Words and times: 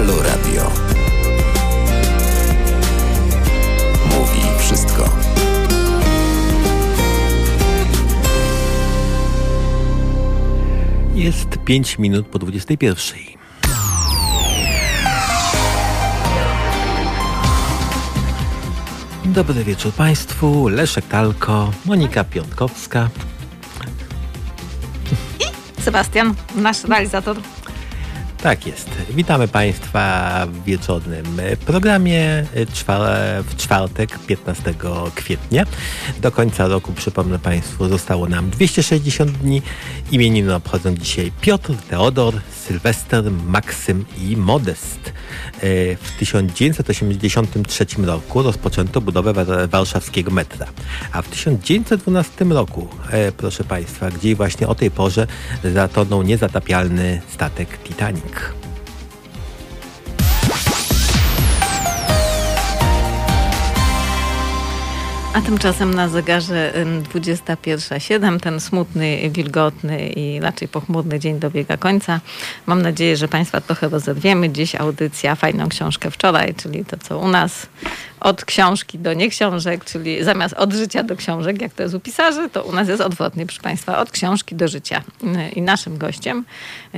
Halo 0.00 0.22
Radio. 0.22 0.70
Mówi 4.04 4.40
wszystko. 4.58 5.10
Jest 11.14 11.48
5 11.64 11.98
minut 11.98 12.26
po 12.26 12.38
21. 12.38 13.18
Dobry 19.24 19.64
wieczór 19.64 19.92
Państwu. 19.92 20.68
Leszek 20.68 21.06
Talko, 21.06 21.70
Monika 21.84 22.24
Piątkowska. 22.24 23.08
Sebastian, 25.80 26.34
nasz 26.54 26.84
realizator. 26.84 27.36
Tak 28.42 28.66
jest. 28.66 28.88
Witamy 29.10 29.48
Państwa 29.48 30.46
w 30.46 30.64
wieczornym 30.64 31.24
programie 31.66 32.46
w 33.44 33.56
czwartek 33.56 34.18
15 34.18 34.74
kwietnia. 35.14 35.64
Do 36.20 36.32
końca 36.32 36.68
roku, 36.68 36.92
przypomnę 36.92 37.38
Państwu, 37.38 37.88
zostało 37.88 38.28
nam 38.28 38.50
260 38.50 39.30
dni. 39.30 39.62
Imieniny 40.10 40.54
obchodzą 40.54 40.94
dzisiaj 40.94 41.32
Piotr, 41.40 41.74
Teodor, 41.90 42.34
Sylwester, 42.66 43.24
Maksym 43.46 44.04
i 44.18 44.36
Modest. 44.36 45.12
E, 45.56 45.96
w 45.96 46.12
1983 46.18 47.86
roku 48.04 48.42
rozpoczęto 48.42 49.00
budowę 49.00 49.44
warszawskiego 49.68 50.30
metra, 50.30 50.66
a 51.12 51.22
w 51.22 51.28
1912 51.28 52.44
roku, 52.44 52.88
e, 53.10 53.32
proszę 53.32 53.64
Państwa, 53.64 54.10
gdzie 54.10 54.36
właśnie 54.36 54.68
o 54.68 54.74
tej 54.74 54.90
porze 54.90 55.26
zatonął 55.64 56.22
niezatapialny 56.22 57.22
statek 57.28 57.78
Titanic. 57.78 58.29
week. 58.30 58.59
A 65.34 65.40
tymczasem 65.40 65.94
na 65.94 66.08
zegarze 66.08 66.72
21.07 67.14 68.40
ten 68.40 68.60
smutny, 68.60 69.30
wilgotny 69.30 70.08
i 70.08 70.40
raczej 70.40 70.68
pochmurny 70.68 71.20
dzień 71.20 71.38
dobiega 71.38 71.76
końca. 71.76 72.20
Mam 72.66 72.82
nadzieję, 72.82 73.16
że 73.16 73.28
Państwa 73.28 73.60
trochę 73.60 73.88
rozerwiemy. 73.88 74.50
Dziś 74.50 74.74
audycja 74.74 75.34
Fajną 75.34 75.68
Książkę 75.68 76.10
Wczoraj, 76.10 76.54
czyli 76.54 76.84
to 76.84 76.96
co 76.96 77.18
u 77.18 77.28
nas 77.28 77.66
od 78.20 78.44
książki 78.44 78.98
do 78.98 79.14
nieksiążek, 79.14 79.84
czyli 79.84 80.24
zamiast 80.24 80.54
od 80.54 80.72
życia 80.72 81.02
do 81.02 81.16
książek, 81.16 81.62
jak 81.62 81.74
to 81.74 81.82
jest 81.82 81.94
u 81.94 82.00
pisarzy, 82.00 82.50
to 82.50 82.62
u 82.62 82.72
nas 82.72 82.88
jest 82.88 83.00
odwrotnie, 83.00 83.46
proszę 83.46 83.62
Państwa, 83.62 83.98
od 83.98 84.10
książki 84.10 84.54
do 84.54 84.68
życia. 84.68 85.02
I 85.56 85.62
naszym 85.62 85.98
gościem 85.98 86.44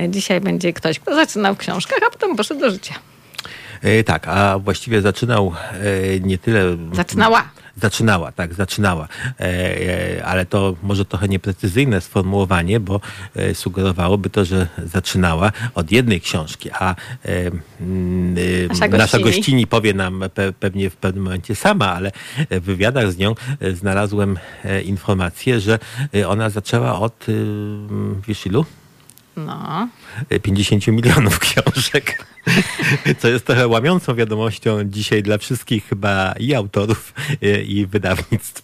dzisiaj 0.09 0.41
będzie 0.41 0.73
ktoś, 0.73 0.99
kto 0.99 1.15
zaczynał 1.15 1.55
w 1.55 1.57
książkach, 1.57 1.99
a 2.07 2.09
potem 2.09 2.35
poszedł 2.35 2.59
do 2.59 2.71
życia. 2.71 2.93
E, 3.81 4.03
tak, 4.03 4.27
a 4.27 4.59
właściwie 4.59 5.01
zaczynał 5.01 5.53
e, 5.73 6.19
nie 6.19 6.37
tyle... 6.37 6.77
Zaczynała. 6.93 7.43
Zaczynała, 7.77 8.31
tak, 8.31 8.53
zaczynała. 8.53 9.07
E, 9.39 9.43
e, 10.19 10.25
ale 10.25 10.45
to 10.45 10.75
może 10.83 11.05
trochę 11.05 11.27
nieprecyzyjne 11.27 12.01
sformułowanie, 12.01 12.79
bo 12.79 13.01
e, 13.35 13.55
sugerowałoby 13.55 14.29
to, 14.29 14.45
że 14.45 14.67
zaczynała 14.85 15.51
od 15.75 15.91
jednej 15.91 16.21
książki, 16.21 16.69
a 16.71 16.95
nasza, 18.69 18.87
nasza 18.87 19.19
gościni 19.19 19.67
powie 19.67 19.93
nam 19.93 20.23
pe, 20.33 20.53
pewnie 20.53 20.89
w 20.89 20.95
pewnym 20.95 21.23
momencie 21.23 21.55
sama, 21.55 21.93
ale 21.93 22.11
w 22.51 22.61
wywiadach 22.63 23.11
z 23.11 23.17
nią 23.17 23.35
znalazłem 23.73 24.39
informację, 24.85 25.59
że 25.59 25.79
ona 26.27 26.49
zaczęła 26.49 26.99
od, 26.99 27.25
wiesz 28.27 28.45
ilu? 28.45 28.65
No. 29.37 29.87
50 30.41 30.87
milionów 30.87 31.39
książek. 31.45 32.25
Co 33.19 33.27
jest 33.27 33.45
trochę 33.45 33.67
łamiącą 33.67 34.15
wiadomością 34.15 34.83
dzisiaj 34.83 35.23
dla 35.23 35.37
wszystkich 35.37 35.85
chyba 35.85 36.33
i 36.39 36.53
autorów, 36.53 37.13
i 37.65 37.85
wydawnictw. 37.85 38.63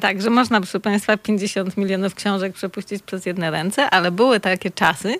Tak, 0.00 0.22
że 0.22 0.30
można, 0.30 0.60
proszę 0.60 0.80
Państwa, 0.80 1.16
50 1.16 1.76
milionów 1.76 2.14
książek 2.14 2.52
przepuścić 2.52 3.02
przez 3.02 3.26
jedne 3.26 3.50
ręce, 3.50 3.90
ale 3.90 4.10
były 4.10 4.40
takie 4.40 4.70
czasy, 4.70 5.14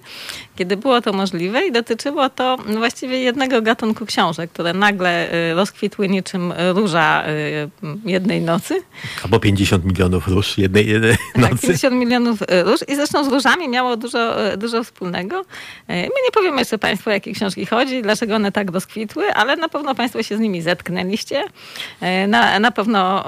kiedy 0.56 0.76
było 0.76 1.00
to 1.00 1.12
możliwe 1.12 1.66
i 1.66 1.72
dotyczyło 1.72 2.30
to 2.30 2.56
właściwie 2.78 3.18
jednego 3.18 3.62
gatunku 3.62 4.06
książek, 4.06 4.50
które 4.50 4.72
nagle 4.72 5.34
y, 5.50 5.54
rozkwitły 5.54 6.08
niczym 6.08 6.52
róża 6.74 7.24
y, 7.28 7.70
jednej 8.04 8.40
nocy. 8.40 8.82
Albo 9.24 9.40
50 9.40 9.84
milionów 9.84 10.28
róż 10.28 10.58
jednej, 10.58 10.86
jednej 10.86 11.16
tak, 11.32 11.42
nocy. 11.42 11.52
Tak, 11.52 11.60
50 11.60 11.94
milionów 11.94 12.42
y, 12.42 12.62
róż 12.62 12.80
i 12.88 12.96
zresztą 12.96 13.24
z 13.24 13.28
różami 13.28 13.68
miało 13.68 13.96
dużo, 13.96 14.34
dużo 14.56 14.84
wspólnego. 14.84 15.44
My 15.88 16.22
nie 16.24 16.32
powiemy 16.34 16.58
jeszcze 16.58 16.78
Państwu, 16.78 17.10
o 17.10 17.12
jakie 17.12 17.32
książki 17.32 17.66
chodzi, 17.66 18.02
dlaczego 18.02 18.34
one 18.34 18.52
tak 18.52 18.70
rozkwitły, 18.70 19.34
ale 19.34 19.56
na 19.56 19.68
pewno 19.68 19.94
Państwo 19.94 20.22
się 20.22 20.36
z 20.36 20.40
nimi 20.40 20.62
zetknęliście. 20.62 21.44
Na, 22.28 22.58
na 22.58 22.70
pewno 22.70 23.24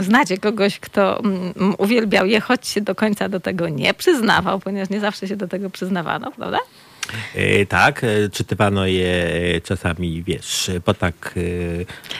znacie 0.00 0.38
kogoś, 0.38 0.53
kogoś, 0.54 0.80
kto 0.80 1.20
mm, 1.20 1.74
uwielbiał 1.78 2.26
je, 2.26 2.40
choć 2.40 2.68
się 2.68 2.80
do 2.80 2.94
końca 2.94 3.28
do 3.28 3.40
tego 3.40 3.68
nie 3.68 3.94
przyznawał, 3.94 4.60
ponieważ 4.60 4.90
nie 4.90 5.00
zawsze 5.00 5.28
się 5.28 5.36
do 5.36 5.48
tego 5.48 5.70
przyznawano, 5.70 6.32
prawda? 6.32 6.58
E, 7.34 7.66
tak, 7.66 8.04
e, 8.04 8.28
czytywano 8.32 8.86
je 8.86 9.26
czasami, 9.64 10.22
wiesz, 10.22 10.70
po 10.84 10.94
tak... 10.94 11.34
E, 11.36 11.40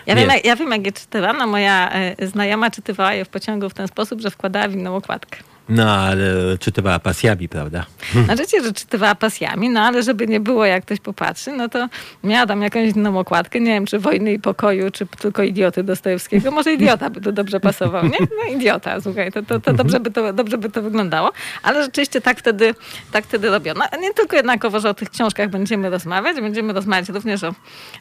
ja, 0.07 0.15
wiem, 0.15 0.29
jak, 0.29 0.45
ja 0.45 0.57
wiem, 0.57 0.71
jak 0.71 0.87
je 0.87 0.93
czytywano. 0.93 1.47
Moja 1.47 1.93
znajoma 2.23 2.71
czytywała 2.71 3.15
je 3.15 3.25
w 3.25 3.29
pociągu 3.29 3.69
w 3.69 3.75
ten 3.75 3.89
sposób, 3.89 4.21
że 4.21 4.31
wkładała 4.31 4.69
w 4.69 4.73
inną 4.73 4.97
okładkę. 4.97 5.39
No, 5.69 5.93
ale 5.93 6.25
czytywała 6.61 6.99
pasjami, 6.99 7.49
prawda? 7.49 7.87
Znaczy, 8.25 8.65
że 8.65 8.73
czytywała 8.73 9.15
pasjami, 9.15 9.71
no 9.71 9.81
ale 9.81 10.03
żeby 10.03 10.27
nie 10.27 10.41
było, 10.41 10.65
jak 10.65 10.85
ktoś 10.85 11.01
popatrzy, 11.01 11.53
no 11.53 11.69
to 11.69 11.89
miała 12.25 12.47
tam 12.47 12.63
jakąś 12.63 12.97
inną 12.97 13.19
okładkę. 13.19 13.61
Nie 13.61 13.71
wiem, 13.71 13.87
czy 13.87 13.99
Wojny 13.99 14.33
i 14.33 14.39
Pokoju, 14.39 14.91
czy 14.91 15.07
tylko 15.07 15.43
Idioty 15.43 15.83
Dostojewskiego. 15.83 16.51
Może 16.51 16.73
Idiota 16.73 17.11
by 17.11 17.21
to 17.21 17.33
dobrze 17.33 17.61
pasował, 17.61 18.05
nie? 18.05 18.19
No 18.21 18.57
Idiota, 18.57 19.01
słuchaj, 19.01 19.33
to, 19.33 19.43
to, 19.43 19.61
to, 19.61 19.73
dobrze, 19.73 20.01
by 20.01 20.11
to 20.11 20.33
dobrze 20.33 20.59
by 20.59 20.71
to 20.71 20.83
wyglądało. 20.83 21.33
Ale 21.63 21.83
rzeczywiście 21.83 22.21
tak 22.21 22.39
wtedy, 22.39 22.75
tak 23.13 23.25
wtedy 23.25 23.51
robiono. 23.51 23.85
Nie 24.01 24.15
tylko 24.15 24.37
jednakowo, 24.37 24.81
że 24.81 24.91
o 24.91 24.95
tych 24.95 25.11
książkach 25.11 25.51
będziemy 25.51 25.91
rozmawiać, 25.91 26.41
będziemy 26.41 26.73
rozmawiać 26.73 27.09
również 27.09 27.45
o, 27.45 27.55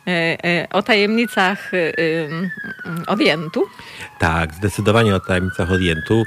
e, 0.07 0.45
e, 0.45 0.67
o 0.69 0.81
tajemnicach 0.81 1.73
e, 1.73 1.77
Orientu. 3.07 3.63
Tak, 4.19 4.53
zdecydowanie 4.53 5.15
o 5.15 5.19
tajemnicach 5.19 5.71
Orientu. 5.71 6.25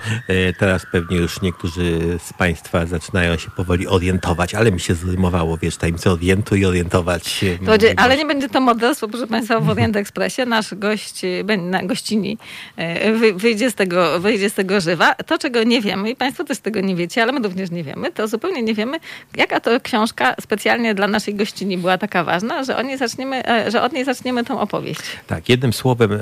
Teraz 0.58 0.86
pewnie 0.92 1.20
już 1.26 1.42
niektórzy 1.42 2.18
z 2.24 2.32
Państwa 2.32 2.86
zaczynają 2.86 3.36
się 3.36 3.50
powoli 3.50 3.86
orientować, 3.86 4.54
ale 4.54 4.72
mi 4.72 4.80
się 4.80 4.94
zrymowało, 4.94 5.58
wiesz, 5.58 5.76
tajemnice 5.76 6.10
Orientu 6.10 6.56
i 6.56 6.64
orientować. 6.64 7.44
Będzie, 7.60 7.94
ale 7.96 8.16
nie 8.16 8.26
będzie 8.26 8.48
to 8.48 8.60
modelstwo, 8.60 9.08
proszę 9.08 9.26
Państwa, 9.26 9.60
w 9.60 9.68
Orient 9.68 9.96
Expressie. 9.96 10.42
Nasz 10.46 10.74
gość, 10.74 11.22
na 11.58 11.82
gościni 11.82 12.38
e, 12.76 13.32
wyjdzie 13.32 13.70
z, 13.70 13.74
tego, 13.74 14.20
wyjdzie 14.20 14.50
z 14.50 14.54
tego 14.54 14.80
żywa. 14.80 15.14
To, 15.14 15.38
czego 15.38 15.62
nie 15.62 15.80
wiemy, 15.80 16.10
i 16.10 16.16
Państwo 16.16 16.44
też 16.44 16.58
tego 16.58 16.80
nie 16.80 16.96
wiecie, 16.96 17.22
ale 17.22 17.32
my 17.32 17.40
również 17.40 17.70
nie 17.70 17.84
wiemy, 17.84 18.12
to 18.12 18.28
zupełnie 18.28 18.62
nie 18.62 18.74
wiemy, 18.74 18.98
jaka 19.36 19.60
to 19.60 19.80
książka 19.80 20.34
specjalnie 20.40 20.94
dla 20.94 21.08
naszej 21.08 21.34
gościni 21.34 21.78
była 21.78 21.98
taka 21.98 22.24
ważna, 22.24 22.64
że, 22.64 22.76
od 22.76 22.86
niej 22.86 22.98
zaczniemy, 22.98 23.48
e, 23.48 23.70
że 23.70 23.82
od 23.82 23.92
niej 23.92 24.04
zaczniemy 24.04 24.44
tą 24.44 24.60
opowieść. 24.60 25.00
Tak, 25.26 25.48
jednym 25.48 25.72
słowem, 25.72 26.12
e, 26.12 26.18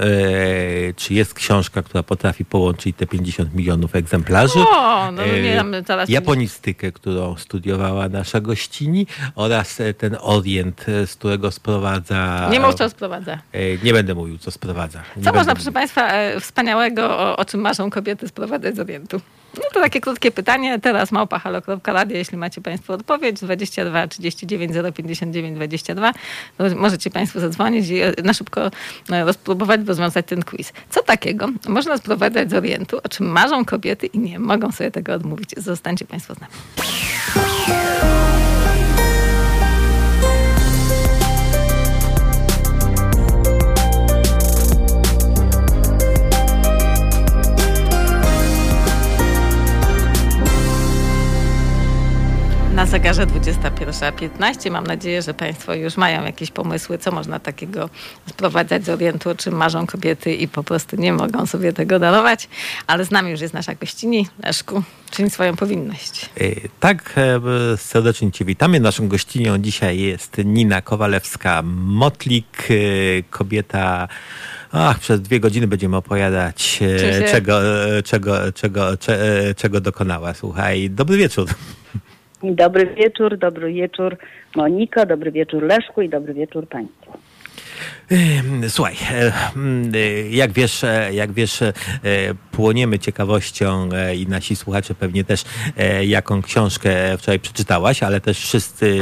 czy 0.96 1.14
jest 1.14 1.34
książka, 1.34 1.82
która 1.82 2.02
potrafi 2.02 2.44
połączyć 2.44 2.96
te 2.96 3.06
50 3.06 3.54
milionów 3.54 3.96
egzemplarzy? 3.96 4.58
O, 4.58 4.93
no, 4.94 5.12
no 5.12 5.22
nie 5.72 5.82
teraz 5.86 6.08
japonistykę, 6.08 6.92
którą 6.92 7.36
studiowała 7.36 8.08
nasza 8.08 8.40
gościni 8.40 9.06
oraz 9.34 9.80
e, 9.80 9.94
ten 9.94 10.16
Orient, 10.20 10.86
e, 10.88 11.06
z 11.06 11.14
którego 11.16 11.50
sprowadza... 11.50 12.48
Nie 12.50 12.60
mów, 12.60 12.74
co 12.74 12.88
sprowadza. 12.88 13.38
E, 13.52 13.78
nie 13.84 13.92
będę 13.92 14.14
mówił, 14.14 14.38
co 14.38 14.50
sprowadza. 14.50 15.02
Nie 15.16 15.24
co 15.24 15.32
można, 15.32 15.54
proszę 15.54 15.72
Państwa, 15.72 16.12
wspaniałego, 16.40 17.18
o, 17.18 17.36
o 17.36 17.44
czym 17.44 17.60
marzą 17.60 17.90
kobiety, 17.90 18.28
sprowadzać 18.28 18.76
z 18.76 18.80
Orientu? 18.80 19.20
No 19.56 19.62
to 19.72 19.80
takie 19.80 20.00
krótkie 20.00 20.30
pytanie. 20.30 20.80
Teraz 20.80 21.12
małpa 21.12 21.38
halo.radio, 21.38 22.16
jeśli 22.16 22.38
macie 22.38 22.60
Państwo 22.60 22.92
odpowiedź. 22.92 23.40
22 23.40 24.08
39 24.08 24.72
059 24.94 25.56
22. 25.56 26.12
możecie 26.76 27.10
Państwo 27.10 27.40
zadzwonić 27.40 27.88
i 27.88 28.22
na 28.24 28.32
szybko 28.32 28.70
spróbować 29.32 29.80
rozwiązać 29.86 30.26
ten 30.26 30.42
quiz. 30.42 30.72
Co 30.90 31.02
takiego 31.02 31.48
można 31.68 31.98
sprowadzać 31.98 32.50
z 32.50 32.54
Orientu, 32.54 32.98
o 33.04 33.08
czym 33.08 33.26
marzą 33.26 33.64
kobiety 33.64 34.06
i 34.06 34.18
nie 34.18 34.38
mogą 34.38 34.72
sobie 34.72 34.90
tego 34.90 35.14
odmówić. 35.14 35.50
Zostańcie 35.56 36.04
Państwo 36.04 36.34
z 36.34 36.40
nami. 36.40 36.52
Zegarze 52.94 53.26
21.15. 53.26 54.70
Mam 54.70 54.86
nadzieję, 54.86 55.22
że 55.22 55.34
Państwo 55.34 55.74
już 55.74 55.96
mają 55.96 56.24
jakieś 56.24 56.50
pomysły, 56.50 56.98
co 56.98 57.12
można 57.12 57.38
takiego 57.38 57.90
sprowadzać 58.26 58.84
z 58.84 58.88
Orientu, 58.88 59.30
o 59.30 59.34
czym 59.34 59.54
marzą 59.54 59.86
kobiety 59.86 60.34
i 60.34 60.48
po 60.48 60.64
prostu 60.64 60.96
nie 60.96 61.12
mogą 61.12 61.46
sobie 61.46 61.72
tego 61.72 61.98
darować. 61.98 62.48
Ale 62.86 63.04
z 63.04 63.10
nami 63.10 63.30
już 63.30 63.40
jest 63.40 63.54
nasza 63.54 63.74
gościni. 63.74 64.28
Leszku, 64.42 64.82
czyń 65.10 65.30
swoją 65.30 65.56
powinność. 65.56 66.30
E, 66.40 66.68
Tak, 66.80 67.12
e, 67.16 67.40
serdecznie 67.76 68.32
Cię 68.32 68.44
witamy. 68.44 68.80
Naszą 68.80 69.08
gościnią 69.08 69.58
dzisiaj 69.58 69.98
jest 69.98 70.36
Nina 70.44 70.80
Kowalewska-Motlik, 70.80 72.44
e, 72.70 72.74
kobieta... 73.30 74.08
Ach, 74.72 74.98
przez 74.98 75.20
dwie 75.20 75.40
godziny 75.40 75.66
będziemy 75.66 75.96
opowiadać, 75.96 76.80
czego, 77.30 77.60
czego, 78.04 78.52
czego, 78.52 78.96
cze, 78.96 79.18
czego 79.56 79.80
dokonała. 79.80 80.34
Słuchaj, 80.34 80.90
dobry 80.90 81.16
wieczór. 81.16 81.48
Dobry 82.52 82.86
wieczór, 82.86 83.38
dobry 83.38 83.72
wieczór 83.72 84.16
Moniko, 84.56 85.06
dobry 85.06 85.32
wieczór 85.32 85.62
Leszku 85.62 86.02
i 86.02 86.08
dobry 86.08 86.34
wieczór 86.34 86.68
Państwu. 86.68 87.12
Słuchaj, 88.68 88.96
e, 89.10 89.32
e, 89.94 90.28
jak 90.30 90.52
wiesz, 90.52 90.84
e, 90.84 91.14
jak 91.14 91.32
wiesz, 91.32 91.60
płoniemy 92.52 92.98
ciekawością 92.98 93.88
i 94.16 94.26
nasi 94.26 94.56
słuchacze 94.56 94.94
pewnie 94.94 95.24
też, 95.24 95.44
jaką 96.06 96.42
książkę 96.42 97.18
wczoraj 97.18 97.40
przeczytałaś, 97.40 98.02
ale 98.02 98.20
też 98.20 98.38
wszyscy 98.38 98.94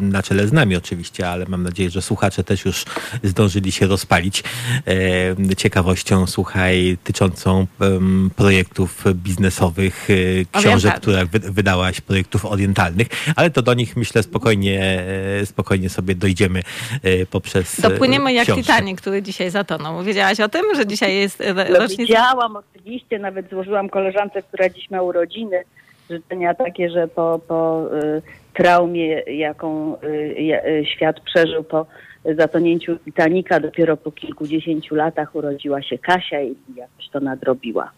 na 0.00 0.22
czele 0.22 0.48
z 0.48 0.52
nami 0.52 0.76
oczywiście, 0.76 1.28
ale 1.28 1.46
mam 1.46 1.62
nadzieję, 1.62 1.90
że 1.90 2.02
słuchacze 2.02 2.44
też 2.44 2.64
już 2.64 2.84
zdążyli 3.22 3.72
się 3.72 3.86
rozpalić 3.86 4.42
ciekawością, 5.56 6.26
słuchaj, 6.26 6.98
tyczącą 7.04 7.66
projektów 8.36 9.04
biznesowych, 9.14 10.08
książek, 10.52 10.92
Orientalnych. 10.92 11.00
które 11.00 11.26
wy- 11.26 11.52
wydałaś, 11.52 12.00
projektów 12.00 12.44
orientalnych, 12.44 13.06
ale 13.36 13.50
to 13.50 13.62
do 13.62 13.74
nich 13.74 13.96
myślę 13.96 14.22
spokojnie, 14.22 15.04
spokojnie 15.44 15.88
sobie 15.90 16.14
dojdziemy 16.14 16.62
poprzez 17.30 17.69
e, 17.78 17.82
Dopłyniemy 17.90 18.32
jak 18.32 18.44
książkę. 18.44 18.62
Titanic, 18.62 19.00
który 19.00 19.22
dzisiaj 19.22 19.50
zatonął. 19.50 20.02
Wiedziałaś 20.02 20.40
o 20.40 20.48
tym, 20.48 20.62
że 20.76 20.86
dzisiaj 20.86 21.16
jest 21.16 21.40
e, 21.40 21.54
No, 21.54 21.64
rocznica? 21.64 22.02
widziałam 22.02 22.56
oczywiście, 22.56 23.18
nawet 23.18 23.50
złożyłam 23.50 23.88
koleżance, 23.88 24.42
która 24.42 24.68
dziś 24.68 24.90
ma 24.90 25.02
urodziny, 25.02 25.62
życzenia 26.10 26.54
takie, 26.54 26.90
że 26.90 27.08
po, 27.08 27.40
po 27.48 27.88
y, 27.96 28.22
traumie, 28.54 29.20
jaką 29.20 29.96
y, 30.02 30.06
y, 30.66 30.84
świat 30.86 31.20
przeżył 31.20 31.64
po 31.64 31.86
zatonięciu 32.36 32.96
Titanica, 32.96 33.60
dopiero 33.60 33.96
po 33.96 34.12
kilkudziesięciu 34.12 34.94
latach 34.94 35.34
urodziła 35.34 35.82
się 35.82 35.98
Kasia 35.98 36.42
i 36.42 36.54
jakoś 36.76 37.08
to 37.12 37.20
nadrobiła. 37.20 37.90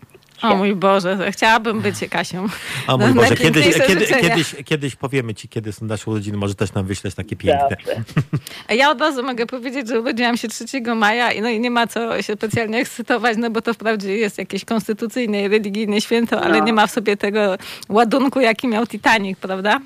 O 0.43 0.57
mój 0.57 0.75
Boże, 0.75 1.33
chciałabym 1.33 1.81
być 1.81 1.95
Kasią. 2.11 2.47
O 2.89 2.99
mój 2.99 3.15
Boże, 3.15 3.37
kiedyś, 3.37 3.77
kiedy, 3.87 4.07
kiedyś, 4.07 4.55
kiedyś 4.65 4.97
powiemy 4.97 5.35
ci, 5.35 5.49
kiedy 5.49 5.73
są 5.73 5.87
nasze 5.87 6.11
urodziny, 6.11 6.37
może 6.39 6.55
też 6.55 6.73
nam 6.73 6.87
wyślesz 6.87 7.15
takie 7.15 7.37
piękne. 7.37 7.69
Dobrze. 7.71 8.03
A 8.69 8.75
Ja 8.83 8.91
od 8.91 9.01
razu 9.01 9.23
mogę 9.23 9.47
powiedzieć, 9.47 9.89
że 9.89 10.01
urodziłam 10.01 10.37
się 10.37 10.49
3 10.49 10.67
maja 10.97 11.33
i 11.33 11.41
no 11.41 11.49
i 11.49 11.61
nie 11.61 11.71
ma 11.71 11.87
co 11.87 12.23
się 12.23 12.35
specjalnie 12.35 12.79
ekscytować, 12.79 13.37
no 13.39 13.51
bo 13.51 13.63
to 13.63 13.75
wprawdzie 13.75 14.17
jest 14.17 14.39
jakieś 14.39 14.65
konstytucyjne 14.65 15.43
i 15.43 15.49
religijne 15.49 16.01
święto, 16.01 16.41
ale 16.41 16.59
No. 16.59 16.65
nie 16.65 16.73
ma 16.73 16.87
w 16.87 16.91
sobie 16.91 17.17
tego 17.17 17.57
ładunku, 17.89 18.41
jaki 18.41 18.69
miał 18.69 18.87
Titanic, 18.87 19.39
prawda? 19.39 19.81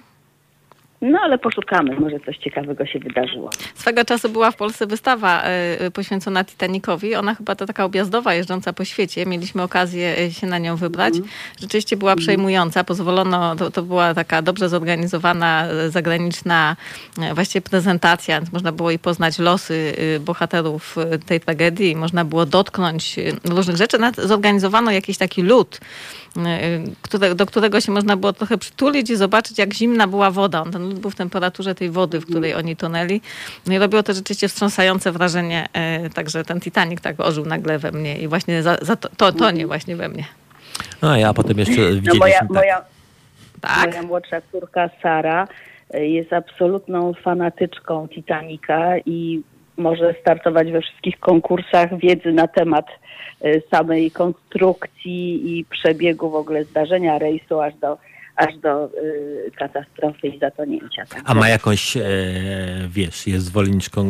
No 1.00 1.18
ale 1.22 1.38
poszukamy, 1.38 2.00
może 2.00 2.20
coś 2.20 2.36
ciekawego 2.36 2.86
się 2.86 2.98
wydarzyło. 2.98 3.50
Swego 3.74 4.04
czasu 4.04 4.28
była 4.28 4.50
w 4.50 4.56
Polsce 4.56 4.86
wystawa 4.86 5.42
e, 5.42 5.90
poświęcona 5.90 6.44
Titanicowi. 6.44 7.14
Ona 7.14 7.34
chyba 7.34 7.54
to 7.54 7.66
taka 7.66 7.84
objazdowa, 7.84 8.34
jeżdżąca 8.34 8.72
po 8.72 8.84
świecie. 8.84 9.26
Mieliśmy 9.26 9.62
okazję 9.62 10.18
e, 10.18 10.30
się 10.30 10.46
na 10.46 10.58
nią 10.58 10.76
wybrać. 10.76 11.14
Rzeczywiście 11.60 11.96
była 11.96 12.16
przejmująca. 12.16 12.84
Pozwolono, 12.84 13.56
to, 13.56 13.70
to 13.70 13.82
była 13.82 14.14
taka 14.14 14.42
dobrze 14.42 14.68
zorganizowana, 14.68 15.66
e, 15.66 15.90
zagraniczna 15.90 16.76
e, 17.22 17.34
właściwie 17.34 17.62
prezentacja. 17.62 18.40
Więc 18.40 18.52
można 18.52 18.72
było 18.72 18.90
i 18.90 18.98
poznać 18.98 19.38
losy 19.38 19.94
e, 20.16 20.20
bohaterów 20.20 20.98
e, 20.98 21.18
tej 21.18 21.40
tragedii. 21.40 21.96
Można 21.96 22.24
było 22.24 22.46
dotknąć 22.46 23.18
e, 23.18 23.22
różnych 23.44 23.76
rzeczy. 23.76 23.98
Nawet 23.98 24.16
zorganizowano 24.16 24.90
jakiś 24.90 25.18
taki 25.18 25.42
lód, 25.42 25.80
e, 25.80 26.25
do 27.36 27.46
którego 27.46 27.80
się 27.80 27.92
można 27.92 28.16
było 28.16 28.32
trochę 28.32 28.58
przytulić 28.58 29.10
i 29.10 29.16
zobaczyć, 29.16 29.58
jak 29.58 29.74
zimna 29.74 30.06
była 30.06 30.30
woda. 30.30 30.62
On, 30.62 30.72
ten 30.72 30.82
lód 30.88 30.98
był 30.98 31.10
w 31.10 31.14
temperaturze 31.14 31.74
tej 31.74 31.90
wody, 31.90 32.20
w 32.20 32.26
której 32.26 32.54
oni 32.54 32.76
tonęli. 32.76 33.20
No 33.66 33.74
i 33.74 33.78
robiło 33.78 34.02
to 34.02 34.14
rzeczywiście 34.14 34.48
wstrząsające 34.48 35.12
wrażenie. 35.12 35.66
E, 35.72 36.10
także 36.10 36.44
ten 36.44 36.60
Titanic 36.60 37.00
tak 37.00 37.20
ożył 37.20 37.46
nagle 37.46 37.78
we 37.78 37.92
mnie 37.92 38.18
i 38.18 38.28
właśnie 38.28 38.62
za, 38.62 38.76
za 38.82 38.96
to, 38.96 39.08
to 39.16 39.32
tonie 39.32 39.66
właśnie 39.66 39.96
we 39.96 40.08
mnie. 40.08 40.24
No 41.02 41.16
ja 41.16 41.34
potem 41.34 41.58
jeszcze 41.58 41.80
No 41.80 41.86
widzieliśmy 41.86 42.18
moja, 42.18 42.38
tak. 42.38 42.50
moja, 42.50 42.82
Tak? 43.60 43.86
Moja 43.86 44.02
młodsza 44.02 44.40
córka 44.52 44.90
Sara 45.02 45.48
y, 45.94 46.06
jest 46.06 46.32
absolutną 46.32 47.12
fanatyczką 47.22 48.08
Titanica 48.08 48.98
i 48.98 49.42
może 49.76 50.14
startować 50.20 50.72
we 50.72 50.80
wszystkich 50.80 51.20
konkursach 51.20 51.98
wiedzy 51.98 52.32
na 52.32 52.48
temat 52.48 52.86
y, 53.44 53.62
samej 53.70 54.10
konstrukcji 54.10 55.58
i 55.58 55.64
przebiegu 55.64 56.30
w 56.30 56.34
ogóle 56.34 56.64
zdarzenia 56.64 57.18
rejsu 57.18 57.60
aż 57.60 57.74
do, 57.74 57.98
aż 58.36 58.58
do 58.58 58.86
y, 58.86 59.50
katastrofy 59.58 60.26
i 60.28 60.38
zatonięcia. 60.38 61.04
A 61.24 61.34
ma 61.34 61.48
jakąś, 61.48 61.96
e, 61.96 62.02
wiesz, 62.88 63.26
jest 63.26 63.44
zwolenniczką 63.44 64.08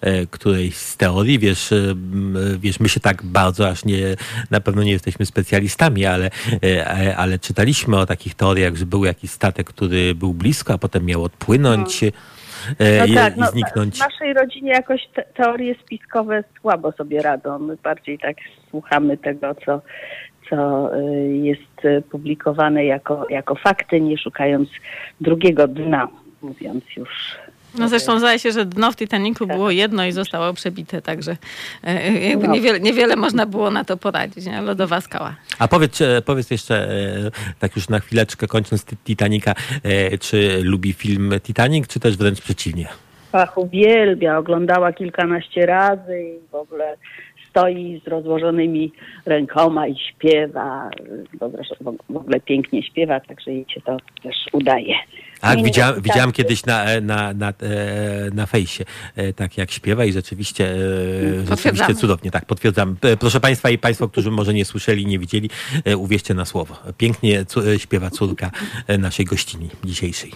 e, 0.00 0.26
którejś 0.26 0.76
z 0.76 0.96
teorii, 0.96 1.38
wiesz, 1.38 1.72
e, 1.72 1.94
wiesz, 2.58 2.80
my 2.80 2.88
się 2.88 3.00
tak 3.00 3.22
bardzo 3.22 3.68
aż 3.68 3.84
nie, 3.84 3.98
na 4.50 4.60
pewno 4.60 4.82
nie 4.82 4.92
jesteśmy 4.92 5.26
specjalistami, 5.26 6.06
ale, 6.06 6.26
e, 6.26 6.90
e, 6.90 7.16
ale 7.16 7.38
czytaliśmy 7.38 7.98
o 7.98 8.06
takich 8.06 8.34
teoriach, 8.34 8.76
że 8.76 8.86
był 8.86 9.04
jakiś 9.04 9.30
statek, 9.30 9.66
który 9.66 10.14
był 10.14 10.34
blisko, 10.34 10.72
a 10.74 10.78
potem 10.78 11.04
miał 11.04 11.24
odpłynąć 11.24 12.04
e, 12.04 12.12
No 12.98 13.04
i, 13.04 13.14
tak, 13.14 13.36
i 13.36 13.40
no, 13.40 13.46
zniknąć. 13.46 13.96
w 13.96 14.00
naszej 14.00 14.34
rodzinie 14.34 14.72
jakoś 14.72 15.06
te, 15.14 15.22
teorie 15.22 15.74
spiskowe 15.74 16.44
słabo 16.60 16.92
sobie 16.92 17.22
radzą. 17.22 17.58
My 17.58 17.76
bardziej 17.82 18.18
tak 18.18 18.36
słuchamy 18.70 19.16
tego, 19.16 19.54
co, 19.54 19.80
co 20.50 20.90
y, 20.96 21.36
jest 21.36 21.84
y, 21.84 22.02
publikowane 22.10 22.84
jako, 22.84 23.26
jako 23.30 23.54
fakty, 23.54 24.00
nie 24.00 24.18
szukając 24.18 24.68
drugiego 25.20 25.68
dna, 25.68 26.08
mówiąc 26.42 26.84
już. 26.96 27.36
No 27.78 27.88
zresztą 27.88 28.18
zdaje 28.18 28.38
się, 28.38 28.52
że 28.52 28.64
dno 28.64 28.92
w 28.92 28.96
Titanicu 28.96 29.46
było 29.46 29.70
jedno 29.70 30.06
i 30.06 30.12
zostało 30.12 30.52
przebite, 30.52 31.02
także 31.02 31.36
e, 31.84 32.12
jakby 32.28 32.46
No. 32.48 32.54
niewiele, 32.54 32.80
niewiele 32.80 33.16
można 33.16 33.46
było 33.46 33.70
na 33.70 33.84
to 33.84 33.96
poradzić. 33.96 34.46
Nie? 34.46 34.60
Lodowa 34.60 35.00
skała. 35.00 35.36
A 35.58 35.68
powiedz, 35.68 36.00
e, 36.00 36.22
powiedz 36.22 36.50
jeszcze, 36.50 36.90
e, 36.90 37.30
tak 37.58 37.76
już 37.76 37.88
na 37.88 37.98
chwileczkę 37.98 38.46
kończąc 38.46 38.84
Ti- 38.84 38.96
Titanica, 39.04 39.54
e, 39.82 40.18
czy 40.18 40.60
lubi 40.62 40.92
film 40.92 41.30
Titanic, 41.42 41.88
czy 41.88 42.00
też 42.00 42.16
wręcz 42.16 42.40
przeciwnie? 42.40 42.88
Fach 43.32 43.58
uwielbia, 43.58 44.38
oglądała 44.38 44.92
kilkanaście 44.92 45.66
razy 45.66 46.22
i 46.22 46.48
w 46.50 46.54
ogóle 46.54 46.96
stoi 47.50 48.00
z 48.04 48.08
rozłożonymi 48.08 48.92
rękoma 49.26 49.86
i 49.86 49.96
śpiewa. 49.98 50.90
W 52.10 52.16
ogóle 52.16 52.40
pięknie 52.40 52.82
śpiewa, 52.82 53.20
także 53.20 53.52
jej 53.52 53.64
się 53.74 53.80
to 53.80 53.96
też 54.22 54.34
udaje. 54.52 54.94
Tak, 55.40 55.58
tak. 55.74 56.00
widziałem 56.02 56.32
kiedyś 56.32 56.66
na, 56.66 56.84
na, 57.00 57.32
na, 57.32 57.48
e, 57.48 57.54
na 58.34 58.46
fejsie, 58.46 58.84
e, 59.16 59.32
tak 59.32 59.58
jak 59.58 59.70
śpiewa 59.70 60.04
i 60.04 60.12
rzeczywiście, 60.12 60.74
e, 61.42 61.56
rzeczywiście 61.56 61.94
cudownie, 61.94 62.30
tak, 62.30 62.44
potwierdzam. 62.44 62.96
E, 63.02 63.16
Proszę 63.16 63.40
Państwa 63.40 63.70
i 63.70 63.78
Państwo, 63.78 64.08
którzy 64.08 64.30
może 64.30 64.54
nie 64.54 64.64
słyszeli, 64.64 65.06
nie 65.06 65.18
widzieli, 65.18 65.50
e, 65.84 65.96
uwierzcie 65.96 66.34
na 66.34 66.44
słowo. 66.44 66.76
Pięknie 66.98 67.44
e, 67.74 67.78
śpiewa 67.78 68.10
córka 68.10 68.50
e, 68.86 68.98
naszej 68.98 69.24
gościni 69.26 69.70
dzisiejszej. 69.84 70.32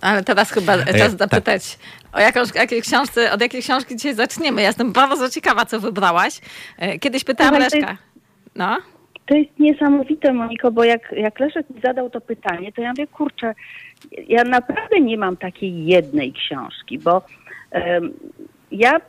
Ale 0.00 0.24
teraz 0.24 0.50
chyba 0.50 0.74
E, 0.74 0.84
czas 0.98 1.16
tak. 1.16 1.18
zapytać, 1.18 1.78
o 2.12 2.20
jakąś, 2.20 2.54
jakiej 2.54 2.82
książce, 2.82 3.32
od 3.32 3.40
jakiej 3.40 3.62
książki 3.62 3.96
dzisiaj 3.96 4.14
zaczniemy. 4.14 4.62
Ja 4.62 4.68
jestem 4.68 4.92
bardzo 4.92 5.30
ciekawa, 5.30 5.66
co 5.66 5.80
wybrałaś. 5.80 6.40
E, 6.78 6.98
Kiedyś 6.98 7.24
pytałam 7.24 7.58
Leszka. 7.60 7.96
No. 8.54 8.78
To 9.26 9.34
jest 9.34 9.58
niesamowite, 9.58 10.32
Moniko, 10.32 10.70
bo 10.70 10.84
jak, 10.84 11.12
jak 11.12 11.40
Leszek 11.40 11.70
mi 11.70 11.80
zadał 11.80 12.10
to 12.10 12.20
pytanie, 12.20 12.72
to 12.72 12.82
ja 12.82 12.90
mówię, 12.90 13.06
kurczę, 13.06 13.54
ja 14.28 14.44
naprawdę 14.44 15.00
nie 15.00 15.16
mam 15.16 15.36
takiej 15.36 15.86
jednej 15.86 16.32
książki, 16.32 16.98
bo 16.98 17.22
em, 17.70 18.12
ja 18.72 19.00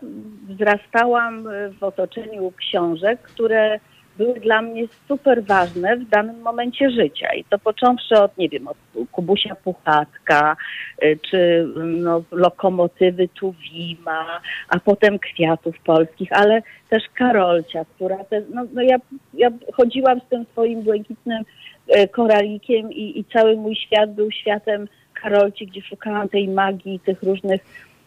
wzrastałam 0.47 1.43
w 1.79 1.83
otoczeniu 1.83 2.51
książek, 2.51 3.21
które 3.21 3.79
były 4.17 4.39
dla 4.39 4.62
mnie 4.62 4.83
super 5.07 5.43
ważne 5.43 5.97
w 5.97 6.09
danym 6.09 6.41
momencie 6.41 6.89
życia. 6.89 7.33
I 7.36 7.43
to 7.43 7.59
począwszy 7.59 8.15
od, 8.15 8.38
nie 8.38 8.50
wiem, 8.50 8.67
od 8.67 8.77
Kubusia 9.12 9.55
Puchatka, 9.55 10.55
y, 11.03 11.19
czy 11.31 11.67
no, 11.75 12.24
lokomotywy 12.31 13.27
Tuwima, 13.27 14.41
a 14.69 14.79
potem 14.79 15.19
Kwiatów 15.19 15.79
Polskich, 15.79 16.31
ale 16.31 16.62
też 16.89 17.03
Karolcia, 17.13 17.86
która 17.95 18.17
no, 18.53 18.63
no 18.74 18.81
ja, 18.81 18.97
ja 19.33 19.50
chodziłam 19.74 20.19
z 20.19 20.29
tym 20.29 20.45
swoim 20.51 20.81
błękitnym 20.81 21.43
e, 21.88 22.07
koralikiem 22.07 22.91
i, 22.91 23.19
i 23.19 23.25
cały 23.25 23.55
mój 23.55 23.75
świat 23.75 24.13
był 24.13 24.31
światem 24.31 24.88
Karolci, 25.13 25.67
gdzie 25.67 25.81
szukałam 25.81 26.29
tej 26.29 26.47
magii, 26.47 27.00
tych 27.00 27.24
różnych 27.24 27.62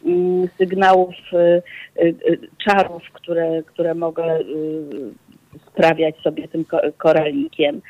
mm, 0.06 0.48
sygnałów, 0.58 1.14
y, 1.32 1.62
y, 2.02 2.14
y, 2.30 2.38
czarów, 2.64 3.02
które, 3.12 3.62
które 3.62 3.94
mogę 3.94 4.40
y, 4.40 4.44
sprawiać 5.66 6.16
sobie 6.16 6.48
tym 6.48 6.64
ko- 6.64 6.80
koralikiem. 6.98 7.80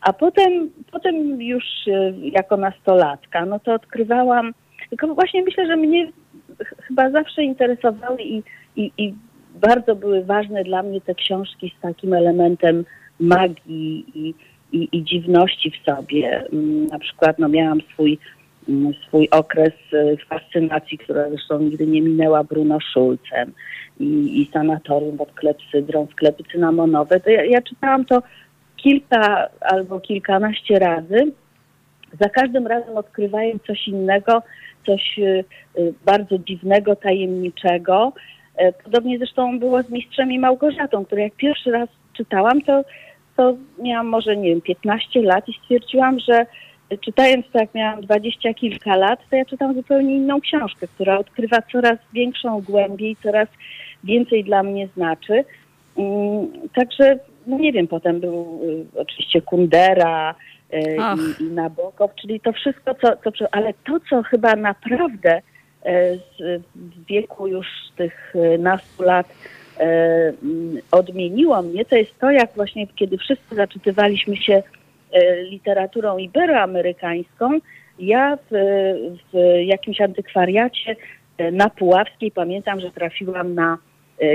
A 0.00 0.12
potem, 0.12 0.70
potem 0.92 1.42
już 1.42 1.64
e, 1.88 2.12
jako 2.22 2.56
nastolatka, 2.56 3.46
no 3.46 3.58
to 3.58 3.74
odkrywałam, 3.74 4.52
tylko 4.90 5.14
właśnie 5.14 5.42
myślę, 5.42 5.66
że 5.66 5.76
mnie 5.76 6.12
chyba 6.88 7.10
zawsze 7.10 7.42
interesowały 7.42 8.22
i, 8.22 8.42
i, 8.76 8.92
i 8.98 9.14
bardzo 9.54 9.96
były 9.96 10.24
ważne 10.24 10.64
dla 10.64 10.82
mnie 10.82 11.00
te 11.00 11.14
książki 11.14 11.74
z 11.78 11.82
takim 11.82 12.12
elementem 12.12 12.84
magii 13.20 14.04
i, 14.14 14.34
i, 14.72 14.88
i 14.92 15.04
dziwności 15.04 15.70
w 15.70 15.90
sobie. 15.90 16.44
Mm, 16.52 16.86
na 16.86 16.98
przykład 16.98 17.38
no, 17.38 17.48
miałam 17.48 17.80
swój, 17.92 18.18
mm, 18.68 18.92
swój 19.06 19.28
okres 19.30 19.74
e, 19.92 20.16
fascynacji, 20.16 20.98
która 20.98 21.28
zresztą 21.28 21.58
nigdy 21.58 21.86
nie 21.86 22.02
minęła 22.02 22.44
Bruno 22.44 22.78
Schulzem 22.90 23.52
i, 24.00 24.50
sanatorium 24.52 25.16
pod 25.16 25.32
klepsydrą, 25.32 26.06
sklepy 26.12 26.44
cynamonowe. 26.52 27.20
To 27.20 27.30
ja, 27.30 27.44
ja 27.44 27.62
czytałam 27.62 28.04
to 28.04 28.22
kilka 28.76 29.48
albo 29.60 30.00
kilkanaście 30.00 30.78
razy. 30.78 31.32
Za 32.20 32.28
każdym 32.28 32.66
razem 32.66 32.96
odkrywając 32.96 33.62
coś 33.62 33.88
innego, 33.88 34.42
coś 34.86 35.18
y, 35.18 35.44
y, 35.78 35.94
bardzo 36.04 36.38
dziwnego, 36.38 36.96
tajemniczego. 36.96 38.12
E, 38.56 38.72
podobnie 38.72 39.18
zresztą 39.18 39.58
było 39.58 39.82
z 39.82 39.90
Mistrzem 39.90 40.32
i 40.32 40.38
Małgorzatą, 40.38 41.04
które 41.04 41.22
jak 41.22 41.34
pierwszy 41.34 41.70
raz 41.70 41.88
czytałam, 42.12 42.62
to, 42.62 42.82
to 43.36 43.56
miałam 43.82 44.06
może, 44.06 44.36
nie 44.36 44.50
wiem, 44.50 44.60
15 44.60 45.22
lat 45.22 45.48
i 45.48 45.52
stwierdziłam, 45.62 46.18
że 46.18 46.46
czytając 46.98 47.46
to, 47.52 47.58
jak 47.58 47.74
miałam 47.74 48.00
dwadzieścia 48.00 48.54
kilka 48.54 48.96
lat, 48.96 49.20
to 49.30 49.36
ja 49.36 49.44
czytam 49.44 49.74
zupełnie 49.74 50.16
inną 50.16 50.40
książkę, 50.40 50.86
która 50.94 51.18
odkrywa 51.18 51.62
coraz 51.72 51.98
większą 52.12 52.60
głębię 52.60 53.10
i 53.10 53.16
coraz 53.16 53.48
więcej 54.04 54.44
dla 54.44 54.62
mnie 54.62 54.88
znaczy. 54.96 55.44
Mm, 55.96 56.48
także, 56.74 57.18
no 57.46 57.58
nie 57.58 57.72
wiem, 57.72 57.88
potem 57.88 58.20
był 58.20 58.60
y, 58.94 59.00
oczywiście 59.00 59.42
Kundera 59.42 60.34
y, 60.74 60.96
i, 61.40 61.42
i 61.42 61.50
Nabokow, 61.50 62.14
czyli 62.14 62.40
to 62.40 62.52
wszystko, 62.52 62.94
co, 62.94 63.32
co, 63.32 63.44
ale 63.50 63.74
to, 63.86 64.00
co 64.10 64.22
chyba 64.22 64.56
naprawdę 64.56 65.38
y, 65.38 65.42
z, 66.38 66.62
w 66.74 67.06
wieku 67.06 67.46
już 67.46 67.66
tych 67.96 68.34
nastu 68.58 69.02
lat 69.02 69.28
mm, 69.78 70.78
odmieniło 70.90 71.62
mnie, 71.62 71.84
to 71.84 71.96
jest 71.96 72.18
to, 72.18 72.30
jak 72.30 72.52
właśnie 72.54 72.86
kiedy 72.86 73.18
wszyscy 73.18 73.54
zaczytywaliśmy 73.54 74.36
się 74.36 74.62
literaturą 75.50 76.18
iberoamerykańską, 76.18 77.58
ja 77.98 78.38
w, 78.50 78.54
w 79.32 79.64
jakimś 79.64 80.00
antykwariacie 80.00 80.96
na 81.52 81.70
Puławskiej 81.70 82.30
pamiętam, 82.30 82.80
że 82.80 82.90
trafiłam 82.90 83.54
na 83.54 83.78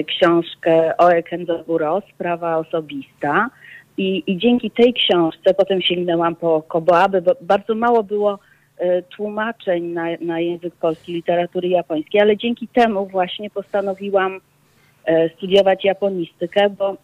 książkę 0.08 0.98
Oe 0.98 1.24
Kenzoburo, 1.24 2.02
Sprawa 2.14 2.58
osobista. 2.58 3.50
I, 3.98 4.24
I 4.28 4.38
dzięki 4.38 4.72
tej 4.72 4.94
książce 4.94 5.54
potem 5.54 5.82
sięgnęłam 5.82 6.36
po 6.36 6.62
Koboaby, 6.62 7.22
bo 7.22 7.36
bardzo 7.42 7.76
mało 7.76 8.04
było 8.04 8.40
y, 8.82 9.04
tłumaczeń 9.16 9.84
na, 9.84 10.06
na 10.22 10.40
język 10.40 10.76
polski, 10.76 11.14
literatury 11.14 11.68
japońskiej, 11.68 12.22
ale 12.22 12.38
dzięki 12.38 12.68
temu 12.68 13.06
właśnie 13.06 13.50
postanowiłam 13.50 14.36
y, 14.36 15.32
studiować 15.38 15.86
japonistykę, 15.86 16.70
bo 16.70 16.98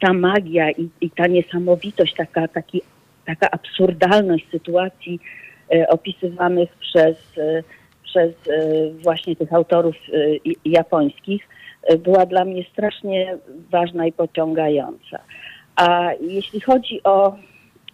ta 0.00 0.12
magia 0.12 0.70
i, 0.70 0.88
i 1.00 1.10
ta 1.10 1.26
niesamowitość, 1.26 2.14
taka, 2.14 2.48
taki, 2.48 2.82
taka 3.26 3.50
absurdalność 3.50 4.50
sytuacji 4.50 5.20
opisywanych 5.88 6.70
przez, 6.76 7.16
przez 8.04 8.32
właśnie 9.02 9.36
tych 9.36 9.52
autorów 9.52 9.96
japońskich 10.64 11.48
była 11.98 12.26
dla 12.26 12.44
mnie 12.44 12.64
strasznie 12.72 13.38
ważna 13.70 14.06
i 14.06 14.12
pociągająca. 14.12 15.18
A 15.76 16.10
jeśli 16.20 16.60
chodzi 16.60 17.02
o 17.04 17.36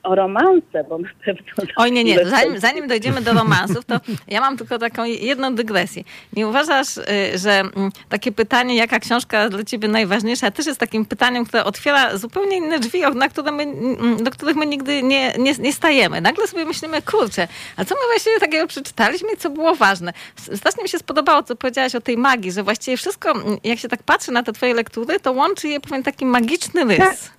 o 0.03 0.15
romanse, 0.15 0.85
bo 0.89 0.99
na 0.99 1.09
pewno... 1.25 1.43
Oj, 1.77 1.93
nie, 1.93 2.05
nie, 2.05 2.27
zanim, 2.27 2.61
zanim 2.61 2.89
dojdziemy 2.89 3.21
do 3.21 3.33
romansów, 3.33 3.85
to 3.85 4.01
ja 4.29 4.41
mam 4.41 4.57
tylko 4.57 4.79
taką 4.79 5.05
jedną 5.05 5.55
dygresję. 5.55 6.03
Nie 6.33 6.49
uważasz, 6.49 6.97
y, 6.97 7.39
że 7.39 7.51
mm, 7.51 7.91
takie 8.09 8.33
pytanie, 8.33 8.77
jaka 8.77 8.99
książka 9.01 9.49
dla 9.49 9.65
ciebie 9.65 9.89
najważniejsza, 9.89 10.51
też 10.51 10.67
jest 10.67 10.81
takim 10.81 11.05
pytaniem, 11.05 11.45
które 11.45 11.65
otwiera 11.65 12.17
zupełnie 12.17 12.57
inne 12.57 12.79
drzwi, 12.79 13.01
na 13.15 13.29
które 13.29 13.53
my, 13.53 13.63
mm, 13.63 14.25
do 14.25 14.31
których 14.31 14.57
my 14.57 14.67
nigdy 14.67 15.03
nie, 15.03 15.33
nie, 15.39 15.55
nie 15.59 15.73
stajemy. 15.73 16.21
Nagle 16.21 16.47
sobie 16.47 16.65
myślimy, 16.65 17.03
kurczę, 17.03 17.49
a 17.77 17.85
co 17.85 17.95
my 17.95 18.01
właściwie 18.13 18.41
takiego 18.41 18.67
przeczytaliśmy 18.67 19.33
i 19.33 19.37
co 19.37 19.51
było 19.51 19.75
ważne? 19.75 20.13
Strasznie 20.37 20.83
mi 20.83 20.89
się 20.89 20.99
spodobało, 20.99 21.43
co 21.43 21.57
powiedziałaś 21.57 21.95
o 21.95 22.01
tej 22.01 22.17
magii, 22.17 22.53
że 22.53 22.63
właściwie 22.63 22.97
wszystko, 22.97 23.31
mm, 23.31 23.59
jak 23.65 23.79
się 23.79 23.89
tak 23.89 24.03
patrzy 24.03 24.33
na 24.33 24.43
te 24.43 24.53
twoje 24.53 24.75
lektury, 24.75 25.21
to 25.21 25.33
łączy 25.33 25.69
je 25.69 25.81
pewien 25.81 26.03
taki 26.03 26.27
magiczny 26.27 26.85
rys. 26.85 26.99
Tak. 26.99 27.38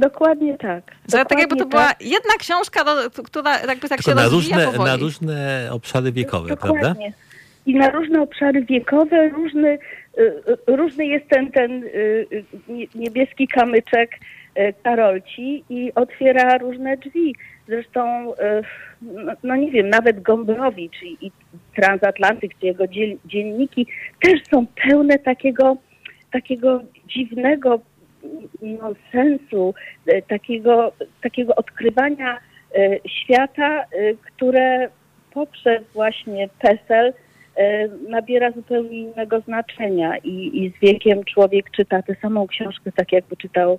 Dokładnie 0.00 0.58
tak. 0.58 0.84
Że 1.12 1.24
tak 1.24 1.38
jakby 1.38 1.56
to 1.56 1.64
tak. 1.64 1.68
była 1.68 1.92
jedna 2.00 2.34
książka, 2.38 2.84
która 3.24 3.60
jakby 3.60 3.88
tak 3.88 4.02
się 4.02 4.14
na 4.14 4.28
rozwija 4.28 4.64
różne, 4.64 4.84
Na 4.84 4.96
różne 4.96 5.68
obszary 5.72 6.12
wiekowe, 6.12 6.48
Dokładnie. 6.48 6.80
prawda? 6.80 7.02
I 7.66 7.74
na 7.74 7.90
różne 7.90 8.22
obszary 8.22 8.64
wiekowe 8.64 9.28
różny, 9.28 9.78
y, 10.18 10.22
y, 10.68 10.76
różny 10.76 11.06
jest 11.06 11.28
ten, 11.28 11.52
ten 11.52 11.84
y, 11.84 12.26
niebieski 12.94 13.48
kamyczek 13.48 14.10
Karolci 14.82 15.64
i 15.70 15.92
otwiera 15.94 16.58
różne 16.58 16.96
drzwi. 16.96 17.34
Zresztą, 17.68 18.32
no, 19.02 19.32
no 19.42 19.56
nie 19.56 19.70
wiem, 19.70 19.88
nawet 19.88 20.22
Gombrowicz 20.22 21.02
i, 21.02 21.26
i 21.26 21.32
Transatlantyk, 21.74 22.58
czy 22.60 22.66
jego 22.66 22.84
dzienniki 23.24 23.86
też 24.22 24.40
są 24.50 24.66
pełne 24.66 25.18
takiego, 25.18 25.76
takiego 26.32 26.80
dziwnego 27.06 27.80
no, 28.62 28.92
sensu 29.12 29.74
e, 30.06 30.22
takiego, 30.22 30.92
takiego 31.22 31.54
odkrywania 31.54 32.38
e, 32.74 32.98
świata, 33.08 33.82
e, 33.82 33.86
które 34.14 34.88
poprzez 35.32 35.82
właśnie 35.94 36.48
PESEL 36.58 37.12
nabiera 38.08 38.50
zupełnie 38.50 38.98
innego 38.98 39.40
znaczenia 39.40 40.18
i, 40.18 40.64
i 40.64 40.70
z 40.70 40.80
wiekiem 40.80 41.24
człowiek 41.24 41.70
czyta 41.70 42.02
tę 42.02 42.14
samą 42.22 42.46
książkę 42.46 42.92
tak 42.92 43.12
jakby 43.12 43.36
czytał 43.36 43.78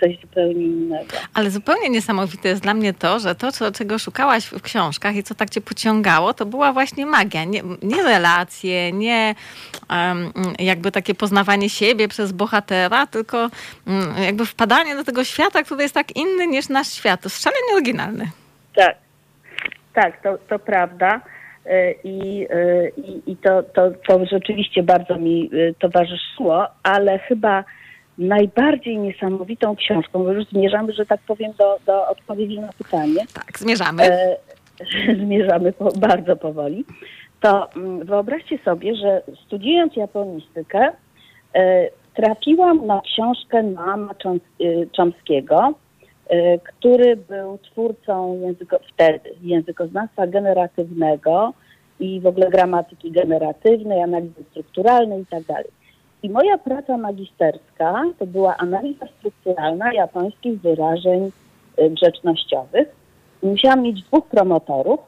coś 0.00 0.20
zupełnie 0.20 0.64
innego. 0.64 1.16
Ale 1.34 1.50
zupełnie 1.50 1.90
niesamowite 1.90 2.48
jest 2.48 2.62
dla 2.62 2.74
mnie 2.74 2.94
to, 2.94 3.20
że 3.20 3.34
to, 3.34 3.52
co, 3.52 3.72
czego 3.72 3.98
szukałaś 3.98 4.44
w 4.44 4.62
książkach 4.62 5.16
i 5.16 5.22
co 5.22 5.34
tak 5.34 5.50
cię 5.50 5.60
pociągało, 5.60 6.34
to 6.34 6.46
była 6.46 6.72
właśnie 6.72 7.06
magia. 7.06 7.44
Nie, 7.44 7.62
nie 7.82 8.02
relacje, 8.02 8.92
nie 8.92 9.34
um, 9.90 10.32
jakby 10.58 10.92
takie 10.92 11.14
poznawanie 11.14 11.70
siebie 11.70 12.08
przez 12.08 12.32
bohatera, 12.32 13.06
tylko 13.06 13.38
um, 13.38 14.24
jakby 14.24 14.46
wpadanie 14.46 14.94
do 14.94 15.04
tego 15.04 15.24
świata, 15.24 15.62
który 15.62 15.82
jest 15.82 15.94
tak 15.94 16.16
inny 16.16 16.46
niż 16.46 16.68
nasz 16.68 16.92
świat. 16.92 17.20
To 17.20 17.26
jest 17.26 17.42
szalenie 17.42 17.72
oryginalny. 17.74 18.30
Tak, 18.74 18.96
tak, 19.94 20.22
to, 20.22 20.38
to 20.48 20.58
prawda. 20.58 21.20
Y, 21.66 21.94
I, 22.04 22.46
y, 22.50 22.92
i, 22.96 23.32
i 23.32 23.36
to, 23.36 23.62
to, 23.62 23.90
to 24.08 24.26
rzeczywiście 24.26 24.82
bardzo 24.82 25.18
mi 25.18 25.50
towarzyszyło, 25.78 26.66
ale 26.82 27.18
chyba 27.18 27.64
najbardziej 28.18 28.98
niesamowitą 28.98 29.76
książką, 29.76 30.24
bo 30.24 30.32
już 30.32 30.44
zmierzamy, 30.48 30.92
że 30.92 31.06
tak 31.06 31.20
powiem, 31.20 31.52
do, 31.58 31.78
do 31.86 32.08
odpowiedzi 32.08 32.60
na 32.60 32.68
pytanie. 32.78 33.26
Tak, 33.34 33.58
zmierzamy. 33.58 34.02
E, 34.02 34.36
zmierzamy 35.24 35.72
po, 35.72 35.92
bardzo 35.92 36.36
powoli. 36.36 36.84
To 37.40 37.72
mm, 37.76 38.06
wyobraźcie 38.06 38.58
sobie, 38.64 38.96
że 38.96 39.22
studiując 39.46 39.96
japonistykę, 39.96 40.92
e, 41.54 41.88
trafiłam 42.14 42.86
na 42.86 43.00
książkę 43.00 43.62
Noama 43.62 44.14
Chomskiego, 44.96 45.74
e, 46.28 46.58
który 46.58 47.16
był 47.16 47.58
twórcą 47.58 48.40
języko, 48.40 48.78
wtedy 48.94 49.30
językoznawstwa 49.42 50.26
generatywnego 50.26 51.52
i 52.00 52.20
w 52.20 52.26
ogóle 52.26 52.50
gramatyki 52.50 53.10
generatywnej, 53.10 54.02
analizy 54.02 54.44
strukturalnej 54.50 55.22
i 55.22 55.26
tak 55.26 55.42
dalej. 55.42 55.77
I 56.22 56.30
moja 56.30 56.58
praca 56.58 56.96
magisterska 56.96 58.04
to 58.18 58.26
była 58.26 58.56
analiza 58.56 59.06
strukturalna 59.18 59.92
japońskich 59.92 60.60
wyrażeń 60.60 61.30
y, 61.78 61.90
grzecznościowych. 61.90 62.88
Musiałam 63.42 63.82
mieć 63.82 64.02
dwóch 64.02 64.26
promotorów. 64.26 65.00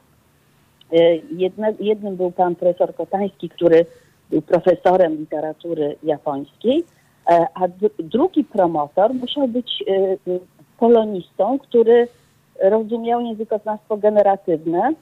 Y, 0.93 1.21
jedne, 1.31 1.73
jednym 1.79 2.15
był 2.15 2.31
pan 2.31 2.55
profesor 2.55 2.95
Kotański, 2.95 3.49
który 3.49 3.85
był 4.29 4.41
profesorem 4.41 5.15
literatury 5.15 5.95
japońskiej, 6.03 6.83
e, 7.29 7.45
a 7.53 7.67
drugi 7.99 8.43
promotor 8.43 9.13
musiał 9.13 9.47
być 9.47 9.83
y, 10.27 10.39
polonistą, 10.79 11.59
który 11.59 12.07
rozumiał 12.61 13.21
językoznawstwo 13.21 13.97
generatywne. 13.97 14.93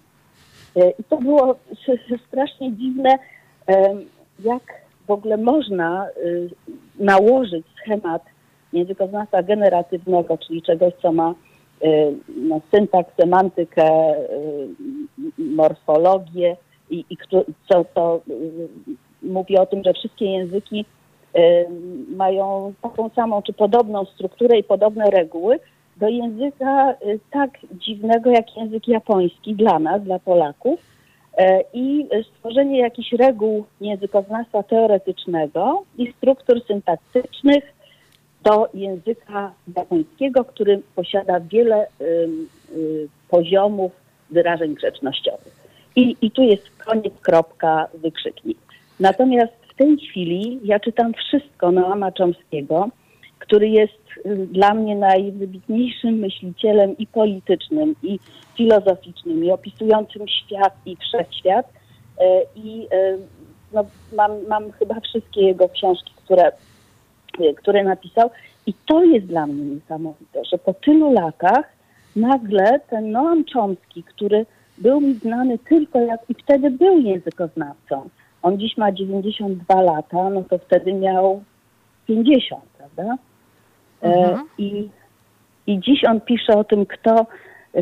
I 1.00 1.04
to 1.04 1.18
było 1.18 1.56
strasznie 2.28 2.74
dziwne, 2.74 3.10
jak 4.40 4.64
w 5.10 5.12
ogóle 5.12 5.38
można 5.38 6.08
y, 6.18 6.50
nałożyć 7.00 7.66
schemat 7.82 8.24
językoznawstwa 8.74 9.44
generatywnego, 9.44 10.38
czyli 10.38 10.62
czegoś, 10.62 10.94
co 11.02 11.12
ma 11.12 11.36
y, 11.84 12.14
no, 12.38 12.62
syntaks, 12.72 13.16
semantykę, 13.20 14.16
y, 14.16 14.68
morfologię 15.38 16.58
i, 16.90 17.06
i 17.10 17.18
co 17.70 17.86
to 17.94 18.22
mówi 19.24 19.58
o 19.58 19.66
tym, 19.66 19.84
że 19.84 19.94
wszystkie 19.94 20.26
języki 20.26 20.86
mają 22.16 22.74
taką 22.82 23.10
samą 23.10 23.42
czy 23.42 23.54
podobną 23.54 24.06
strukturę 24.06 24.58
i 24.58 24.64
podobne 24.64 25.10
reguły, 25.10 25.60
do 25.98 26.08
języka 26.08 26.96
tak 27.32 27.50
dziwnego 27.74 28.30
jak 28.30 28.58
język 28.58 28.88
japoński 28.88 29.56
dla 29.56 29.80
nas, 29.80 30.04
dla 30.04 30.20
Polaków 30.20 30.80
i 31.74 32.08
stworzenie 32.36 32.80
jakichś 32.80 33.12
reguł 33.12 33.66
językoznawstwa 33.82 34.64
teoretycznego 34.64 35.84
i 35.98 36.14
struktur 36.18 36.66
syntaktycznych 36.68 37.64
do 38.44 38.70
języka 38.74 39.52
japońskiego, 39.76 40.46
który 40.46 40.82
posiada 40.96 41.40
wiele 41.40 41.88
y, 42.02 43.08
poziomów 43.30 43.92
wyrażeń 44.30 44.76
grzecznościowych. 44.76 45.60
I, 45.96 46.16
I 46.22 46.32
tu 46.32 46.42
jest 46.42 46.70
koniec, 46.86 47.14
kropka, 47.22 47.88
wykrzyknik. 47.94 48.58
Natomiast 49.00 49.54
w 49.70 49.76
tej 49.76 49.98
chwili 49.98 50.60
ja 50.64 50.80
czytam 50.80 51.14
wszystko 51.14 51.72
Noama 51.72 52.12
Chomskiego, 52.18 52.90
który 53.50 53.70
jest 53.70 54.26
y, 54.26 54.48
dla 54.48 54.74
mnie 54.74 54.96
najwybitniejszym 54.96 56.14
myślicielem 56.14 56.98
i 56.98 57.08
politycznym, 57.08 57.96
i 58.04 58.20
filozoficznym, 58.56 59.44
i 59.46 59.52
opisującym 59.52 60.28
świat 60.28 60.74
i 60.86 60.96
wszechświat. 60.96 61.66
Y, 61.68 62.24
I 62.56 62.88
y, 62.94 63.18
no, 63.74 63.86
mam, 64.14 64.32
mam 64.48 64.72
chyba 64.72 65.00
wszystkie 65.00 65.42
jego 65.42 65.70
książki, 65.70 66.14
które, 66.26 66.52
które 67.58 67.84
napisał. 67.84 68.30
I 68.66 68.74
to 68.88 69.04
jest 69.04 69.26
dla 69.26 69.48
mnie 69.48 69.66
niesamowite, 69.66 70.46
że 70.46 70.58
po 70.58 70.74
tylu 70.74 71.14
latach 71.14 71.66
nagle 72.16 72.80
ten 72.90 73.12
Noam 73.12 73.44
Chomsky, 73.54 74.04
który 74.04 74.46
był 74.78 75.02
mi 75.02 75.14
znany 75.14 75.60
tylko 75.60 76.00
jak 76.00 76.20
i 76.30 76.34
wtedy 76.34 76.72
był 76.72 77.00
językoznawcą. 77.00 78.10
On 78.42 78.60
dziś 78.60 78.78
ma 78.78 78.92
92 78.92 79.82
lata, 79.82 80.30
no 80.30 80.44
to 80.50 80.58
wtedy 80.58 80.94
miał 80.94 81.44
50, 82.08 82.64
prawda? 82.78 83.18
E, 84.04 84.08
Mhm. 84.08 84.48
I, 84.58 84.90
I 85.68 85.80
dziś 85.80 86.04
on 86.04 86.22
pisze 86.22 86.54
o 86.58 86.64
tym, 86.64 86.86
kto, 86.86 87.26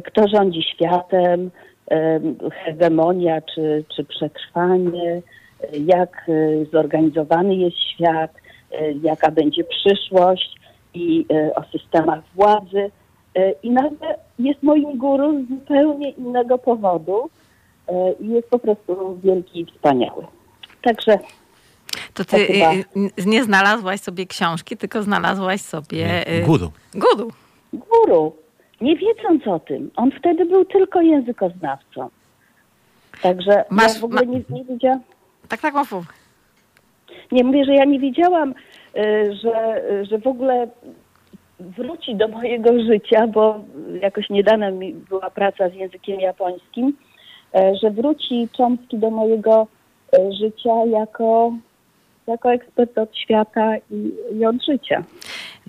kto 0.03 0.27
rządzi 0.27 0.63
światem, 0.63 1.51
em, 1.87 2.35
hegemonia 2.65 3.41
czy, 3.41 3.83
czy 3.95 4.03
przetrwanie, 4.03 5.21
jak 5.85 6.25
zorganizowany 6.71 7.55
jest 7.55 7.77
świat, 7.77 8.31
e, 8.71 8.91
jaka 8.91 9.31
będzie 9.31 9.63
przyszłość 9.63 10.55
i 10.93 11.25
e, 11.31 11.55
o 11.55 11.63
systemach 11.63 12.23
władzy. 12.35 12.91
I 13.63 13.71
nagle 13.71 14.15
jest 14.39 14.63
moim 14.63 14.97
guru 14.97 15.43
z 15.43 15.49
zupełnie 15.49 16.09
innego 16.09 16.57
powodu 16.57 17.29
i 18.19 18.27
jest 18.27 18.49
po 18.49 18.59
prostu 18.59 19.19
wielki 19.23 19.59
i 19.59 19.65
wspaniały. 19.65 20.25
Także 20.81 21.19
To 22.13 22.25
ty 22.25 22.31
To 22.47 22.53
chyba- 22.53 22.73
y, 22.73 23.21
y, 23.21 23.25
nie 23.25 23.43
znalazłaś 23.43 23.99
sobie 23.99 24.25
książki, 24.25 24.77
tylko 24.77 25.03
znalazłaś 25.03 25.61
sobie 25.61 26.27
y, 26.39 26.41
Guru. 26.41 26.71
guru. 26.95 27.31
guru, 27.73 28.35
nie 28.81 28.95
wiedząc 28.97 29.47
o 29.47 29.59
tym, 29.59 29.91
on 29.95 30.11
wtedy 30.19 30.45
był 30.45 30.65
tylko 30.65 31.01
językoznawcą. 31.01 32.09
Także 33.21 33.63
Masz- 33.69 33.93
ja 33.95 33.99
w 34.01 34.03
ogóle 34.03 34.21
ma- 34.25 34.31
nie, 34.31 34.41
nie 34.49 34.63
wiedziałam, 34.65 34.99
Tak, 35.47 35.59
tak, 35.61 35.73
mów. 35.73 35.93
nie 37.31 37.43
mówię, 37.43 37.65
że 37.65 37.73
ja 37.73 37.85
nie 37.85 37.99
wiedziałam, 37.99 38.53
y, 38.97 39.35
że, 39.43 39.81
że 40.09 40.17
w 40.19 40.27
ogóle 40.27 40.67
wróci 41.59 42.15
do 42.15 42.27
mojego 42.27 42.69
życia, 42.83 43.27
bo 43.27 43.59
jakoś 44.01 44.29
niedawno 44.29 44.71
mi 44.71 44.93
była 44.93 45.29
praca 45.29 45.69
z 45.69 45.73
językiem 45.73 46.19
japońskim, 46.19 46.97
że 47.81 47.91
wróci 47.91 48.47
Chomsky 48.57 48.97
do 48.97 49.09
mojego 49.09 49.67
życia 50.41 50.85
jako, 50.91 51.51
jako 52.27 52.51
ekspert 52.51 52.97
od 52.97 53.17
świata 53.17 53.77
i, 53.91 54.11
i 54.39 54.45
od 54.45 54.65
życia. 54.65 55.03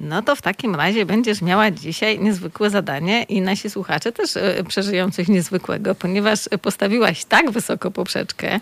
No 0.00 0.22
to 0.22 0.36
w 0.36 0.42
takim 0.42 0.74
razie 0.74 1.06
będziesz 1.06 1.42
miała 1.42 1.70
dzisiaj 1.70 2.18
niezwykłe 2.18 2.70
zadanie 2.70 3.22
i 3.22 3.40
nasi 3.40 3.70
słuchacze 3.70 4.12
też 4.12 4.36
e, 4.36 4.64
przeżyją 4.68 5.10
coś 5.10 5.28
niezwykłego, 5.28 5.94
ponieważ 5.94 6.40
postawiłaś 6.62 7.24
tak 7.24 7.50
wysoko 7.50 7.90
poprzeczkę 7.90 8.60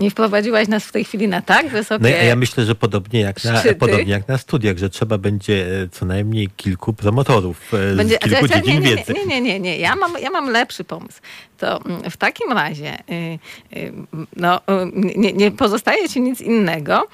i 0.00 0.10
wprowadziłaś 0.10 0.68
nas 0.68 0.84
w 0.84 0.92
tej 0.92 1.04
chwili 1.04 1.28
na 1.28 1.42
tak 1.42 1.68
wysokie... 1.68 2.02
No 2.02 2.08
ja, 2.08 2.22
ja 2.22 2.36
myślę, 2.36 2.64
że 2.64 2.74
podobnie 2.74 3.20
jak, 3.20 3.44
na, 3.44 3.60
Szczyty. 3.60 3.74
podobnie 3.74 4.12
jak 4.12 4.28
na 4.28 4.38
studiach, 4.38 4.78
że 4.78 4.90
trzeba 4.90 5.18
będzie 5.18 5.82
e, 5.82 5.88
co 5.88 6.06
najmniej 6.06 6.48
kilku 6.56 6.92
promotorów 6.92 7.74
e, 7.74 7.96
Będzie, 7.96 8.16
z 8.16 8.18
kilku 8.18 8.48
czekaj, 8.48 8.62
dziedzin 8.62 8.82
nie, 8.82 8.90
nie, 8.90 8.96
wiedzy. 8.96 9.12
nie, 9.12 9.26
nie, 9.26 9.40
nie, 9.40 9.60
nie. 9.60 9.78
Ja 9.78 9.96
mam, 9.96 10.12
ja 10.22 10.30
mam 10.30 10.50
lepszy 10.50 10.84
pomysł. 10.84 11.20
To 11.58 11.80
mm, 11.84 12.10
w 12.10 12.16
takim 12.16 12.52
razie 12.52 12.94
y, 13.10 13.38
y, 13.76 13.92
no, 14.36 14.56
y, 14.58 14.62
nie, 15.16 15.32
nie 15.32 15.50
pozostaje 15.50 16.08
ci 16.08 16.20
nic 16.20 16.40
innego, 16.40 17.08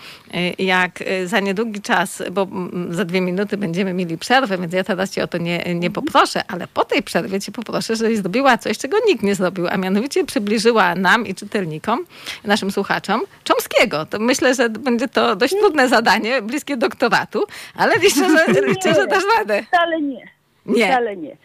jak 0.59 1.05
za 1.27 1.41
niedługi 1.41 1.81
czas, 1.81 2.23
bo 2.33 2.43
mm, 2.43 2.95
za 2.95 3.05
dwie 3.05 3.21
minuty 3.21 3.57
będziemy 3.65 3.95
mieli 3.95 4.19
przerwę, 4.19 4.59
więc 4.59 4.73
ja 4.73 4.85
teraz 4.85 5.11
cię 5.11 5.25
o 5.25 5.27
to 5.27 5.39
nie, 5.39 5.75
nie 5.75 5.91
poproszę, 5.91 6.41
ale 6.49 6.67
po 6.67 6.85
tej 6.85 7.03
przerwie 7.03 7.41
cię 7.41 7.53
poproszę, 7.53 7.97
żebyś 7.97 8.19
zrobiła 8.19 8.59
coś, 8.59 8.79
czego 8.79 8.97
nikt 9.09 9.23
nie 9.23 9.35
zrobił, 9.35 9.69
a 9.69 9.77
mianowicie 9.77 10.25
przybliżyła 10.25 10.95
nam 10.95 11.27
i 11.27 11.35
czytelnikom, 11.35 12.07
naszym 12.45 12.71
słuchaczom, 12.71 13.21
Chomskiego. 13.49 14.07
To 14.07 14.19
myślę, 14.19 14.55
że 14.55 14.69
będzie 14.69 15.09
to 15.09 15.37
dość 15.37 15.55
trudne 15.55 15.89
zadanie, 15.89 16.43
bliskie 16.43 16.77
doktoratu, 16.77 17.45
ale 17.75 17.99
liczę, 17.99 18.29
że, 18.31 18.61
liczę, 18.71 18.95
że 18.95 19.07
dasz 19.07 19.25
radę. 19.39 19.63
Wcale 19.69 20.01
nie. 20.01 20.29
Nie. 20.67 20.87
Wcale 20.87 21.17
nie. 21.17 21.37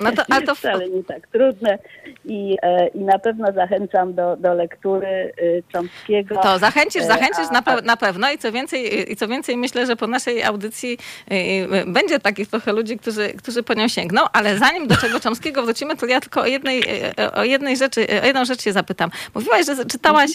No 0.00 0.12
to- 0.12 0.22
ale 0.30 0.42
to 0.46 0.54
Wcale 0.54 0.88
nie 0.88 1.04
tak 1.04 1.26
trudne 1.26 1.78
i, 2.24 2.56
e, 2.62 2.88
i 2.88 2.98
na 2.98 3.18
pewno 3.18 3.52
zachęcam 3.52 4.14
do, 4.14 4.36
do 4.36 4.54
lektury 4.54 5.32
y, 5.42 5.62
Chomskiego. 5.72 6.36
To 6.42 6.58
zachęcisz, 6.58 7.02
E, 7.02 7.06
zachęcisz 7.06 7.46
a- 7.50 7.52
na, 7.52 7.62
pe- 7.62 7.84
na 7.84 7.96
pewno 7.96 8.32
i 8.32 8.38
co 8.38 8.52
więcej, 8.52 9.12
i 9.12 9.16
co 9.16 9.28
więcej 9.28 9.56
myślę, 9.56 9.86
że 9.86 9.96
po 9.96 10.06
naszej 10.06 10.42
audycji 10.44 10.98
y, 11.32 11.34
y, 11.34 11.84
będzie 11.86 12.18
takich 12.20 12.48
trochę 12.48 12.72
ludzi, 12.72 12.98
którzy, 12.98 13.28
którzy 13.28 13.62
po 13.62 13.74
nią 13.74 13.88
sięgną, 13.88 14.22
ale 14.32 14.58
zanim 14.58 14.86
do 14.86 14.96
czego 14.96 15.20
Chomskiego 15.20 15.62
wrócimy, 15.62 15.96
to 15.96 16.06
ja 16.06 16.20
tylko 16.20 16.40
o 16.40 16.46
jednej, 16.46 16.82
y, 17.20 17.32
o 17.32 17.44
jednej 17.44 17.76
rzeczy, 17.76 18.06
o 18.22 18.26
jedną 18.26 18.44
rzecz 18.44 18.62
się 18.62 18.72
zapytam. 18.72 19.10
Mówiłaś, 19.34 19.66
że 19.66 19.86
czytałaś, 19.86 20.30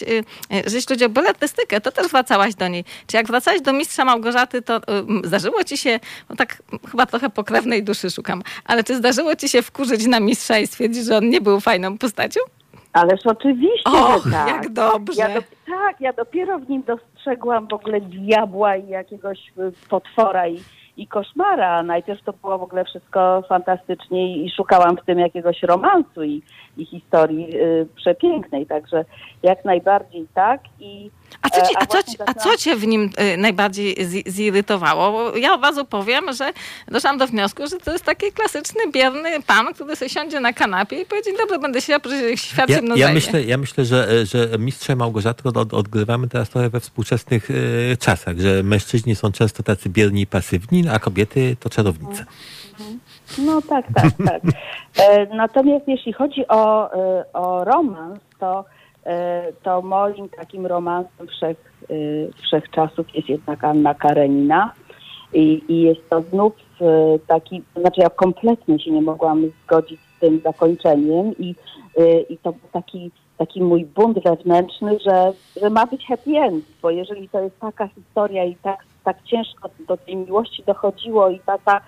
że 0.50 0.76
jeśli 0.76 0.88
chodzi 0.94 1.04
o 1.04 1.08
beletystykę, 1.08 1.80
to 1.80 1.92
też 1.92 2.08
wracałaś 2.08 2.54
do 2.54 2.68
niej. 2.68 2.84
Czy 3.06 3.16
jak 3.16 3.26
wracałaś 3.26 3.60
do 3.60 3.72
Mistrza 3.72 4.04
Małgorzaty, 4.04 4.62
to 4.62 4.80
zdarzyło 5.24 5.64
ci 5.64 5.78
się, 5.78 6.00
no 6.30 6.36
tak 6.36 6.62
chyba 6.90 7.06
trochę 7.06 7.30
pokrewnej 7.30 7.82
duszy 7.82 8.10
szukam, 8.10 8.42
ale 8.64 8.84
czy 8.84 8.96
zdarzyło 8.96 9.13
ci 9.38 9.48
się 9.48 9.62
wkurzyć 9.62 10.06
na 10.06 10.20
Mistrza 10.20 10.58
i 10.58 10.66
stwierdzić, 10.66 11.04
że 11.04 11.16
on 11.16 11.28
nie 11.28 11.40
był 11.40 11.60
fajną 11.60 11.98
postacią? 11.98 12.40
Ależ 12.92 13.20
oczywiście, 13.26 13.90
Och, 13.90 14.24
że 14.24 14.30
tak. 14.30 14.48
jak 14.48 14.72
dobrze. 14.72 15.22
Ja 15.22 15.28
do, 15.34 15.40
tak, 15.66 16.00
ja 16.00 16.12
dopiero 16.12 16.58
w 16.58 16.68
nim 16.68 16.82
dostrzegłam 16.82 17.68
w 17.68 17.72
ogóle 17.72 18.00
diabła 18.00 18.76
i 18.76 18.88
jakiegoś 18.88 19.38
y, 19.58 19.72
potwora 19.88 20.48
i, 20.48 20.60
i 20.96 21.06
koszmara. 21.06 21.82
Najpierw 21.82 22.22
to 22.24 22.32
było 22.32 22.58
w 22.58 22.62
ogóle 22.62 22.84
wszystko 22.84 23.42
fantastycznie 23.48 24.36
i 24.44 24.50
szukałam 24.50 24.96
w 24.96 25.04
tym 25.04 25.18
jakiegoś 25.18 25.62
romansu 25.62 26.22
i, 26.22 26.42
i 26.76 26.86
historii 26.86 27.56
y, 27.56 27.86
przepięknej. 27.96 28.66
Także 28.66 29.04
jak 29.42 29.64
najbardziej 29.64 30.26
tak. 30.34 30.60
I, 30.80 31.10
A 31.42 31.50
co, 31.50 31.60
ci, 31.66 31.74
e, 31.74 31.78
a, 31.78 31.86
co, 31.86 32.02
ci, 32.02 32.16
a 32.26 32.34
co 32.34 32.56
cię 32.56 32.76
w 32.76 32.86
nim 32.86 33.10
y, 33.34 33.36
najbardziej 33.36 33.96
zi- 34.10 34.24
zirytowało? 34.26 35.12
Bo 35.12 35.36
ja 35.36 35.54
od 35.54 35.62
razu 35.62 35.84
powiem, 35.84 36.32
że 36.32 36.52
doszłam 36.88 37.18
do 37.18 37.26
wniosku, 37.26 37.66
że 37.66 37.76
to 37.76 37.92
jest 37.92 38.04
taki 38.04 38.32
klasyczny, 38.32 38.80
bierny 38.92 39.42
pan, 39.42 39.74
który 39.74 39.96
sobie 39.96 40.08
siądzie 40.08 40.40
na 40.40 40.52
kanapie 40.52 41.00
i 41.00 41.06
powie, 41.06 41.22
dzień 41.22 41.36
dobry, 41.36 41.58
będę 41.58 41.80
się 41.80 41.98
świat 42.36 42.70
Ja, 42.70 42.80
ja, 42.96 43.12
myślę, 43.12 43.42
ja 43.42 43.58
myślę, 43.58 43.84
że, 43.84 44.26
że 44.26 44.48
Mistrza 44.58 44.92
i 44.92 44.96
Małgorzatę 44.96 45.48
od, 45.48 45.74
odgrywamy 45.74 46.28
teraz 46.28 46.50
trochę 46.50 46.70
we 46.70 46.80
współczesnych 46.80 47.48
e, 47.50 47.96
czasach, 47.96 48.38
że 48.38 48.62
mężczyźni 48.62 49.14
są 49.14 49.32
często 49.32 49.62
tacy 49.62 49.88
bierni 49.88 50.20
i 50.20 50.26
pasywni, 50.26 50.84
a 50.92 50.98
kobiety 50.98 51.56
to 51.60 51.70
czarownice. 51.70 52.24
No 53.38 53.62
tak, 53.62 53.86
tak, 53.94 54.12
tak. 54.26 54.42
E, 54.96 55.26
natomiast 55.36 55.88
jeśli 55.88 56.12
chodzi 56.12 56.48
o, 56.48 56.92
e, 56.94 57.32
o 57.32 57.64
romans, 57.64 58.18
to, 58.40 58.60
e, 58.60 58.83
to 59.62 59.82
moim 59.82 60.28
takim 60.28 60.66
romansem 60.66 61.26
wszech, 61.26 61.72
e, 61.90 61.94
wszechczasów 62.42 63.14
jest 63.14 63.28
jednak 63.28 63.64
Anna 63.64 63.94
Karenina. 63.94 64.72
I, 65.34 65.62
I 65.68 65.82
jest 65.82 66.10
to 66.10 66.22
znów 66.22 66.52
e, 66.80 67.18
taki, 67.26 67.62
znaczy 67.76 68.00
ja 68.00 68.10
kompletnie 68.10 68.78
się 68.78 68.90
nie 68.90 69.02
mogłam 69.02 69.50
zgodzić 69.64 70.00
z 70.16 70.20
tym 70.20 70.40
zakończeniem 70.44 71.38
i, 71.38 71.54
e, 71.96 72.20
i 72.20 72.38
to 72.38 72.52
był 72.52 72.68
taki, 72.72 73.10
taki 73.38 73.62
mój 73.62 73.84
bunt 73.84 74.18
wewnętrzny, 74.24 74.98
że, 75.00 75.32
że 75.62 75.70
ma 75.70 75.86
być 75.86 76.06
happy 76.06 76.38
end, 76.38 76.64
bo 76.82 76.90
jeżeli 76.90 77.28
to 77.28 77.40
jest 77.40 77.60
taka 77.60 77.88
historia 77.88 78.44
i 78.44 78.56
tak, 78.56 78.84
tak 79.04 79.22
ciężko 79.24 79.68
do 79.88 79.96
tej 79.96 80.16
miłości 80.16 80.62
dochodziło 80.66 81.30
i 81.30 81.40
taka 81.40 81.80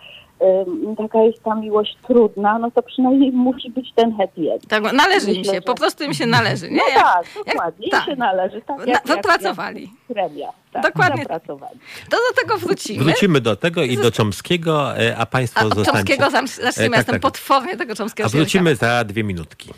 taka 0.99 1.19
jest 1.23 1.43
ta 1.43 1.55
miłość 1.55 1.97
trudna, 2.07 2.59
no 2.59 2.71
to 2.71 2.83
przynajmniej 2.83 3.33
musi 3.47 3.71
być 3.71 3.93
ten 3.95 4.17
happy 4.17 4.53
end. 4.53 4.67
Tak, 4.69 4.93
należy 4.93 5.31
im 5.33 5.39
Myślę, 5.39 5.53
się, 5.53 5.59
że- 5.59 5.63
po 5.63 5.75
prostu 5.75 6.05
im 6.05 6.15
się 6.15 6.27
należy. 6.27 6.71
Nie? 6.71 6.77
No 6.77 6.89
Jak- 6.89 7.03
tak, 7.03 7.27
jak- 7.37 7.47
dokładnie, 7.55 7.89
tak. 7.91 8.01
im 8.09 8.13
się 8.15 8.17
należy. 8.17 8.61
Tak, 8.63 8.79
Na- 8.79 8.85
jak, 8.85 8.89
jak, 8.89 9.07
zapracowali. 9.07 9.83
Jak 9.83 10.17
premia. 10.29 10.49
Tak, 10.73 10.83
Dokładnie. 10.83 11.23
Zapracowali. 11.23 11.79
To 12.11 12.17
do 12.17 12.43
tego 12.43 12.59
wrócimy. 12.59 13.05
Wrócimy 13.05 13.41
do 13.41 13.57
tego 13.57 13.83
i 13.83 13.97
do 13.97 14.11
Chomskiego, 14.17 14.99
e, 14.99 15.17
a 15.17 15.27
państwo 15.27 15.61
A 15.61 15.75
zostańcie. 15.75 16.17
Zam- 16.31 16.47
zaczniemy, 16.47 16.69
E, 16.69 16.73
tak, 16.73 16.91
ja 16.91 16.97
jestem 16.97 17.15
tak. 17.15 17.23
potwornie 17.23 17.77
tego 17.77 17.95
Chomskiego 17.95 18.27
A 18.27 18.31
wrócimy 18.31 18.77
za 18.77 19.05
dwie 19.05 19.25
minutki. 19.25 19.71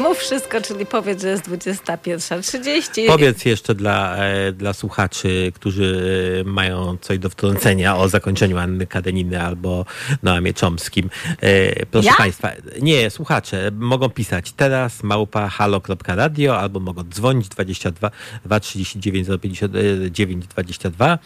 Mów 0.00 0.18
wszystko, 0.18 0.60
czyli 0.60 0.86
powiedz, 0.86 1.22
że 1.22 1.28
jest 1.28 1.48
21.30. 1.48 3.06
Powiedz 3.06 3.44
jeszcze 3.44 3.74
dla, 3.74 4.16
e, 4.16 4.52
dla 4.52 4.72
słuchaczy, 4.72 5.52
którzy 5.54 6.02
e, 6.40 6.44
mają 6.44 6.96
coś 7.00 7.18
do 7.18 7.30
wtrącenia 7.30 7.96
o 7.96 8.08
zakończeniu 8.08 8.58
Anny 8.58 8.86
Kadeniny 8.86 9.42
albo 9.42 9.84
Noamie 10.22 10.54
Czomskim. 10.54 11.10
E, 11.40 11.86
proszę 11.86 12.08
Ja? 12.08 12.14
Państwa, 12.14 12.50
nie, 12.80 13.10
słuchacze 13.10 13.70
mogą 13.74 14.08
pisać 14.08 14.52
teraz 14.52 15.02
małpa 15.02 15.48
halo.radio 15.48 16.58
albo 16.58 16.80
mogą 16.80 17.02
dzwonić 17.02 17.48
22 17.48 18.10
239 18.44 19.28
059 19.42 20.46
22. 20.46 21.18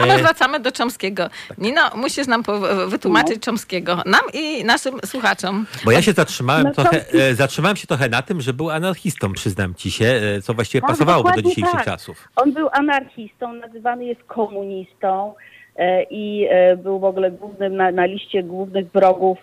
A 0.00 0.06
my 0.06 0.18
wracamy 0.18 0.60
do 0.60 0.72
Czomskiego. 0.72 1.30
Nino, 1.58 1.90
musisz 1.94 2.26
nam 2.26 2.42
wytłumaczyć 2.88 3.42
Czomskiego. 3.42 4.02
Nam 4.06 4.20
i 4.32 4.64
naszym 4.64 5.00
słuchaczom. 5.06 5.66
Bo 5.84 5.90
ja 5.90 6.02
się 6.02 6.12
zatrzymałem 6.12 6.64
No 6.64 6.74
to- 6.74 6.82
trochę, 6.82 7.12
e, 7.12 7.34
zatrzymałem 7.34 7.76
się 7.76 7.86
trochę 7.86 7.99
na 8.08 8.22
tym, 8.22 8.40
że 8.40 8.52
był 8.52 8.70
anarchistą, 8.70 9.32
przyznam 9.32 9.74
ci 9.74 9.90
się, 9.90 10.04
e, 10.04 10.40
co 10.40 10.54
właściwie 10.54 10.80
Tak, 10.80 10.90
pasowałoby 10.90 11.30
do 11.32 11.42
dzisiejszych 11.42 11.72
tak. 11.72 11.84
czasów. 11.84 12.28
On 12.36 12.52
był 12.52 12.68
anarchistą, 12.72 13.52
nazywany 13.52 14.04
jest 14.04 14.22
komunistą 14.24 15.34
e, 15.76 16.02
i 16.02 16.46
e, 16.50 16.76
był 16.76 16.98
w 16.98 17.04
ogóle 17.04 17.30
głównym 17.30 17.76
na, 17.76 17.90
na 17.90 18.04
liście 18.04 18.42
głównych 18.42 18.90
wrogów 18.90 19.38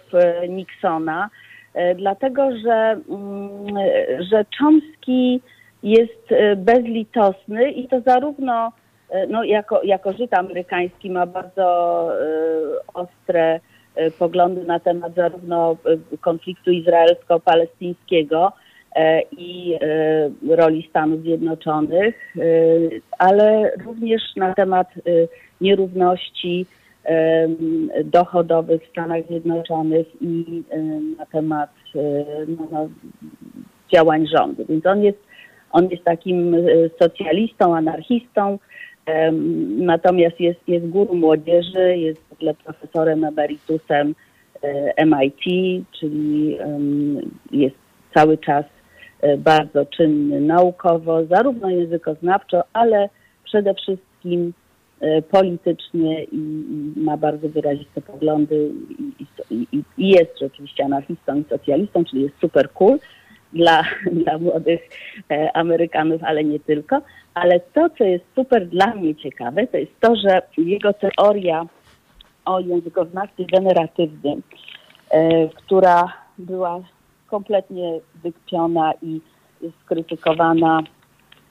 Nixona, 0.49 1.29
dlatego 1.95 2.57
że, 2.57 2.99
mm, 3.09 3.75
że 4.31 4.45
Chomsky 4.59 5.41
jest 5.83 6.29
bezlitosny 6.57 7.71
i 7.71 7.87
to 7.87 8.01
zarówno 8.01 8.71
no, 9.29 9.43
jako, 9.43 9.83
jako 9.83 10.13
Żyd 10.13 10.33
amerykański 10.33 11.09
ma 11.09 11.25
bardzo 11.25 12.09
ostre 12.93 13.59
poglądy 14.19 14.63
na 14.63 14.79
temat 14.79 15.15
zarówno 15.15 15.71
e, 15.71 16.17
konfliktu 16.17 16.71
izraelsko-palestyńskiego, 16.71 18.51
e, 18.95 19.21
i 19.21 19.73
e, 19.73 20.55
roli 20.55 20.87
Stanów 20.89 21.21
Zjednoczonych, 21.21 22.35
e, 22.37 22.41
ale 23.17 23.71
również 23.85 24.21
na 24.35 24.53
temat 24.53 24.87
e, 24.97 25.01
nierówności 25.61 26.65
e, 27.05 27.47
dochodowych 28.03 28.83
w 28.83 28.89
Stanach 28.89 29.27
Zjednoczonych 29.29 30.07
i 30.21 30.63
e, 30.69 30.77
na 31.17 31.25
temat 31.25 31.69
e, 31.95 31.99
no, 32.47 32.67
no, 32.71 32.89
działań 33.93 34.27
rządu. 34.27 34.65
Więc 34.69 34.85
on 34.85 35.03
jest, 35.03 35.19
on 35.71 35.89
jest 35.89 36.03
takim 36.03 36.55
e, 36.55 36.59
socjalistą, 37.01 37.75
anarchistą, 37.75 38.59
natomiast 39.77 40.39
jest, 40.39 40.59
jest 40.67 40.87
guru 40.87 41.15
młodzieży, 41.15 41.97
jest 41.97 42.21
w 42.29 42.33
ogóle 42.33 42.53
profesorem 42.53 43.23
emeritusem 43.23 44.15
e, 44.61 45.05
MIT, 45.05 45.43
czyli 45.99 46.57
jest 47.51 47.75
cały 48.13 48.37
czas 48.37 48.65
e, 49.21 49.37
bardzo 49.37 49.85
czynny 49.85 50.41
naukowo, 50.41 51.25
zarówno 51.25 51.69
językoznawczo, 51.69 52.63
ale 52.73 53.09
przede 53.43 53.73
wszystkim 53.73 54.53
e, 54.99 55.21
politycznie 55.21 56.23
i, 56.23 56.37
ma 56.95 57.17
bardzo 57.17 57.49
wyraziste 57.49 58.01
poglądy 58.01 58.71
i, 59.19 59.25
i, 59.51 59.83
i 59.97 60.09
jest 60.09 60.39
rzeczywiście 60.39 60.85
anarchistą 60.85 61.35
i 61.35 61.43
socjalistą, 61.49 62.05
czyli 62.05 62.21
jest 62.21 62.35
super 62.41 62.69
cool 62.69 62.99
dla, 63.53 63.83
dla 64.23 64.37
młodych 64.37 64.81
e, 65.31 65.57
Amerykanów, 65.57 66.23
ale 66.23 66.43
nie 66.43 66.59
tylko. 66.59 67.01
Ale 67.33 67.59
to, 67.59 67.89
co 67.97 68.03
jest 68.03 68.25
super 68.35 68.67
dla 68.67 68.95
mnie 68.95 69.15
ciekawe, 69.15 69.67
to 69.67 69.77
jest 69.77 69.99
to, 69.99 70.15
że 70.15 70.41
jego 70.57 70.93
teoria 70.93 71.65
o 72.45 72.59
językoznawstwie 72.59 73.45
generatywnym, 73.45 74.41
e, 75.09 75.49
która 75.49 76.13
była 76.37 76.79
kompletnie 77.27 77.99
wykpiona 78.23 78.93
i 79.01 79.21
skrytykowana 79.83 80.79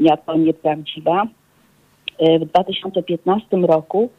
jako 0.00 0.36
nieprawdziwa. 0.36 1.26
E, 2.18 2.38
W 2.38 2.44
2015 2.44 3.56
roku 3.56 4.10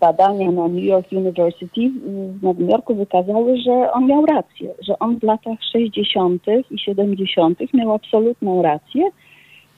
badania 0.00 0.50
na 0.50 0.68
New 0.68 0.84
York 0.84 1.12
University 1.12 1.90
w 2.38 2.42
Nowym 2.42 2.70
Jorku 2.70 2.94
wykazały, 2.94 3.60
że 3.60 3.92
on 3.92 4.06
miał 4.06 4.26
rację, 4.26 4.74
że 4.82 4.98
on 4.98 5.18
w 5.18 5.22
latach 5.22 5.58
60. 5.72 6.42
i 6.70 6.78
70. 6.78 7.74
miał 7.74 7.92
absolutną 7.92 8.62
rację 8.62 9.10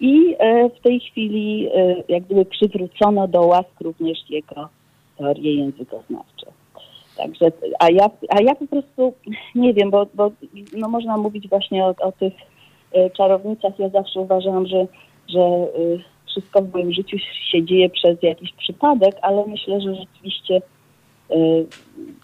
i 0.00 0.36
e, 0.38 0.70
w 0.70 0.80
tej 0.80 1.00
chwili 1.00 1.68
e, 1.74 1.96
jak 2.08 2.22
gdyby 2.22 2.44
przywrócono 2.44 3.28
do 3.28 3.40
łask 3.40 3.80
również 3.80 4.18
jego 4.30 4.68
teorie 5.18 5.54
językoznawcze. 5.54 6.46
Także, 7.16 7.52
a 7.78 7.90
ja, 7.90 8.10
a 8.28 8.42
ja 8.42 8.54
po 8.54 8.66
prostu 8.66 9.14
nie 9.54 9.74
wiem, 9.74 9.90
bo, 9.90 10.06
bo 10.14 10.30
no 10.76 10.88
można 10.88 11.16
mówić 11.16 11.48
właśnie 11.48 11.84
o, 11.84 11.94
o 12.00 12.12
tych 12.12 12.32
e, 12.92 13.10
czarownicach. 13.10 13.78
Ja 13.78 13.88
zawsze 13.88 14.20
uważałam, 14.20 14.66
że, 14.66 14.86
że 15.28 15.40
e, 15.40 15.68
wszystko 16.30 16.62
w 16.62 16.72
moim 16.72 16.92
życiu 16.92 17.16
się 17.52 17.64
dzieje 17.64 17.90
przez 17.90 18.22
jakiś 18.22 18.52
przypadek, 18.52 19.16
ale 19.22 19.46
myślę, 19.46 19.80
że 19.80 19.94
rzeczywiście 19.94 20.62
e, 21.30 21.36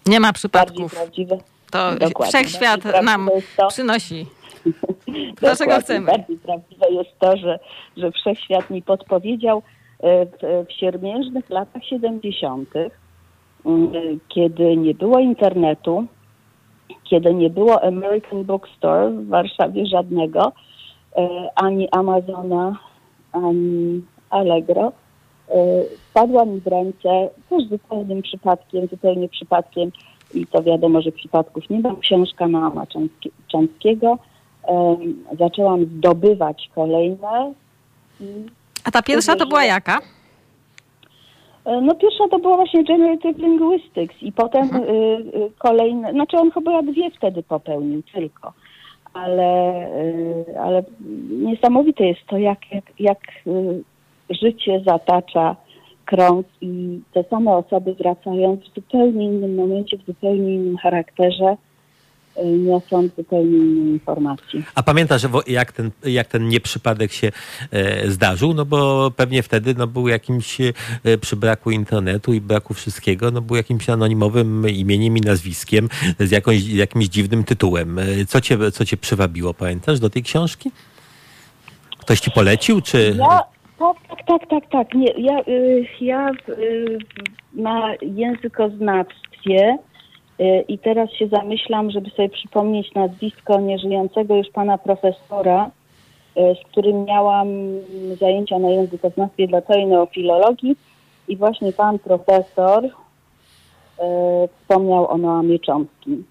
Nie 0.05 0.19
ma 0.19 0.33
przypadków. 0.33 0.95
prawdziwe. 0.95 1.37
To 1.71 1.95
Dokładnie, 1.95 2.39
wszechświat 2.39 3.03
nam 3.03 3.29
to- 3.57 3.67
przynosi. 3.67 4.25
Dlaczego 5.41 5.71
Dokładnie. 5.71 5.81
chcemy? 5.83 6.05
Bardziej 6.11 6.37
prawdziwe 6.37 6.89
jest 6.89 7.19
to, 7.19 7.37
że, 7.37 7.59
że 7.97 8.11
wszechświat 8.11 8.69
mi 8.69 8.81
podpowiedział 8.81 9.61
e, 9.99 10.25
w, 10.25 10.65
w 10.69 10.71
siermiężnych 10.79 11.49
latach 11.49 11.83
70., 11.83 12.69
mm, 13.65 13.91
kiedy 14.29 14.77
nie 14.77 14.93
było 14.93 15.19
internetu, 15.19 16.05
kiedy 17.09 17.33
nie 17.33 17.49
było 17.49 17.83
American 17.83 18.43
Bookstore 18.43 19.09
w 19.09 19.27
Warszawie 19.27 19.85
żadnego, 19.85 20.51
e, 21.17 21.49
ani 21.55 21.87
Amazona, 21.91 22.79
ani 23.37 24.01
Allegro, 24.29 24.91
e, 25.49 25.83
wpadła 26.09 26.45
mi 26.45 26.59
w 26.61 26.67
ręce 26.67 27.29
też 27.49 27.63
zupełnym 27.69 28.21
przypadkiem, 28.21 28.87
zupełnie 28.87 29.29
przypadkiem 29.29 29.91
i 30.33 30.47
to 30.47 30.63
wiadomo, 30.63 31.01
że 31.01 31.11
przypadków 31.11 31.69
nie 31.69 31.79
ma, 31.79 31.95
książka 32.01 32.47
Naama 32.47 32.85
Cząskie- 32.85 33.29
Cząskiego. 33.47 34.17
Em, 34.67 35.23
zaczęłam 35.39 35.85
zdobywać 35.85 36.69
kolejne 36.75 37.53
A 38.83 38.91
ta 38.91 39.01
pierwsza 39.01 39.35
to 39.35 39.45
była 39.45 39.63
jaka? 39.65 39.99
E, 41.65 41.81
No 41.81 41.95
pierwsza 41.95 42.27
to 42.31 42.39
była 42.39 42.55
właśnie 42.55 42.83
Generative 42.83 43.37
Linguistics 43.37 44.15
i 44.21 44.31
potem 44.31 44.75
y, 44.75 44.79
y, 44.79 45.51
kolejne, 45.57 46.11
znaczy 46.11 46.37
on 46.37 46.51
chyba 46.51 46.81
dwie 46.81 47.11
wtedy 47.11 47.43
popełnił 47.43 48.03
tylko, 48.13 48.53
ale, 49.17 49.87
y, 50.47 50.59
ale 50.59 50.83
niesamowite 51.29 52.07
jest 52.07 52.25
to, 52.27 52.37
jak, 52.37 52.59
jak, 52.99 53.19
y, 53.47 53.83
życie 54.29 54.81
zatacza 54.85 55.55
krąg 56.05 56.47
i 56.61 57.01
te 57.13 57.23
same 57.23 57.51
osoby 57.51 57.93
wracając 57.93 58.61
w 58.61 58.73
zupełnie 58.75 59.25
innym 59.25 59.55
momencie, 59.55 59.97
w 59.97 60.05
zupełnie 60.05 60.55
innym 60.55 60.77
charakterze, 60.77 61.57
y, 62.39 62.45
niosą 62.45 63.09
zupełnie 63.17 63.57
inne 63.57 63.91
informacje. 63.91 64.61
A 64.75 64.83
pamiętasz, 64.83 65.21
jak 65.47 65.71
ten, 65.71 65.91
jak 66.03 66.27
ten 66.27 66.47
nieprzypadek 66.47 67.11
się 67.11 67.31
e, 67.71 68.11
zdarzył? 68.11 68.53
No 68.53 68.65
bo 68.65 69.11
pewnie 69.11 69.43
wtedy 69.43 69.73
no, 69.73 69.87
był 69.87 70.07
jakimś, 70.07 70.61
e, 70.61 70.73
przy 71.21 71.35
braku 71.35 71.71
internetu 71.71 72.33
i 72.33 72.41
braku 72.41 72.73
wszystkiego, 72.73 73.31
no 73.31 73.41
był 73.41 73.55
jakimś 73.55 73.89
anonimowym 73.89 74.69
imieniem 74.69 75.17
i 75.17 75.21
nazwiskiem 75.21 75.89
z 76.19 76.31
jakąś, 76.31 76.67
jakimś 76.67 77.05
dziwnym 77.05 77.43
tytułem. 77.43 77.99
E, 77.99 78.25
Co 78.27 78.41
cię, 78.41 78.71
co 78.71 78.85
cię 78.85 78.97
przywabiło, 78.97 79.53
pamiętasz, 79.53 79.99
do 79.99 80.09
tej 80.09 80.23
książki? 80.23 80.71
Ktoś 81.99 82.19
ci 82.19 82.31
polecił, 82.31 82.81
czy... 82.81 83.15
Ja, 83.17 83.43
tak, 83.79 83.97
tak, 84.17 84.27
tak, 84.27 84.49
tak, 84.49 84.71
tak. 84.71 84.93
Nie, 84.93 85.11
ja, 85.17 85.39
y, 85.39 85.87
ja 86.01 86.31
y, 86.49 86.97
na 87.53 87.93
językoznawstwie 88.01 89.77
i 90.67 90.79
teraz 90.79 91.11
się 91.11 91.27
zamyślam, 91.27 91.91
żeby 91.91 92.09
sobie 92.09 92.29
przypomnieć 92.29 92.93
nazwisko 92.93 93.59
nieżyjącego 93.59 94.35
już 94.35 94.49
pana 94.49 94.77
profesora, 94.77 95.71
y, 96.37 96.55
z 96.61 96.71
którym 96.71 97.05
miałam 97.05 97.47
zajęcia 98.19 98.59
na 98.59 98.69
językoznawstwie 98.69 99.47
dla 99.47 99.61
całej 99.61 99.85
neofilologii 99.85 100.75
i 101.27 101.37
właśnie 101.37 101.73
pan 101.73 101.99
profesor 101.99 102.85
y, 102.85 102.89
wspomniał 104.61 105.11
o 105.11 105.17
Noamie 105.17 105.57
Chomskim. 105.65 106.25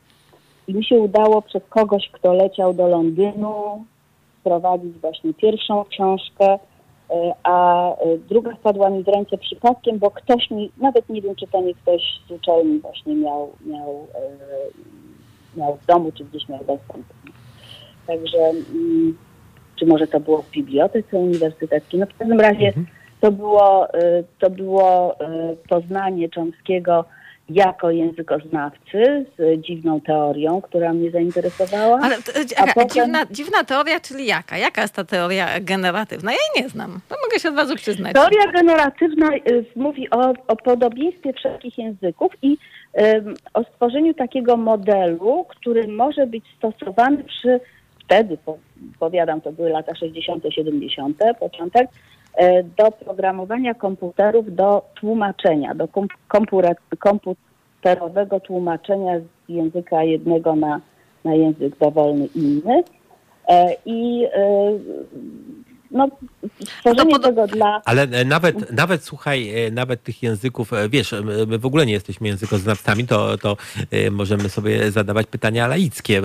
I 0.69 0.75
mi 0.75 0.85
się 0.85 0.97
udało 0.97 1.43
przez 1.43 1.63
kogoś, 1.69 2.09
kto 2.13 2.33
leciał 2.33 2.75
do 2.75 2.89
Londynu, 2.89 3.85
sprowadzić 4.41 4.99
właśnie 4.99 5.35
pierwszą 5.35 5.85
książkę, 5.85 6.45
e, 6.53 6.59
a 7.43 7.91
e, 7.93 8.19
druga 8.29 8.55
wpadła 8.55 8.91
mi 8.91 9.05
w 9.05 9.09
ręce 9.09 9.39
przypadkiem, 9.39 9.99
bo 9.99 10.11
ktoś 10.11 10.51
mi, 10.51 10.71
nawet 10.77 11.09
nie 11.09 11.23
wiem, 11.23 11.35
czy 11.37 11.47
to 11.47 11.63
nie 11.63 11.75
ktoś 11.75 12.03
z 12.29 12.31
uczelni 12.31 12.79
właśnie 12.79 13.15
miał, 13.15 13.53
miał, 13.67 14.07
e, 14.15 15.59
miał 15.59 15.77
w 15.77 15.87
domu, 15.87 16.13
czy 16.13 16.25
gdzieś 16.25 16.49
miał 16.49 16.59
dostęp. 16.59 17.07
Także, 18.07 18.39
mm, 18.39 19.17
czy 19.77 19.87
może 19.87 20.07
to 20.07 20.21
było 20.21 20.43
w 20.43 20.51
bibliotece 20.51 21.17
uniwersyteckiej. 21.17 22.01
No 22.01 22.07
w 22.07 22.19
każdym 22.19 22.41
razie 22.41 22.73
to 23.21 23.33
było, 23.33 23.95
e, 23.95 24.23
to 24.39 24.51
było 24.51 25.21
e, 25.21 25.57
poznanie 25.69 26.29
Chomskiego 26.35 27.05
jako 27.49 27.91
językoznawcy 27.91 29.27
z 29.39 29.61
dziwną 29.61 30.01
teorią, 30.01 30.61
która 30.63 30.93
mnie 30.93 31.11
zainteresowała. 31.11 31.99
Ale 32.03 32.17
to, 32.23 32.33
A 32.37 32.61
jaka 32.67 32.73
potem- 32.75 32.89
dziwna, 33.05 33.27
dziwna 33.31 33.65
teoria, 33.65 34.01
czyli 34.01 34.27
jaka? 34.27 34.59
Jaka 34.59 34.83
jest 34.83 34.95
ta 34.95 35.05
teoria 35.05 35.61
generatywna? 35.61 36.33
Ja 36.33 36.39
jej 36.55 36.63
nie 36.65 36.69
znam. 36.69 37.01
To 37.09 37.17
mogę 37.25 37.41
się 37.41 37.49
od 37.49 37.57
razu 37.57 37.77
przyznać. 37.77 38.13
Teoria 38.15 38.53
generatywna 38.53 39.27
y, 39.37 39.65
mówi 39.77 40.11
o, 40.11 40.35
o 40.49 40.57
podobieństwie 40.57 41.33
wszystkich 41.33 41.79
języków 41.79 42.33
i 42.43 42.57
ym, 43.01 43.35
o 43.55 43.65
stworzeniu 43.65 44.15
takiego 44.15 44.57
modelu, 44.57 45.47
który 45.49 45.89
może 45.89 46.27
być 46.27 46.45
stosowany 46.59 47.25
przy 47.25 47.61
wtedy, 48.05 48.39
po, 48.45 48.59
powiadam, 48.99 49.41
to 49.41 49.53
były 49.53 49.71
lata 49.71 49.95
60., 49.95 50.45
70., 50.51 51.19
początek, 51.41 51.89
do 52.79 52.91
programowania 52.91 53.75
komputerów, 53.75 54.55
do 54.55 54.83
tłumaczenia, 54.95 55.75
do 55.75 55.89
komputerowego 56.99 58.41
tłumaczenia 58.41 59.21
z 59.21 59.25
języka 59.49 60.03
jednego 60.05 60.57
na, 60.57 60.81
na 61.25 61.35
język 61.35 61.79
dowolny 61.79 62.29
inny. 62.35 62.85
E, 63.49 63.77
I 63.87 64.25
y, 64.25 64.29
no, 65.97 66.09
stworzenie 66.79 67.11
pod- 67.11 67.23
tego 67.23 67.47
dla 67.47 67.83
Ale 67.85 68.03
e, 68.03 68.25
nawet, 68.25 68.73
nawet 68.73 69.05
słuchaj, 69.05 69.65
e, 69.67 69.71
nawet 69.71 70.03
tych 70.03 70.23
języków, 70.23 70.73
e, 70.73 70.89
wiesz, 70.89 71.15
my 71.47 71.59
w 71.59 71.67
ogóle 71.67 71.87
nie 71.87 71.93
jesteśmy 71.93 72.29
językoznawcami, 72.29 73.07
to, 73.07 73.39
to 73.39 73.57
możemy 74.11 74.49
sobie 74.49 74.91
zadawać 74.91 75.27
pytania 75.27 75.67
laickie, 75.67 76.23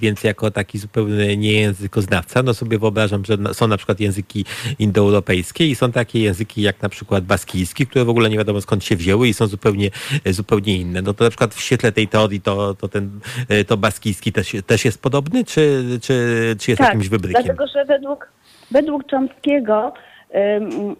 więc 0.00 0.24
jako 0.24 0.50
taki 0.50 0.78
zupełny 0.78 1.36
niejęzykoznawca, 1.36 2.42
no 2.42 2.54
sobie 2.54 2.78
wyobrażam, 2.78 3.24
że 3.24 3.36
są 3.52 3.66
na 3.68 3.76
przykład 3.76 4.00
języki 4.00 4.44
indoeuropejskie 4.78 5.66
i 5.66 5.74
są 5.74 5.92
takie 5.92 6.20
języki 6.20 6.62
jak 6.62 6.82
na 6.82 6.88
przykład 6.88 7.24
baskijski, 7.24 7.86
które 7.86 8.04
w 8.04 8.08
ogóle 8.08 8.30
nie 8.30 8.38
wiadomo 8.38 8.60
skąd 8.60 8.84
się 8.84 8.96
wzięły 8.96 9.28
i 9.28 9.34
są 9.34 9.46
zupełnie, 9.46 9.90
zupełnie 10.26 10.76
inne. 10.76 11.02
No 11.02 11.14
to 11.14 11.24
na 11.24 11.30
przykład 11.30 11.54
w 11.54 11.60
świetle 11.60 11.92
tej 11.92 12.08
teorii 12.08 12.40
to, 12.40 12.74
to 12.74 12.88
ten, 12.88 13.20
to 13.66 13.76
baskijski 13.76 14.32
też, 14.32 14.56
też 14.66 14.84
jest 14.84 15.02
podobny, 15.02 15.44
czy, 15.44 15.84
czy, 16.02 16.56
czy 16.60 16.70
jest 16.70 16.80
jakimś 16.80 17.08
wybrykiem? 17.08 17.44
Tak, 17.44 17.56
Dlatego, 17.56 17.72
że 17.72 17.84
według, 17.84 18.32
według 18.70 19.10
Chomskiego 19.10 19.92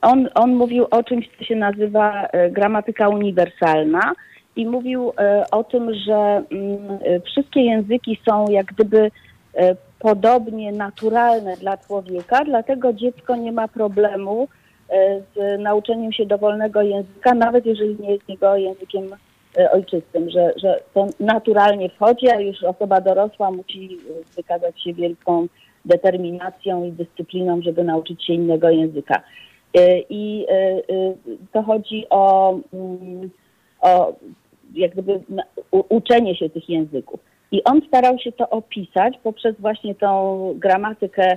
on, 0.03 0.29
on 0.35 0.55
mówił 0.55 0.87
o 0.91 1.03
czymś, 1.03 1.29
co 1.39 1.45
się 1.45 1.57
nazywa 1.57 2.27
e, 2.27 2.51
gramatyka 2.51 3.09
uniwersalna 3.09 4.13
i 4.57 4.67
mówił 4.67 5.13
e, 5.19 5.45
o 5.51 5.65
tym, 5.65 5.95
że 5.95 6.43
mm, 6.51 6.99
e, 7.05 7.21
wszystkie 7.21 7.61
języki 7.61 8.21
są 8.29 8.45
jak 8.49 8.67
gdyby 8.67 9.11
podobnie 9.99 10.73
naturalne 10.73 11.57
dla 11.57 11.77
człowieka, 11.77 12.45
dlatego 12.45 12.93
dziecko 12.93 13.37
nie 13.37 13.53
ma 13.53 13.69
problemu 13.69 14.49
z 15.37 15.61
nauczeniem 15.61 16.13
się 16.13 16.27
dowolnego 16.27 16.83
języka, 16.83 17.35
nawet 17.35 17.67
jeżeli 17.67 17.97
nie 18.01 18.13
jest 18.13 18.29
jego 18.29 18.57
językiem 18.57 19.05
ojczystym, 19.73 20.31
że, 20.31 20.53
że 20.57 20.81
to 20.95 21.07
naturalnie 21.21 21.91
wchodzi, 21.91 22.31
a 22.31 22.41
już 22.41 22.65
osoba 22.65 23.01
dorosła 23.01 23.51
musi 23.51 23.99
wykazać 24.37 24.83
się 24.83 24.93
wielką 24.93 25.47
determinacją 25.89 26.85
i 26.85 26.93
dyscypliną, 26.93 27.63
żeby 27.63 27.85
nauczyć 27.85 28.27
się 28.27 28.33
innego 28.33 28.71
języka. 28.71 29.23
E, 29.75 29.99
I 30.11 30.47
e, 30.49 30.53
e, 30.55 30.81
to 31.53 31.63
chodzi 31.63 32.07
o, 32.11 32.59
mm, 32.73 33.31
o 33.81 34.13
jak 34.75 34.93
gdyby 34.93 35.21
uczenie 35.89 36.37
się 36.37 36.51
tych 36.51 36.69
języków. 36.69 37.21
I 37.53 37.65
on 37.65 37.81
starał 37.89 38.19
się 38.19 38.33
to 38.33 38.51
opisać 38.51 39.19
poprzez 39.23 39.57
właśnie 39.59 39.95
tą 39.95 40.55
gramatykę 40.57 41.37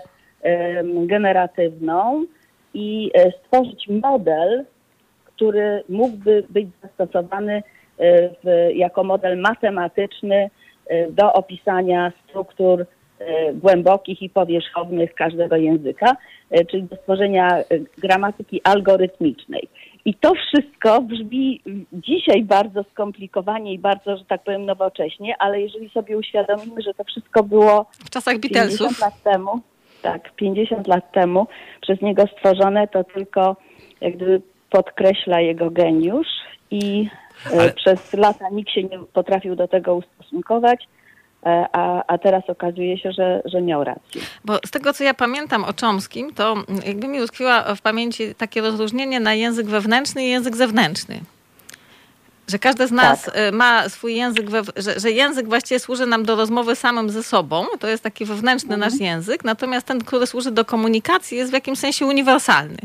generatywną 1.05 2.25
i 2.73 3.11
stworzyć 3.39 3.87
model, 3.89 4.65
który 5.25 5.83
mógłby 5.89 6.43
być 6.49 6.67
zastosowany 6.81 7.63
w, 8.43 8.69
jako 8.75 9.03
model 9.03 9.37
matematyczny 9.37 10.49
do 11.09 11.33
opisania 11.33 12.11
struktur 12.29 12.85
głębokich 13.53 14.21
i 14.21 14.29
powierzchownych 14.29 15.13
każdego 15.13 15.55
języka, 15.55 16.15
e, 16.51 16.65
czyli 16.65 16.83
do 16.83 16.95
stworzenia 16.95 17.57
e, 17.57 17.63
gramatyki 17.97 18.61
algorytmicznej. 18.63 19.67
I 20.05 20.13
to 20.13 20.33
wszystko 20.35 21.01
brzmi 21.01 21.61
dzisiaj 21.93 22.43
bardzo 22.43 22.83
skomplikowanie 22.91 23.73
i 23.73 23.79
bardzo, 23.79 24.17
że 24.17 24.25
tak 24.25 24.43
powiem, 24.43 24.65
nowocześnie, 24.65 25.35
ale 25.39 25.61
jeżeli 25.61 25.89
sobie 25.89 26.17
uświadomimy, 26.17 26.81
że 26.81 26.93
to 26.93 27.03
wszystko 27.03 27.43
było 27.43 27.85
W 28.05 28.09
czasach 28.09 28.39
50 28.39 28.69
Beatlesów. 28.69 28.99
lat 29.01 29.23
temu, 29.23 29.51
tak, 30.01 30.35
50 30.35 30.87
lat 30.87 31.11
temu 31.11 31.47
przez 31.81 32.01
niego 32.01 32.23
stworzone, 32.37 32.87
to 32.87 33.03
tylko 33.03 33.55
jak 34.01 34.15
gdyby 34.15 34.41
podkreśla 34.69 35.39
jego 35.41 35.69
geniusz 35.71 36.27
i 36.71 37.07
e, 37.53 37.59
Ale- 37.59 37.73
przez 37.73 38.13
lata 38.13 38.49
nikt 38.49 38.69
się 38.71 38.83
nie 38.83 38.99
potrafił 39.13 39.55
do 39.55 39.67
tego 39.67 39.95
ustosunkować, 39.95 40.83
e, 40.83 40.87
a, 41.43 42.03
a 42.07 42.17
teraz 42.17 42.43
okazuje 42.47 42.97
się, 42.97 43.11
że, 43.11 43.41
że 43.45 43.61
miał 43.61 43.83
rację. 43.83 44.21
Bo 44.45 44.59
z 44.65 44.71
tego, 44.71 44.93
co 44.93 45.03
ja 45.03 45.13
pamiętam 45.13 45.63
o 45.63 45.73
Chomskim, 45.81 46.33
to 46.33 46.55
jakby 46.85 47.07
mi 47.07 47.21
utkwiła 47.21 47.75
w 47.75 47.81
pamięci 47.81 48.35
takie 48.35 48.61
rozróżnienie 48.61 49.19
na 49.19 49.33
język 49.33 49.67
wewnętrzny 49.67 50.25
i 50.25 50.29
język 50.29 50.55
zewnętrzny. 50.55 51.21
Że 52.47 52.59
każdy 52.59 52.87
z 52.87 52.91
nas 52.91 53.27
y, 53.27 53.51
ma 53.51 53.89
swój 53.89 54.15
język, 54.15 54.47
że, 54.75 54.99
że 54.99 55.11
język 55.11 55.47
właściwie 55.47 55.79
służy 55.79 56.05
nam 56.05 56.25
do 56.25 56.35
rozmowy 56.35 56.75
samym 56.75 57.09
ze 57.09 57.23
sobą, 57.23 57.65
to 57.79 57.87
jest 57.87 58.03
taki 58.03 58.25
wewnętrzny 58.25 58.77
nasz 58.77 58.99
język, 58.99 59.43
natomiast 59.43 59.87
ten, 59.87 60.03
który 60.03 60.27
służy 60.27 60.51
do 60.51 60.65
komunikacji 60.65 61.37
jest 61.37 61.51
w 61.51 61.53
jakimś 61.53 61.79
sensie 61.79 62.05
uniwersalny. 62.05 62.77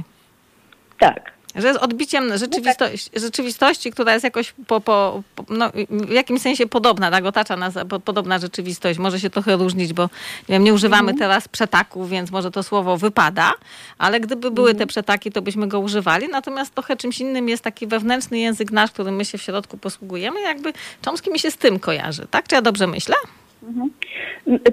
Tak. 0.98 1.35
Że 1.56 1.68
jest 1.68 1.80
odbiciem 1.80 2.38
rzeczywistości, 2.38 3.10
rzeczywistości 3.20 3.90
która 3.90 4.12
jest 4.12 4.24
jakoś 4.24 4.54
po, 4.66 4.80
po, 4.80 5.22
po, 5.34 5.44
no, 5.50 5.70
w 5.90 6.10
jakimś 6.12 6.40
sensie 6.42 6.66
podobna, 6.66 7.10
tak? 7.10 7.24
Otacza 7.24 7.56
nas 7.56 7.74
po- 7.88 8.00
podobna 8.00 8.38
rzeczywistość. 8.38 8.98
Może 8.98 9.20
się 9.20 9.30
trochę 9.30 9.56
różnić, 9.56 9.92
bo 9.92 10.02
nie, 10.02 10.08
wiem, 10.48 10.64
nie 10.64 10.74
używamy 10.74 11.14
teraz 11.14 11.48
przetaków, 11.48 12.10
więc 12.10 12.30
może 12.30 12.50
to 12.50 12.62
słowo 12.62 12.96
wypada, 12.96 13.52
ale 13.98 14.20
gdyby 14.20 14.50
były 14.50 14.74
te 14.74 14.86
przetaki, 14.86 15.32
to 15.32 15.42
byśmy 15.42 15.68
go 15.68 15.80
używali. 15.80 16.28
Natomiast 16.28 16.74
trochę 16.74 16.96
czymś 16.96 17.20
innym 17.20 17.48
jest 17.48 17.64
taki 17.64 17.86
wewnętrzny 17.86 18.38
język 18.38 18.70
nasz, 18.72 18.90
którym 18.90 19.16
my 19.16 19.24
się 19.24 19.38
w 19.38 19.42
środku 19.42 19.78
posługujemy. 19.78 20.40
Jakby 20.40 20.72
Chomsky 21.04 21.30
mi 21.30 21.38
się 21.38 21.50
z 21.50 21.56
tym 21.56 21.78
kojarzy, 21.78 22.26
tak? 22.30 22.48
Czy 22.48 22.54
ja 22.54 22.62
dobrze 22.62 22.86
myślę? 22.86 23.14
Mm, 23.62 23.90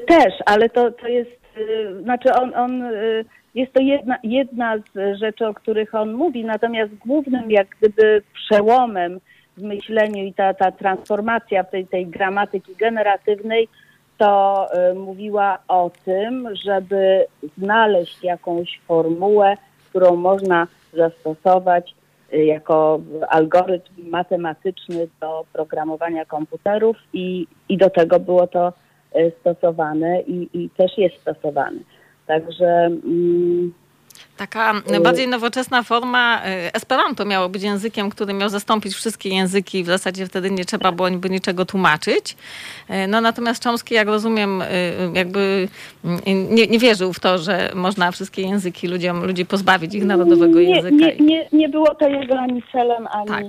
Też, 0.07 0.33
ale 0.45 0.69
to, 0.69 0.91
to 0.91 1.07
jest, 1.07 1.31
y, 1.57 2.01
znaczy 2.03 2.33
on, 2.33 2.55
on 2.55 2.81
y, 2.81 3.25
jest 3.55 3.73
to 3.73 3.81
jedna, 3.81 4.17
jedna 4.23 4.77
z 4.77 5.19
rzeczy, 5.19 5.47
o 5.47 5.53
których 5.53 5.95
on 5.95 6.13
mówi, 6.13 6.45
natomiast 6.45 6.95
głównym 6.95 7.51
jak 7.51 7.67
gdyby 7.79 8.21
przełomem 8.33 9.19
w 9.57 9.61
myśleniu 9.61 10.23
i 10.23 10.33
ta, 10.33 10.53
ta 10.53 10.71
transformacja 10.71 11.63
tej, 11.63 11.87
tej 11.87 12.07
gramatyki 12.07 12.75
generatywnej 12.75 13.67
to 14.17 14.67
y, 14.91 14.93
mówiła 14.93 15.59
o 15.67 15.91
tym, 16.05 16.49
żeby 16.65 17.25
znaleźć 17.57 18.23
jakąś 18.23 18.79
formułę, 18.87 19.57
którą 19.89 20.15
można 20.15 20.67
zastosować 20.93 21.95
y, 22.33 22.45
jako 22.45 22.99
algorytm 23.29 24.09
matematyczny 24.09 25.07
do 25.21 25.45
programowania 25.53 26.25
komputerów 26.25 26.97
i, 27.13 27.47
i 27.69 27.77
do 27.77 27.89
tego 27.89 28.19
było 28.19 28.47
to 28.47 28.73
y, 29.15 29.31
stosowane 29.39 30.21
i, 30.21 30.49
i 30.53 30.69
też 30.69 30.97
jest 30.97 31.21
stosowane. 31.21 31.79
Także 32.27 32.65
mm, 33.05 33.73
Taka 34.37 34.73
bardziej 35.03 35.27
nowoczesna 35.27 35.83
forma 35.83 36.41
y, 36.45 36.73
Esperanto 36.73 37.25
miało 37.25 37.49
być 37.49 37.63
językiem, 37.63 38.09
który 38.09 38.33
miał 38.33 38.49
zastąpić 38.49 38.93
wszystkie 38.93 39.29
języki. 39.29 39.83
W 39.83 39.87
zasadzie 39.87 40.25
wtedy 40.25 40.51
nie 40.51 40.65
trzeba 40.65 40.91
było 40.91 41.09
niby 41.09 41.29
niczego 41.29 41.65
tłumaczyć. 41.65 42.35
Y, 42.89 43.07
No 43.07 43.21
natomiast 43.21 43.63
Chomsky, 43.63 43.95
jak 43.95 44.07
rozumiem, 44.07 44.61
y, 44.61 44.65
jakby 45.13 45.67
y, 46.05 46.33
nie, 46.33 46.67
nie 46.67 46.79
wierzył 46.79 47.13
w 47.13 47.19
to, 47.19 47.37
że 47.37 47.71
można 47.75 48.11
wszystkie 48.11 48.41
języki 48.41 48.87
ludziom, 48.87 49.25
ludzi 49.25 49.45
pozbawić 49.45 49.93
ich 49.95 50.05
narodowego 50.05 50.59
nie, 50.59 50.75
języka. 50.75 50.95
nie, 50.95 51.15
nie, 51.15 51.47
nie 51.51 51.69
było 51.69 51.95
to 51.95 52.07
jego 52.07 52.39
ani 52.39 52.63
celem, 52.71 53.07
ani, 53.11 53.27
Tak. 53.27 53.43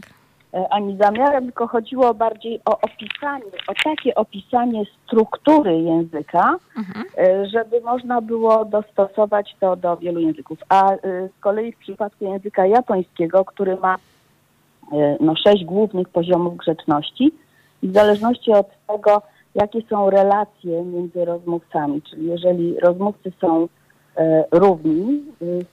E, 0.54 0.68
ani 0.72 0.96
zamiarem, 0.96 1.44
tylko 1.44 1.66
chodziło 1.66 2.14
bardziej 2.14 2.60
o 2.64 2.78
opisanie, 2.80 3.44
o 3.68 3.72
takie 3.84 4.14
opisanie 4.14 4.82
struktury 5.04 5.78
języka, 5.78 6.56
Mhm. 6.78 7.06
e, 7.18 7.46
żeby 7.46 7.80
można 7.80 8.20
było 8.20 8.64
dostosować 8.64 9.56
to 9.60 9.76
do 9.76 9.96
wielu 9.96 10.20
języków. 10.20 10.58
A 10.68 10.92
e, 10.92 10.98
z 11.28 11.40
kolei 11.40 11.72
w 11.72 11.78
przypadku 11.78 12.24
języka 12.24 12.66
japońskiego, 12.66 13.44
który 13.44 13.76
ma 13.76 13.96
no, 15.20 15.36
sześć 15.36 15.64
głównych 15.64 16.08
poziomów 16.08 16.56
grzeczności 16.56 17.32
i 17.82 17.88
w 17.88 17.92
zależności 17.92 18.52
od 18.52 18.66
tego, 18.86 19.22
jakie 19.54 19.82
są 19.82 20.10
relacje 20.10 20.84
między 20.84 21.24
rozmówcami, 21.24 22.02
czyli 22.02 22.26
jeżeli 22.26 22.80
rozmówcy 22.80 23.32
są 23.40 23.68
równi 24.52 25.22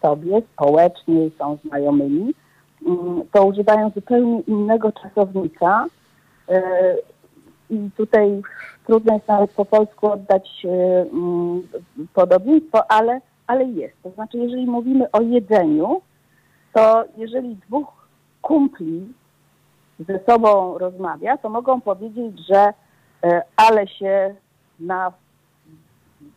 sobie, 0.01 0.41
społecznie, 0.53 1.29
są 1.37 1.57
znajomymi, 1.65 2.33
to 3.31 3.45
używają 3.45 3.89
zupełnie 3.89 4.41
innego 4.41 4.91
czasownika. 4.91 5.85
e, 6.49 6.61
I 7.69 7.89
tutaj 7.97 8.41
trudno 8.85 9.13
jest 9.13 9.27
nawet 9.27 9.51
po 9.51 9.65
polsku 9.65 10.11
oddać 10.11 10.65
e, 10.65 11.01
mm, 11.01 11.67
podobieństwo, 12.13 12.91
ale, 12.91 13.21
ale 13.47 13.65
jest. 13.65 13.95
To 14.03 14.11
znaczy, 14.11 14.37
jeżeli 14.37 14.65
mówimy 14.65 15.11
o 15.11 15.21
jedzeniu, 15.21 16.01
to 16.73 17.03
jeżeli 17.17 17.55
dwóch 17.55 18.07
kumpli 18.41 19.13
ze 19.99 20.19
sobą 20.19 20.77
rozmawia, 20.77 21.37
to 21.37 21.49
mogą 21.49 21.81
powiedzieć, 21.81 22.45
że 22.47 22.73
e, 23.23 23.41
ale 23.55 23.87
się 23.87 24.35
na, 24.79 25.11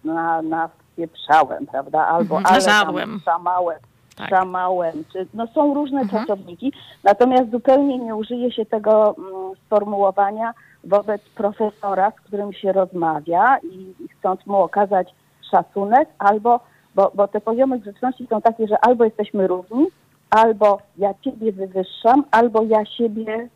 na, 0.04 0.42
na 0.42 0.68
wpieprzałem, 0.68 1.66
prawda? 1.66 2.06
Albo 2.06 2.36
Mhm, 2.36 2.54
ale 2.54 2.64
tam 2.64 3.20
szamałem, 3.24 3.78
Tak. 4.16 4.28
szamałem. 4.30 5.04
Czy, 5.12 5.26
no 5.34 5.46
są 5.46 5.74
różne 5.74 6.00
Mhm. 6.00 6.26
czasowniki, 6.26 6.72
natomiast 7.04 7.50
zupełnie 7.50 7.98
nie 7.98 8.16
użyje 8.16 8.52
się 8.52 8.66
tego 8.66 9.14
mm, 9.18 9.32
sformułowania 9.66 10.54
wobec 10.84 11.22
profesora, 11.34 12.10
z 12.10 12.20
którym 12.20 12.52
się 12.52 12.72
rozmawia 12.72 13.58
i 13.58 13.94
i 14.04 14.08
chcąc 14.08 14.46
mu 14.46 14.56
okazać 14.62 15.14
szacunek, 15.50 16.08
albo, 16.18 16.60
bo, 16.94 17.12
bo 17.14 17.28
te 17.28 17.40
poziomy 17.40 17.78
grzeczności 17.78 18.26
są 18.26 18.40
takie, 18.42 18.66
że 18.68 18.78
albo 18.84 19.04
jesteśmy 19.04 19.46
równi, 19.46 19.86
albo 20.30 20.78
ja 20.98 21.14
ciebie 21.24 21.52
wywyższam, 21.52 22.24
albo 22.30 22.62
ja 22.62 22.84
siebie 22.84 23.48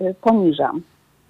y, 0.00 0.14
poniżam. 0.20 0.82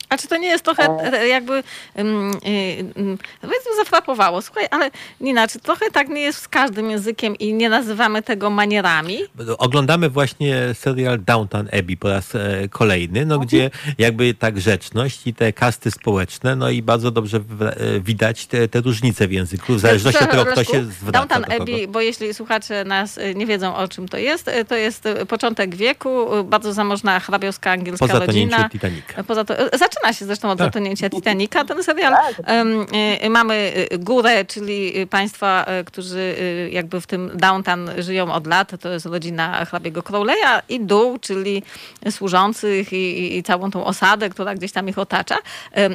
A 0.09 0.17
czy 0.19 0.29
to 0.29 0.37
nie 0.37 0.49
jest 0.49 0.65
trochę 0.65 1.11
jakby, 1.29 1.63
um, 1.95 2.07
um, 2.07 3.19
powiedzmy, 3.41 3.77
zafrapowało? 3.77 4.43
Słuchaj, 4.43 4.67
ale 4.71 4.91
Nina, 5.21 5.49
czy 5.49 5.59
trochę 5.59 5.91
tak 5.91 6.09
nie 6.09 6.21
jest 6.21 6.39
z 6.39 6.49
każdym 6.49 6.91
językiem 6.91 7.37
i 7.37 7.55
nie 7.55 7.69
nazywamy 7.69 8.23
tego 8.23 8.51
manierami? 8.51 9.19
Oglądamy 9.59 10.11
właśnie 10.11 10.75
serial 10.75 11.25
Downton 11.25 11.69
Abbey 11.73 11.97
po 11.97 12.09
raz 12.09 12.35
e, 12.35 12.69
kolejny, 12.71 13.27
no 13.27 13.39
gdzie 13.39 13.71
jakby 13.99 14.35
ta 14.35 14.53
grzeczność 14.53 15.27
i 15.27 15.35
te 15.35 15.53
kasty 15.53 15.91
społeczne, 15.91 16.57
no 16.57 16.71
i 16.71 16.83
bardzo 16.83 17.11
dobrze 17.11 17.37
e, 17.37 18.01
widać 18.01 18.47
te, 18.47 18.69
te 18.69 18.81
różnice 18.81 19.29
w 19.29 19.33
języku, 19.33 19.75
w 19.75 19.81
zależności 19.81 20.25
od 20.25 20.31
tego, 20.37 20.45
kto 20.45 20.65
się 20.65 20.85
zwraca 20.85 21.19
Downton 21.19 21.43
do. 21.43 21.63
Abbey, 21.63 21.89
bo 21.89 22.01
jeśli 22.01 22.35
słuchacze 22.35 22.85
nas 22.85 23.19
e, 23.19 23.35
nie 23.35 23.47
wiedzą 23.47 23.77
o 23.77 23.89
czym 23.89 24.09
to 24.09 24.19
jest, 24.19 24.51
to 24.69 24.77
jest 24.77 25.09
początek 25.29 25.75
wieku, 25.75 26.27
bardzo 26.45 26.73
zamożna 26.73 27.21
hrabiowska 27.21 27.71
angielska 27.71 28.07
Po 28.07 28.13
zatonięciu 28.13 28.51
rodzina. 28.51 28.69
Titanica. 28.69 29.25
Poza 29.25 29.45
to, 29.45 29.59
e, 29.59 29.79
zaczyna 29.97 30.13
się 30.13 30.25
zresztą 30.25 30.51
od 30.51 30.59
Tak. 30.59 30.67
zatonięcia 30.67 31.11
Titanica. 31.11 31.65
Ten 31.65 31.83
serial 31.83 32.13
Tak. 32.13 32.35
e, 32.47 33.31
mamy 33.31 33.73
e, 33.91 33.99
górę, 33.99 34.45
czyli 34.45 34.99
e, 34.99 35.07
państwa, 35.07 35.67
którzy 35.87 36.37
jakby 36.73 37.01
w 37.01 37.07
tym 37.07 37.31
downtown 37.35 37.91
żyją 37.99 38.33
od 38.33 38.47
lat. 38.47 38.81
To 38.81 38.89
jest 38.89 39.07
rodzina 39.07 39.65
hrabiego 39.65 40.03
Crowleya 40.03 40.63
i 40.69 40.81
dół, 40.81 41.19
czyli 41.19 41.63
służących 42.11 42.93
i, 42.93 42.97
i, 42.97 43.39
i 43.39 43.43
całą 43.43 43.71
tą 43.71 43.85
osadę, 43.85 44.29
która 44.31 44.55
gdzieś 44.55 44.73
tam 44.73 44.89
ich 44.89 44.99
otacza. 44.99 45.37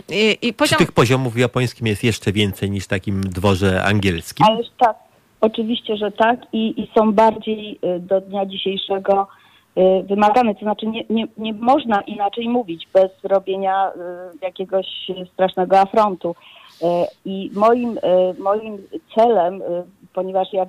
I, 0.09 0.37
i 0.41 0.47
Czy 0.47 0.53
poziom... 0.53 0.77
tych 0.77 0.91
poziomów 0.91 1.33
w 1.33 1.37
japońskim 1.37 1.87
jest 1.87 2.03
jeszcze 2.03 2.31
więcej 2.31 2.71
niż 2.71 2.83
w 2.83 2.87
takim 2.87 3.21
dworze 3.21 3.83
angielskim? 3.83 4.45
Ależ 4.45 4.67
tak, 4.79 4.95
oczywiście, 5.41 5.97
że 5.97 6.11
tak 6.11 6.39
i, 6.53 6.81
i 6.81 6.91
są 6.97 7.11
bardziej 7.11 7.79
y, 7.95 7.99
do 7.99 8.21
dnia 8.21 8.45
dzisiejszego 8.45 9.27
y, 9.77 10.03
wymagane. 10.03 10.55
To 10.55 10.61
znaczy 10.61 10.87
nie, 10.87 11.03
nie, 11.09 11.27
nie 11.37 11.53
można 11.53 12.01
inaczej 12.01 12.49
mówić 12.49 12.87
bez 12.93 13.11
robienia 13.23 13.91
y, 13.91 13.99
jakiegoś 14.41 14.87
strasznego 15.33 15.79
afrontu. 15.79 16.35
Y, 16.81 16.85
I 17.25 17.51
moim, 17.53 17.99
moim 18.39 18.77
celem, 19.15 19.61
ponieważ 20.13 20.53
ja 20.53 20.65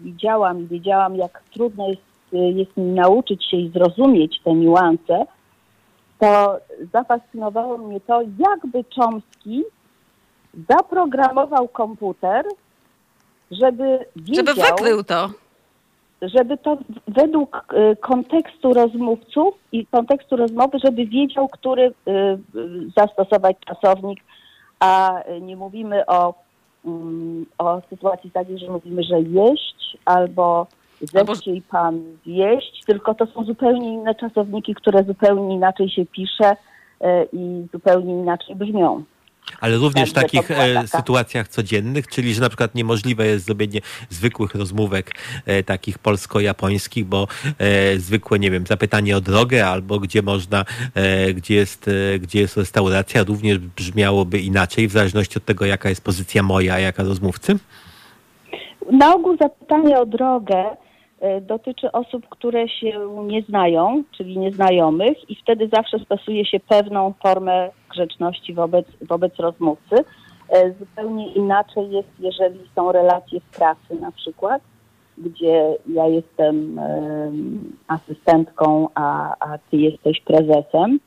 widziałam 0.00 0.60
i 0.60 0.66
wiedziałam, 0.66 1.16
jak 1.16 1.42
trudno 1.54 1.88
jest, 1.88 2.02
jest 2.32 2.76
mi 2.76 2.84
nauczyć 2.84 3.50
się 3.50 3.56
i 3.56 3.70
zrozumieć 3.70 4.40
te 4.44 4.54
niuanse, 4.54 5.26
to 6.18 6.58
zafascynowało 6.92 7.78
mnie 7.78 8.00
to, 8.00 8.20
jakby 8.38 8.84
Chomsky 8.96 9.64
zaprogramował 10.68 11.68
komputer, 11.68 12.44
żeby 13.50 14.06
wiedział, 14.16 14.46
Żeby 14.46 14.62
wykrył 14.62 15.04
to. 15.04 15.30
Żeby 16.22 16.58
to 16.58 16.78
według 17.08 17.74
y, 17.92 17.96
kontekstu 17.96 18.72
rozmówców 18.72 19.54
i 19.72 19.86
kontekstu 19.86 20.36
rozmowy, 20.36 20.78
żeby 20.84 21.06
wiedział, 21.06 21.48
który 21.48 21.82
y, 21.86 21.92
zastosować 22.96 23.56
czasownik, 23.66 24.20
a 24.80 25.22
nie 25.40 25.56
mówimy 25.56 26.06
o, 26.06 26.34
mm, 26.84 27.46
o 27.58 27.82
sytuacji 27.90 28.30
takiej, 28.30 28.58
że 28.58 28.70
mówimy, 28.70 29.02
że 29.02 29.20
jeść 29.20 29.98
albo 30.04 30.66
zechciej 31.00 31.62
pan 31.62 32.02
zjeść, 32.26 32.84
tylko 32.86 33.14
to 33.14 33.26
są 33.26 33.44
zupełnie 33.44 33.92
inne 33.92 34.14
czasowniki, 34.14 34.74
które 34.74 35.04
zupełnie 35.04 35.54
inaczej 35.54 35.90
się 35.90 36.06
pisze 36.06 36.52
y, 36.52 37.28
i 37.32 37.66
zupełnie 37.72 38.12
inaczej 38.12 38.56
brzmią. 38.56 39.04
Ale 39.60 39.76
również 39.76 40.10
w 40.10 40.12
takich 40.12 40.50
e, 40.50 40.88
sytuacjach 40.88 41.48
codziennych, 41.48 42.08
czyli 42.08 42.34
że 42.34 42.40
na 42.40 42.48
przykład 42.48 42.74
niemożliwe 42.74 43.26
jest 43.26 43.44
zrobienie 43.44 43.80
zwykłych 44.10 44.54
rozmówek 44.54 45.14
e, 45.46 45.62
takich 45.62 45.98
polsko-japońskich, 45.98 47.04
bo 47.04 47.26
e, 47.58 47.98
zwykłe, 47.98 48.38
nie 48.38 48.50
wiem, 48.50 48.66
zapytanie 48.66 49.16
o 49.16 49.20
drogę 49.20 49.66
albo 49.66 49.98
gdzie 49.98 50.22
można, 50.22 50.64
e, 50.94 51.34
gdzie, 51.34 51.54
jest, 51.54 51.88
e, 51.88 52.18
gdzie 52.18 52.40
jest 52.40 52.56
restauracja, 52.56 53.22
również 53.24 53.58
brzmiałoby 53.58 54.40
inaczej 54.40 54.88
w 54.88 54.92
zależności 54.92 55.38
od 55.38 55.44
tego, 55.44 55.64
jaka 55.64 55.88
jest 55.88 56.04
pozycja 56.04 56.42
moja, 56.42 56.74
a 56.74 56.78
jaka 56.78 57.02
rozmówcy. 57.02 57.58
Na 58.90 59.14
ogół 59.14 59.36
zapytanie 59.36 59.98
o 59.98 60.06
drogę 60.06 60.76
e, 61.20 61.40
dotyczy 61.40 61.92
osób, 61.92 62.28
które 62.28 62.68
się 62.68 62.92
nie 63.26 63.42
znają, 63.42 64.04
czyli 64.16 64.38
nieznajomych 64.38 65.30
i 65.30 65.36
wtedy 65.36 65.68
zawsze 65.72 65.98
stosuje 65.98 66.46
się 66.46 66.60
pewną 66.60 67.14
formę 67.22 67.70
grzeczności 67.92 68.54
wobec, 68.54 68.86
wobec 69.00 69.36
rozmówcy. 69.36 70.04
E, 70.48 70.72
Zupełnie 70.72 71.32
inaczej 71.32 71.90
jest, 71.90 72.08
jeżeli 72.18 72.60
są 72.74 72.92
relacje 72.92 73.40
w 73.40 73.56
pracy 73.56 74.00
na 74.00 74.12
przykład, 74.12 74.62
gdzie 75.18 75.76
ja 75.86 76.06
jestem 76.06 76.78
em, 76.78 77.76
asystentką, 77.88 78.88
a, 78.94 79.36
a 79.40 79.58
ty 79.58 79.76
jesteś 79.76 80.20
prezesem. 80.20 81.00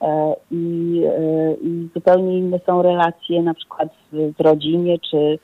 E, 0.00 0.36
I, 0.50 1.02
e, 1.06 1.54
I 1.54 1.88
zupełnie 1.94 2.38
inne 2.38 2.60
są 2.66 2.82
relacje 2.82 3.42
na 3.42 3.54
przykład 3.54 3.88
w, 4.12 4.32
w 4.36 4.40
rodzinie, 4.40 4.98
czy, 5.10 5.38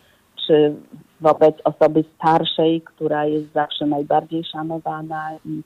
czy 0.46 0.74
wobec 1.20 1.54
osoby 1.64 2.04
starszej, 2.16 2.80
która 2.80 3.26
jest 3.26 3.52
zawsze 3.52 3.86
najbardziej 3.86 4.44
szanowana 4.44 5.30
i, 5.44 5.62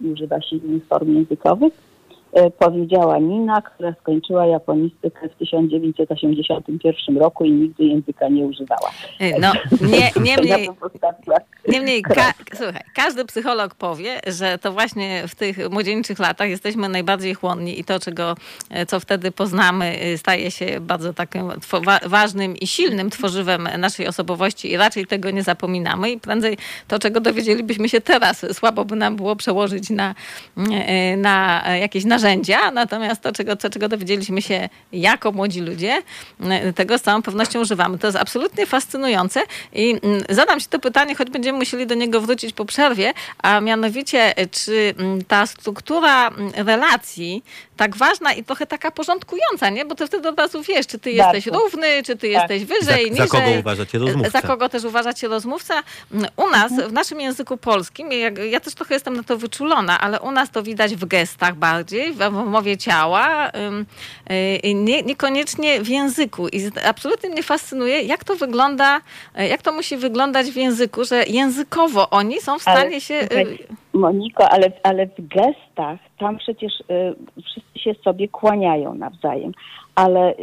i 0.00 0.10
używa 0.10 0.40
się 0.40 0.56
innych 0.56 0.86
form 0.86 1.14
językowych. 1.14 1.95
E, 2.36 2.50
Powiedziała 2.50 3.18
Nina, 3.18 3.62
która 3.62 3.94
skończyła 4.00 4.46
japonistykę 4.46 5.28
w 5.28 5.34
1981 5.38 7.18
roku 7.18 7.44
i 7.44 7.52
nigdy 7.52 7.84
języka 7.84 8.28
nie 8.28 8.44
używała. 8.46 8.90
E, 9.20 9.38
No, 9.40 9.52
nie, 9.80 10.10
niemniej, 10.24 10.68
Niemniej, 11.68 12.02
ka- 12.02 12.32
słuchaj, 12.54 12.82
każdy 12.94 13.24
psycholog 13.24 13.74
powie, 13.74 14.20
że 14.26 14.58
to 14.58 14.72
właśnie 14.72 15.22
w 15.28 15.34
tych 15.34 15.70
młodzieńczych 15.70 16.18
latach 16.18 16.48
jesteśmy 16.48 16.88
najbardziej 16.88 17.34
chłonni 17.34 17.80
i 17.80 17.84
to, 17.84 18.00
czego, 18.00 18.34
e, 18.70 18.86
co 18.86 19.00
wtedy 19.00 19.30
poznamy, 19.30 19.98
staje 20.16 20.50
się 20.50 20.80
bardzo 20.80 21.12
takim 21.12 21.48
wa- 21.84 22.00
ważnym 22.06 22.56
i 22.56 22.66
silnym 22.66 23.10
tworzywem 23.10 23.68
naszej 23.78 24.06
osobowości 24.08 24.72
i 24.72 24.76
raczej 24.76 25.06
tego 25.06 25.30
nie 25.30 25.42
zapominamy 25.42 26.10
i 26.10 26.20
prędzej 26.20 26.56
to, 26.88 26.98
czego 26.98 27.20
dowiedzielibyśmy 27.20 27.88
się 27.88 28.00
teraz, 28.00 28.46
słabo 28.52 28.84
by 28.84 28.96
nam 28.96 29.16
było 29.16 29.36
przełożyć 29.36 29.90
na, 29.90 30.14
na 31.16 31.62
jakieś 31.80 32.04
narzędzia, 32.04 32.25
natomiast 32.72 33.22
to, 33.22 33.32
czego, 33.32 33.56
to, 33.56 33.70
czego 33.70 33.88
dowiedzieliśmy 33.88 34.42
się 34.42 34.68
jako 34.92 35.32
młodzi 35.32 35.60
ludzie, 35.60 36.02
e, 36.40 36.72
tego 36.72 36.98
z 36.98 37.02
całą 37.02 37.22
pewnością 37.22 37.60
używamy. 37.60 37.98
To 37.98 38.06
jest 38.06 38.18
absolutnie 38.18 38.66
fascynujące 38.66 39.40
i 39.72 39.98
mm, 40.02 40.22
zadam 40.28 40.60
ci 40.60 40.66
to 40.66 40.78
pytanie, 40.78 41.14
choć 41.14 41.30
będziemy 41.30 41.58
musieli 41.58 41.86
do 41.86 41.94
niego 41.94 42.20
wrócić 42.20 42.52
po 42.52 42.64
przerwie, 42.64 43.12
a 43.38 43.60
mianowicie, 43.60 44.36
e, 44.36 44.46
czy 44.46 44.94
mm, 44.98 45.24
ta 45.24 45.46
struktura 45.46 46.28
mm, 46.28 46.52
relacji, 46.56 47.42
tak 47.76 47.96
ważna 47.96 48.32
i 48.32 48.44
trochę 48.44 48.66
taka 48.66 48.90
porządkująca, 48.90 49.70
nie? 49.70 49.84
Bo 49.84 49.94
ty 49.94 50.06
wtedy 50.06 50.28
od 50.28 50.38
razu 50.38 50.62
wiesz, 50.62 50.86
czy 50.86 50.98
ty 50.98 51.16
Bardzo. 51.16 51.34
jesteś 51.34 51.54
równy, 51.54 52.02
czy 52.06 52.16
ty 52.16 52.32
Tak. 52.32 52.50
jesteś 52.50 52.64
wyżej, 52.64 53.04
za, 53.04 53.10
niżej. 53.10 53.28
za 53.28 53.38
kogo 53.38 53.58
uważacie 53.60 53.98
rozmówcę? 53.98 54.30
Za 54.30 54.42
kogo 54.42 54.68
też 54.68 54.84
uważacie 54.84 55.28
rozmówca? 55.28 55.82
U 56.36 56.50
nas, 56.50 56.72
w 56.88 56.92
naszym 56.92 57.20
języku 57.20 57.56
polskim, 57.56 58.12
jak, 58.12 58.38
ja 58.38 58.60
też 58.60 58.74
trochę 58.74 58.94
jestem 58.94 59.16
na 59.16 59.22
to 59.22 59.36
wyczulona, 59.36 60.00
ale 60.00 60.20
u 60.20 60.30
nas 60.30 60.50
to 60.50 60.62
widać 60.62 60.96
w 60.96 61.04
gestach 61.04 61.54
bardziej, 61.56 62.05
w, 62.12 62.18
w 62.18 62.44
mowie 62.44 62.76
ciała, 62.76 63.48
y, 64.64 64.74
nie, 64.74 65.02
niekoniecznie 65.02 65.80
w 65.80 65.88
języku. 65.88 66.48
I 66.48 66.58
absolutnie 66.88 67.30
mnie 67.30 67.42
fascynuje, 67.42 68.02
jak 68.02 68.24
to 68.24 68.36
wygląda, 68.36 69.00
y, 69.40 69.46
jak 69.46 69.62
to 69.62 69.72
musi 69.72 69.96
wyglądać 69.96 70.46
w 70.46 70.56
języku, 70.56 71.04
że 71.04 71.24
językowo 71.24 72.10
oni 72.10 72.40
są 72.40 72.58
w 72.58 72.68
Ale 72.68 72.80
stanie 72.80 73.00
się... 73.00 73.14
y, 73.14 73.58
Moniko, 73.92 74.48
ale, 74.48 74.72
ale 74.82 75.06
w 75.06 75.28
gestach 75.28 75.98
tam 76.18 76.38
przecież 76.38 76.72
wszyscy 77.44 77.78
się 77.78 77.94
sobie 78.04 78.28
kłaniają 78.28 78.94
nawzajem, 78.94 79.52
ale 79.94 80.34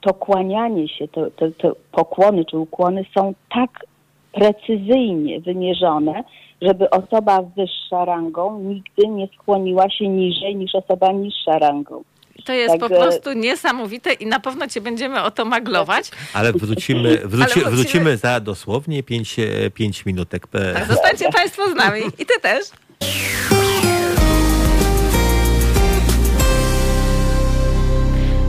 to 0.00 0.14
kłanianie 0.14 0.88
się, 0.88 1.08
to, 1.08 1.30
to, 1.30 1.50
to 1.50 1.76
pokłony 1.92 2.44
czy 2.44 2.58
ukłony 2.58 3.04
są 3.14 3.34
tak 3.54 3.70
precyzyjnie 4.32 5.40
wymierzone, 5.40 6.24
żeby 6.62 6.90
osoba 6.90 7.42
wyższa 7.56 8.04
rangą 8.04 8.58
nigdy 8.60 9.08
nie 9.08 9.28
skłoniła 9.34 9.90
się 9.90 10.08
niżej 10.08 10.56
niż 10.56 10.74
osoba 10.74 11.12
niższa 11.12 11.58
rangą. 11.58 12.02
To 12.44 12.52
jest 12.52 12.74
po 12.74 12.88
Także- 12.88 13.02
prostu 13.02 13.32
niesamowite 13.32 14.12
i 14.12 14.26
na 14.26 14.40
pewno 14.40 14.66
cię 14.68 14.80
będziemy 14.80 15.22
o 15.22 15.30
to 15.30 15.44
maglować. 15.44 16.10
Ale 16.34 16.52
wrócimy, 16.52 17.16
wróci, 17.24 17.60
wrócimy- 17.60 17.70
wrócimy 17.70 18.16
za 18.16 18.40
dosłownie 18.40 19.02
5 19.02 19.36
pięć 19.74 20.06
minutek. 20.06 20.46
E, 20.52 20.72
Tak, 20.74 20.88
zostańcie 20.88 21.32
Państwo 21.32 21.68
z 21.70 21.74
nami 21.74 22.00
i 22.18 22.26
ty 22.26 22.40
też. 22.42 22.64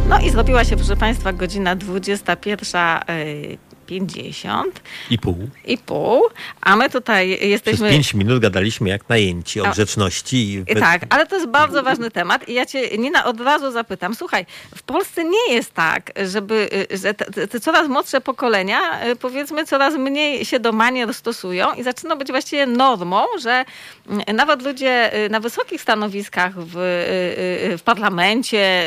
No 0.09 0.20
i 0.20 0.30
zrobiła 0.30 0.64
się, 0.66 0.76
proszę 0.76 0.95
Państwa, 0.95 1.34
godzina 1.34 1.76
21.50 3.99 4.63
I 5.09 5.19
pół. 5.19 5.49
i 5.65 5.77
pół, 5.77 6.21
a 6.61 6.75
my 6.75 6.89
tutaj 6.89 7.35
Przez 7.37 7.49
jesteśmy... 7.49 7.89
pięć 7.89 8.13
minut 8.13 8.41
gadaliśmy 8.41 8.89
jak 8.89 9.09
najęci 9.09 9.61
o 9.61 9.71
grzeczności. 9.71 10.63
I 10.67 10.75
Tak, 10.75 11.01
ale 11.09 11.27
to 11.27 11.35
jest 11.35 11.47
bardzo 11.47 11.83
ważny 11.83 12.11
temat 12.11 12.49
i 12.49 12.53
ja 12.53 12.65
cię, 12.65 12.97
Nina, 12.97 13.25
od 13.25 13.41
razu 13.41 13.71
zapytam. 13.71 14.15
Słuchaj, 14.15 14.45
w 14.75 14.83
Polsce 14.83 15.23
nie 15.23 15.53
jest 15.53 15.73
tak, 15.73 16.11
żeby, 16.25 16.69
y, 16.91 16.97
że 16.97 17.13
te, 17.13 17.47
te 17.47 17.59
coraz 17.59 17.87
młodsze 17.87 18.21
pokolenia, 18.21 19.07
y, 19.07 19.15
powiedzmy, 19.15 19.65
coraz 19.65 19.95
mniej 19.95 20.45
się 20.45 20.59
do 20.59 20.71
manier 20.71 21.13
stosują 21.13 21.73
i 21.73 21.83
zaczyna 21.83 22.15
być 22.15 22.27
właściwie 22.27 22.65
normą, 22.65 23.25
że 23.41 23.65
mm, 24.09 24.35
nawet 24.35 24.61
ludzie 24.61 25.25
y, 25.25 25.29
na 25.29 25.39
wysokich 25.39 25.81
stanowiskach 25.81 26.53
w, 26.55 26.77
y, 26.77 27.71
y, 27.73 27.77
w 27.77 27.83
parlamencie, 27.83 28.83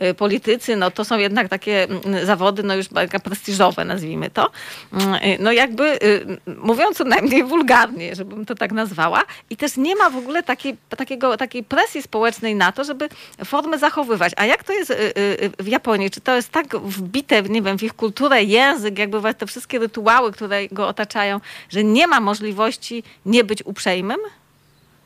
y, 0.00 0.06
y, 0.06 0.14
politycy, 0.14 0.76
no 0.76 0.90
to 0.90 1.04
są 1.04 1.18
jednak 1.18 1.48
takie 1.48 1.84
mm, 1.84 2.26
zawody, 2.26 2.62
no 2.62 2.76
już 2.76 2.86
prestiżowe, 3.24 3.84
nazwijmy 3.84 4.23
to. 4.30 4.50
Mm, 4.92 5.18
No 5.40 5.52
jakby, 5.52 5.98
y, 6.02 6.26
mówiąc 6.56 6.96
co 6.96 7.04
najmniej 7.04 7.44
wulgarnie, 7.44 8.14
żebym 8.14 8.46
to 8.46 8.54
tak 8.54 8.72
nazwała, 8.72 9.22
i 9.50 9.56
też 9.56 9.76
nie 9.76 9.96
ma 9.96 10.10
w 10.10 10.16
ogóle 10.16 10.42
takiej, 10.42 10.76
takiego, 10.96 11.36
takiej 11.36 11.64
presji 11.64 12.02
społecznej 12.02 12.54
na 12.54 12.72
to, 12.72 12.84
żeby 12.84 13.08
formy 13.44 13.78
zachowywać. 13.78 14.32
A 14.36 14.44
jak 14.44 14.64
to 14.64 14.72
jest 14.72 14.90
y, 14.90 14.94
y, 14.94 15.50
w 15.58 15.68
Japonii? 15.68 16.10
Czy 16.10 16.20
to 16.20 16.36
jest 16.36 16.50
tak 16.50 16.76
wbite, 16.76 17.42
nie 17.42 17.62
wiem, 17.62 17.78
w 17.78 17.82
ich 17.82 17.94
kulturę, 17.94 18.42
język, 18.42 18.98
jakby 18.98 19.34
te 19.34 19.46
wszystkie 19.46 19.78
rytuały, 19.78 20.32
które 20.32 20.68
go 20.68 20.88
otaczają, 20.88 21.40
że 21.68 21.84
nie 21.84 22.06
ma 22.06 22.20
możliwości 22.20 23.02
nie 23.26 23.44
być 23.44 23.62
uprzejmym? 23.66 24.18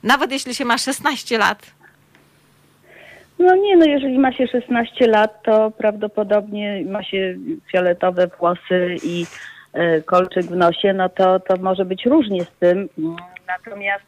Nawet 0.02 0.32
jeśli 0.32 0.54
się 0.54 0.64
ma 0.64 0.78
16 0.78 1.38
lat. 1.38 1.77
No 3.38 3.56
nie, 3.56 3.76
no 3.76 3.84
jeżeli 3.84 4.18
ma 4.18 4.32
się 4.32 4.46
16 4.46 5.06
lat, 5.06 5.42
to 5.42 5.70
prawdopodobnie 5.70 6.82
ma 6.86 7.02
się 7.02 7.36
fioletowe 7.72 8.26
włosy 8.38 8.96
i 9.04 9.26
e, 9.72 10.02
kolczyk 10.02 10.46
w 10.46 10.56
nosie, 10.56 10.92
no 10.92 11.08
to, 11.08 11.40
to 11.40 11.56
może 11.56 11.84
być 11.84 12.06
różnie 12.06 12.44
z 12.44 12.50
tym. 12.60 12.88
Natomiast 13.46 14.04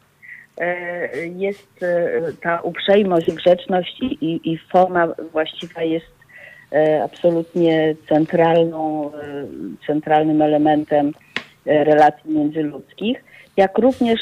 e, 0.58 1.26
jest 1.26 1.82
e, 1.82 2.10
ta 2.42 2.60
uprzejmość, 2.60 3.32
grzeczność 3.32 4.00
i, 4.00 4.24
i, 4.24 4.52
i 4.52 4.58
forma 4.58 5.08
właściwa 5.32 5.82
jest 5.82 6.20
absolutnie 7.04 7.94
centralną, 8.08 9.12
centralnym 9.86 10.42
elementem 10.42 11.12
relacji 11.66 12.30
międzyludzkich, 12.30 13.24
jak 13.56 13.78
również 13.78 14.20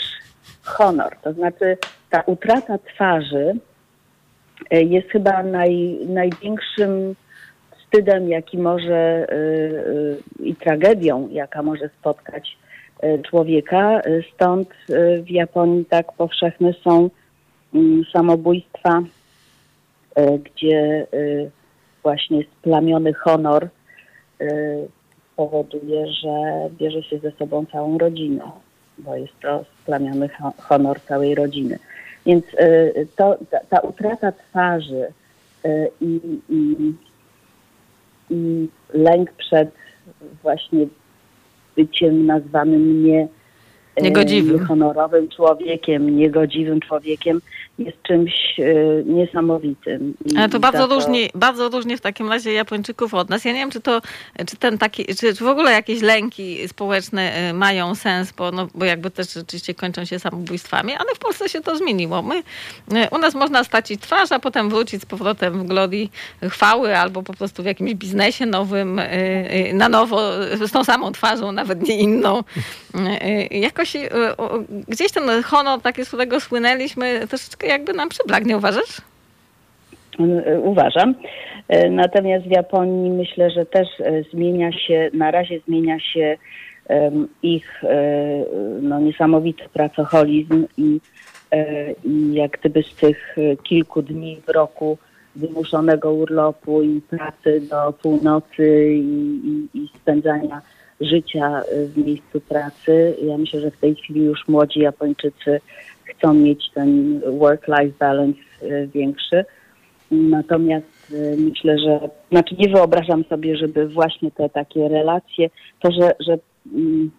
honor, 0.64 1.16
to 1.22 1.32
znaczy 1.32 1.78
ta 2.10 2.20
utrata 2.20 2.78
twarzy 2.78 3.54
jest 4.70 5.08
chyba 5.08 5.42
naj, 5.42 5.98
największym 6.06 7.14
wstydem, 7.78 8.28
jaki 8.28 8.58
może 8.58 9.26
y, 9.32 9.34
y, 9.34 10.44
i 10.44 10.54
tragedią, 10.54 11.28
jaka 11.32 11.62
może 11.62 11.88
spotkać 12.00 12.58
człowieka. 13.30 14.00
Stąd 14.34 14.68
w 15.22 15.30
Japonii 15.30 15.84
tak 15.84 16.12
powszechne 16.12 16.72
są 16.84 17.10
mm, 17.74 18.04
samobójstwa, 18.12 19.02
gdzie 20.44 21.06
właśnie 22.02 22.42
splamiony 22.60 23.14
honor 23.14 23.68
powoduje, 25.36 26.06
że 26.06 26.28
bierze 26.78 27.02
się 27.02 27.18
ze 27.18 27.30
sobą 27.30 27.66
całą 27.72 27.98
rodzinę, 27.98 28.42
bo 28.98 29.16
jest 29.16 29.40
to 29.40 29.64
splamiony 29.82 30.28
ho- 30.28 30.52
honor 30.58 31.00
całej 31.00 31.34
rodziny. 31.34 31.78
Więc 32.28 32.44
y, 32.54 33.06
to, 33.16 33.38
ta, 33.50 33.58
ta 33.70 33.80
utrata 33.80 34.32
twarzy 34.32 35.06
y, 35.64 35.90
i, 36.00 36.20
i, 36.48 36.92
i 38.30 38.68
lęk 38.94 39.32
przed 39.32 39.70
właśnie 40.42 40.86
byciem 41.76 42.26
nazwanym 42.26 43.04
nie, 43.04 43.28
Niegodziwym. 44.02 44.56
niehonorowym 44.56 45.28
człowiekiem, 45.28 46.16
niegodziwym 46.16 46.80
człowiekiem 46.80 47.40
jest 47.78 48.02
czymś 48.02 48.32
e, 48.60 48.64
niesamowitym. 49.04 50.14
Ale 50.36 50.48
to 50.48 50.60
bardzo 50.60 50.86
za 50.86 50.94
różnie, 50.94 51.28
bardzo 51.34 51.68
różnie 51.68 51.96
w 51.96 52.00
takim 52.00 52.28
razie 52.28 52.52
Japończyków 52.52 53.14
od 53.14 53.30
nas. 53.30 53.44
Ja 53.44 53.52
nie 53.52 53.58
wiem, 53.58 53.70
czy 53.70 53.80
to, 53.80 54.00
czy 54.46 54.56
ten 54.56 54.78
taki, 54.78 55.04
czy, 55.06 55.34
czy 55.34 55.44
w 55.44 55.48
ogóle 55.48 55.72
jakieś 55.72 56.02
lęki 56.02 56.68
społeczne 56.68 57.50
y, 57.50 57.52
mają 57.52 57.94
sens, 57.94 58.32
bo, 58.32 58.50
no, 58.50 58.68
bo 58.74 58.84
jakby 58.84 59.10
też 59.10 59.34
rzeczywiście 59.34 59.74
kończą 59.74 60.04
się 60.04 60.18
samobójstwami, 60.18 60.92
ale 60.92 61.14
w 61.14 61.18
Polsce 61.18 61.48
się 61.48 61.60
to 61.60 61.76
zmieniło. 61.76 62.22
My, 62.22 62.38
y, 62.38 62.42
u 63.10 63.18
nas 63.18 63.34
można 63.34 63.64
stracić 63.64 64.00
twarz, 64.00 64.32
a 64.32 64.38
potem 64.38 64.70
wrócić 64.70 65.02
z 65.02 65.06
powrotem 65.06 65.58
w 65.58 65.66
glorii 65.66 66.10
chwały 66.42 66.96
albo 66.96 67.22
po 67.22 67.34
prostu 67.34 67.62
w 67.62 67.66
jakimś 67.66 67.94
biznesie 67.94 68.46
nowym, 68.46 69.00
na 69.72 69.88
nowo, 69.88 70.20
z 70.66 70.72
tą 70.72 70.84
samą 70.84 71.12
twarzą, 71.12 71.52
nawet 71.52 71.88
nie 71.88 71.98
inną. 71.98 72.42
Jakoś 73.50 73.92
gdzieś 74.88 75.12
ten 75.12 75.42
honor 75.42 75.80
taki, 75.80 76.04
z 76.04 76.08
którego 76.08 76.40
słynęliśmy, 76.40 77.26
troszeczkę 77.28 77.67
jakby 77.68 77.92
nam 77.92 78.08
przyblakł, 78.08 78.46
nie 78.46 78.56
uważasz? 78.56 79.00
E, 80.46 80.60
Uważam. 80.60 81.14
E, 81.68 81.90
Natomiast 81.90 82.46
w 82.46 82.50
Japonii 82.50 83.10
myślę, 83.10 83.50
że 83.50 83.66
też 83.66 83.88
e, 84.00 84.22
zmienia 84.22 84.72
się, 84.72 85.10
na 85.12 85.30
razie 85.30 85.60
zmienia 85.68 86.00
się 86.00 86.36
ich 87.42 87.82
no, 88.82 89.00
niesamowity 89.00 89.64
pracoholizm 89.72 90.66
i, 90.76 91.00
i 92.04 92.32
jak 92.34 92.50
gdyby 92.50 92.82
z 92.82 92.94
tych 92.94 93.36
kilku 93.62 94.02
dni 94.02 94.40
w 94.46 94.50
roku 94.50 94.98
wymuszonego 95.36 96.12
urlopu 96.12 96.82
i 96.82 97.00
pracy 97.00 97.60
do 97.70 97.92
północy 97.92 98.92
i, 98.94 99.40
i, 99.44 99.78
i 99.78 99.88
spędzania 99.96 100.60
życia 101.00 101.62
w 101.94 102.06
miejscu 102.06 102.40
pracy. 102.40 103.16
Ja 103.22 103.38
myślę, 103.38 103.60
że 103.60 103.70
w 103.70 103.76
tej 103.76 103.94
chwili 103.94 104.24
już 104.24 104.48
młodzi 104.48 104.80
Japończycy 104.80 105.60
chcą 106.08 106.34
mieć 106.34 106.70
ten 106.74 107.20
work-life 107.38 107.98
balance 107.98 108.38
e, 108.62 108.86
większy. 108.86 109.44
Natomiast 110.10 111.10
y, 111.10 111.36
myślę, 111.38 111.78
że, 111.78 112.08
znaczy 112.30 112.54
nie 112.58 112.68
wyobrażam 112.68 113.24
sobie, 113.24 113.56
żeby 113.56 113.88
właśnie 113.88 114.30
te 114.30 114.48
takie 114.48 114.88
relacje, 114.88 115.50
to, 115.80 115.92
że, 115.92 116.12
że, 116.20 116.38
mm, 116.74 117.10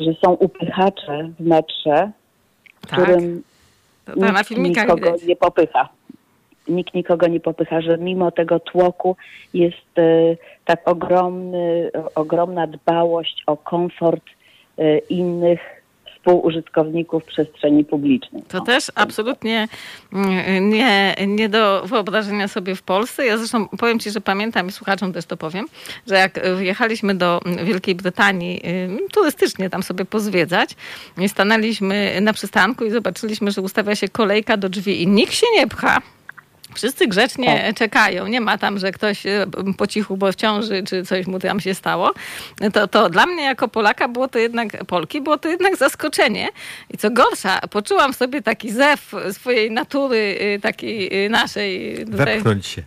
że 0.00 0.10
są 0.24 0.32
upychacze 0.32 1.30
w 1.40 1.46
metrze, 1.46 2.10
którym 2.80 3.42
to 4.04 4.16
na 4.16 4.40
nikt 4.40 4.50
nikogo 4.50 4.94
widać. 4.94 5.22
nie 5.24 5.36
popycha. 5.36 5.88
Nikt 6.68 6.94
nikogo 6.94 7.26
nie 7.26 7.40
popycha, 7.40 7.80
że 7.80 7.98
mimo 7.98 8.30
tego 8.30 8.60
tłoku 8.60 9.16
jest 9.54 9.98
y, 9.98 10.38
tak 10.64 10.88
ogromny, 10.88 11.90
ogromna 12.14 12.66
dbałość 12.66 13.42
o 13.46 13.56
komfort 13.56 14.24
innych 15.08 15.79
współużytkowników 16.20 17.24
przestrzeni 17.24 17.84
publicznej. 17.84 18.42
To 18.48 18.58
No. 18.58 18.64
też 18.64 18.92
absolutnie 18.94 19.68
mm, 20.12 20.68
nie, 20.70 21.14
nie 21.26 21.48
do 21.48 21.82
wyobrażenia 21.86 22.48
sobie 22.48 22.74
w 22.74 22.82
Polsce. 22.82 23.26
Ja 23.26 23.38
zresztą 23.38 23.68
powiem 23.68 23.98
Ci, 23.98 24.10
że 24.10 24.20
pamiętam 24.20 24.68
i 24.68 24.72
słuchaczom 24.72 25.12
też 25.12 25.24
to 25.26 25.36
powiem, 25.36 25.66
że 26.06 26.14
jak 26.14 26.40
wjechaliśmy 26.58 27.14
do 27.14 27.40
Wielkiej 27.64 27.94
Brytanii 27.94 28.60
y, 28.66 29.12
turystycznie 29.12 29.70
tam 29.70 29.82
sobie 29.82 30.04
pozwiedzać, 30.04 30.76
stanęliśmy 31.28 32.18
na 32.20 32.32
przystanku 32.32 32.84
i 32.84 32.90
zobaczyliśmy, 32.90 33.50
że 33.50 33.60
ustawia 33.60 33.94
się 33.96 34.08
kolejka 34.08 34.56
do 34.56 34.68
drzwi 34.68 35.02
i 35.02 35.06
nikt 35.06 35.34
się 35.34 35.46
nie 35.56 35.66
pcha. 35.66 36.00
Wszyscy 36.74 37.06
grzecznie 37.06 37.72
czekają. 37.76 38.26
Nie 38.26 38.40
ma 38.40 38.58
tam, 38.58 38.78
że 38.78 38.92
ktoś 38.92 39.26
e, 39.26 39.46
po 39.76 39.86
cichu, 39.86 40.16
bo 40.16 40.32
w 40.32 40.34
ciąży, 40.34 40.82
czy 40.82 41.04
coś 41.04 41.26
mu 41.26 41.38
tam 41.38 41.60
się 41.60 41.74
stało. 41.74 42.12
To, 42.72 42.88
to 42.88 43.10
dla 43.10 43.26
mnie 43.26 43.44
jako 43.44 43.68
Polaka 43.68 44.08
było 44.08 44.28
to 44.28 44.38
jednak, 44.38 44.84
Polki, 44.84 45.20
było 45.20 45.38
to 45.38 45.48
jednak 45.48 45.76
zaskoczenie. 45.76 46.48
I 46.90 46.98
co 46.98 47.10
gorsza, 47.10 47.60
poczułam 47.70 48.12
w 48.12 48.16
sobie 48.16 48.42
taki 48.42 48.70
zew 48.70 49.12
swojej 49.32 49.70
natury, 49.70 50.38
y, 50.56 50.60
takiej 50.60 51.26
y, 51.26 51.30
naszej. 51.30 52.04
Wepchnąć 52.04 52.66
się. 52.66 52.82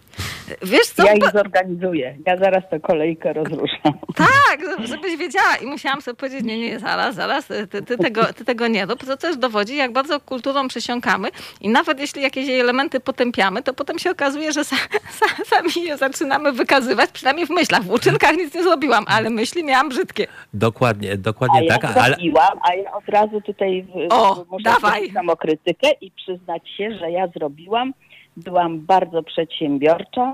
Wiesz 0.64 0.88
co? 0.88 1.05
Ja 1.05 1.14
ich 1.14 1.32
zorganizuję. 1.32 2.18
Ja 2.26 2.38
zaraz 2.38 2.64
tę 2.70 2.80
kolejkę 2.80 3.34
rozruszam. 3.34 3.93
Tak, 4.16 4.88
żebyś 4.88 5.18
wiedziała. 5.18 5.55
I 5.64 5.66
musiałam 5.66 6.01
sobie 6.01 6.16
powiedzieć, 6.16 6.43
nie, 6.43 6.57
nie, 6.59 6.80
zaraz, 6.80 7.16
zaraz, 7.16 7.47
ty, 7.47 7.68
ty, 7.68 7.97
tego, 7.97 8.34
ty 8.34 8.45
tego 8.45 8.68
nie 8.68 8.86
rób. 8.86 9.05
To 9.05 9.18
też 9.18 9.38
dowodzi, 9.38 9.76
jak 9.76 9.91
bardzo 9.91 10.20
kulturą 10.20 10.68
przesiąkamy 10.68 11.30
i 11.61 11.70
nawet 11.70 11.99
jeśli 11.99 12.22
jakieś 12.22 12.47
jej 12.47 12.59
elementy 12.59 12.99
potępiamy, 12.99 13.64
to 13.64 13.74
potem 13.74 13.99
się 13.99 14.11
okazuje, 14.11 14.51
że 14.51 14.61
sa, 14.64 14.76
sa, 15.20 15.26
sami 15.45 15.86
je 15.86 15.97
zaczynamy 15.97 16.51
wykazywać, 16.51 17.11
przynajmniej 17.11 17.47
w 17.47 17.49
myślach. 17.49 17.84
W 17.84 17.91
uczynkach 17.91 18.36
nic 18.38 18.55
nie 18.55 18.64
zrobiłam, 18.64 19.05
ale 19.07 19.30
myśli 19.30 19.64
miałam 19.64 19.89
brzydkie. 19.89 20.28
Dokładnie, 20.53 21.11
A 21.14 21.18
dokładnie 21.18 21.66
ja 21.66 21.78
tak, 21.78 21.86
ale 21.97 22.05
zrobiłam, 22.07 22.59
a 22.70 22.74
ja 22.76 22.93
od 22.93 23.05
razu 23.09 23.41
tutaj 23.41 23.84
w, 23.84 24.14
O, 24.14 24.45
muszę 24.49 24.64
dawaj. 24.64 24.91
zrobić 24.93 25.14
samokrytykę 25.14 25.88
i 26.01 26.11
przyznać 26.11 26.70
się, 26.78 26.97
że 26.97 27.11
ja 27.11 27.28
zrobiłam. 27.28 27.93
Byłam 28.38 28.79
bardzo 28.79 29.23
przedsiębiorcza, 29.23 30.34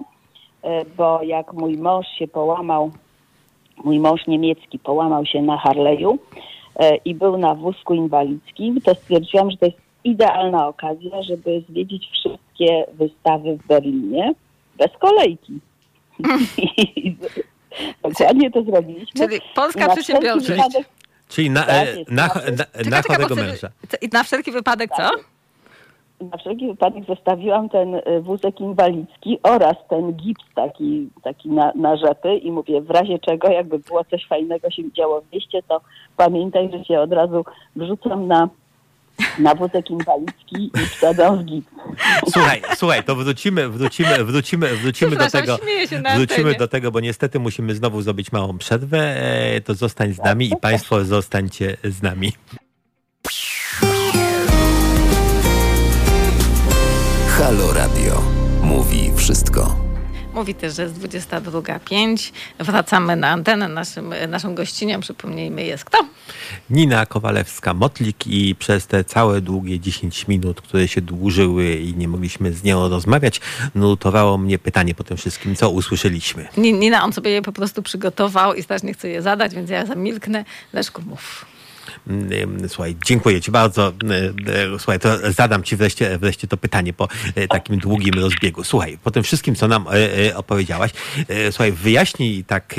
e, 0.63 0.85
bo 0.85 1.23
jak 1.23 1.53
mój 1.53 1.77
mąż 1.77 2.05
się 2.19 2.27
połamał, 2.27 2.91
mój 3.83 3.99
mąż 3.99 4.27
niemiecki 4.27 4.79
połamał 4.79 5.25
się 5.25 5.41
na 5.41 5.57
Harley'u 5.57 6.17
e, 6.75 6.95
i 6.95 7.15
był 7.15 7.37
na 7.37 7.55
wózku 7.55 7.93
inwalidzkim, 7.93 8.81
to 8.81 8.95
stwierdziłam, 8.95 9.51
że 9.51 9.57
to 9.57 9.65
jest 9.65 9.77
idealna 10.03 10.67
okazja, 10.67 11.23
żeby 11.23 11.63
zwiedzić 11.69 12.09
wszystkie 12.11 12.85
wystawy 12.93 13.57
w 13.57 13.67
Berlinie. 13.67 14.33
bez 14.77 14.91
kolejki. 14.99 15.59
I 16.57 17.15
Dokładnie 18.03 18.51
to 18.51 18.63
zrobiliśmy. 18.63 19.27
Czyli 19.27 19.41
polska 19.55 19.87
na 19.87 19.93
przedsiębiorczość. 19.93 20.49
wypadek- 20.49 20.83
Czyli 21.29 21.49
na, 21.49 21.63
Tak 21.63 21.87
e, 21.87 22.03
na, 22.09 22.29
tak 22.29 22.35
jest. 22.47 22.57
na, 22.57 22.63
Czekaj, 22.65 22.91
na 22.91 23.01
czekaj, 23.01 23.15
chorego 23.17 23.35
męża. 23.35 23.69
I 24.01 24.07
na 24.13 24.23
wszelki 24.23 24.51
wypadek 24.51 24.89
co? 24.97 25.11
Na 26.21 26.37
wszelki 26.37 26.67
wypadek 26.67 27.05
zostawiłam 27.05 27.69
ten 27.69 27.95
y, 27.95 28.21
wózek 28.21 28.59
inwalidzki 28.59 29.39
oraz 29.43 29.75
ten 29.89 30.13
gips 30.13 30.43
taki, 30.55 31.09
taki 31.23 31.49
na, 31.49 31.71
na 31.75 31.97
rzepy 31.97 32.35
i 32.37 32.51
mówię, 32.51 32.81
w 32.81 32.89
razie 32.89 33.19
czego, 33.19 33.47
jakby 33.47 33.79
było 33.79 34.03
coś 34.03 34.27
fajnego 34.27 34.71
się 34.71 34.91
działo 34.91 35.21
w 35.21 35.33
mieście, 35.33 35.63
to 35.67 35.81
pamiętaj, 36.17 36.69
że 36.71 36.85
się 36.85 36.99
od 36.99 37.13
razu 37.13 37.45
wrzucam 37.75 38.27
na, 38.27 38.49
na 39.39 39.55
wózek 39.55 39.89
inwalidzki 39.89 40.71
i 40.83 40.85
wsadzam 40.85 41.37
w 41.39 41.45
gips. 41.45 41.67
Słuchaj, 42.29 42.61
słuchaj, 42.75 43.03
to 43.03 43.15
wrócimy, 43.15 43.69
wrócimy, 43.69 44.23
wrócimy, 44.23 44.67
wrócimy 44.75 45.15
do 45.15 45.29
tego. 45.29 45.57
Wrócimy 46.15 46.55
do 46.55 46.67
tego, 46.67 46.91
bo 46.91 46.99
niestety 46.99 47.39
musimy 47.39 47.75
znowu 47.75 48.01
zrobić 48.01 48.31
małą 48.31 48.57
przerwę. 48.57 48.97
E, 48.99 49.61
To 49.61 49.73
zostań 49.73 50.13
z 50.13 50.17
nami 50.19 50.45
i 50.45 50.57
Państwo 50.61 51.05
zostańcie 51.05 51.77
z 51.83 52.01
nami. 52.01 52.31
Halo 57.39 57.73
Radio. 57.73 58.21
Mówi 58.63 59.11
wszystko. 59.15 59.75
Mówi 60.33 60.55
też, 60.55 60.75
że 60.75 60.83
jest 60.83 60.95
22.05. 60.95 62.31
Wracamy 62.59 63.15
na 63.15 63.29
antenę. 63.29 63.67
Naszym, 63.67 64.13
naszą 64.27 64.55
gościnią, 64.55 64.99
przypomnijmy, 64.99 65.63
jest 65.63 65.85
kto? 65.85 65.97
Nina 66.69 67.05
Kowalewska-Motlik 67.05 68.27
i 68.27 68.55
przez 68.55 68.87
te 68.87 69.03
całe 69.03 69.41
długie 69.41 69.79
10 69.79 70.27
minut, 70.27 70.61
które 70.61 70.87
się 70.87 71.01
dłużyły 71.01 71.73
i 71.75 71.95
nie 71.95 72.07
mogliśmy 72.07 72.53
z 72.53 72.63
nią 72.63 72.89
rozmawiać, 72.89 73.41
nutowało 73.75 74.37
mnie 74.37 74.59
pytanie 74.59 74.95
po 74.95 75.03
tym 75.03 75.17
wszystkim, 75.17 75.55
co 75.55 75.69
usłyszeliśmy. 75.69 76.47
Ni- 76.57 76.73
Nina, 76.73 77.03
on 77.03 77.13
sobie 77.13 77.31
je 77.31 77.41
po 77.41 77.51
prostu 77.51 77.83
przygotował 77.83 78.53
i 78.53 78.63
strasznie 78.63 78.93
chce 78.93 79.09
je 79.09 79.21
zadać, 79.21 79.55
więc 79.55 79.69
ja 79.69 79.85
zamilknę. 79.85 80.45
Leszku, 80.73 81.01
mów. 81.01 81.45
Słuchaj, 82.67 82.95
dziękuję 83.05 83.41
Ci 83.41 83.51
bardzo. 83.51 83.93
Słuchaj, 84.77 84.99
to 84.99 85.31
zadam 85.31 85.63
Ci 85.63 85.75
wreszcie, 85.75 86.17
wreszcie 86.17 86.47
to 86.47 86.57
pytanie 86.57 86.93
po 86.93 87.07
e, 87.35 87.47
takim 87.47 87.77
długim 87.77 88.13
rozbiegu. 88.13 88.63
Słuchaj, 88.63 88.97
po 89.03 89.11
tym 89.11 89.23
wszystkim, 89.23 89.55
co 89.55 89.67
nam 89.67 89.85
e, 89.87 90.27
e, 90.27 90.37
opowiedziałaś, 90.37 90.91
słuchaj, 91.51 91.71
wyjaśnij 91.71 92.43
tak 92.43 92.75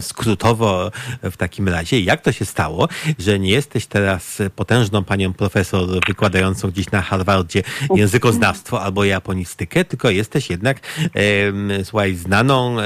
skrótowo 0.00 0.90
w 1.22 1.36
takim 1.36 1.68
razie, 1.68 2.00
jak 2.00 2.20
to 2.20 2.32
się 2.32 2.44
stało, 2.44 2.88
że 3.18 3.38
nie 3.38 3.50
jesteś 3.50 3.86
teraz 3.86 4.42
potężną 4.56 5.04
panią 5.04 5.32
profesor 5.32 5.88
wykładającą 6.06 6.70
gdzieś 6.70 6.90
na 6.90 7.02
Harvardzie 7.02 7.62
językoznawstwo 7.94 8.82
albo 8.82 9.04
japonistykę, 9.04 9.84
tylko 9.84 10.10
jesteś 10.10 10.50
jednak, 10.50 10.80
słuchaj, 11.84 12.14
znaną 12.14 12.76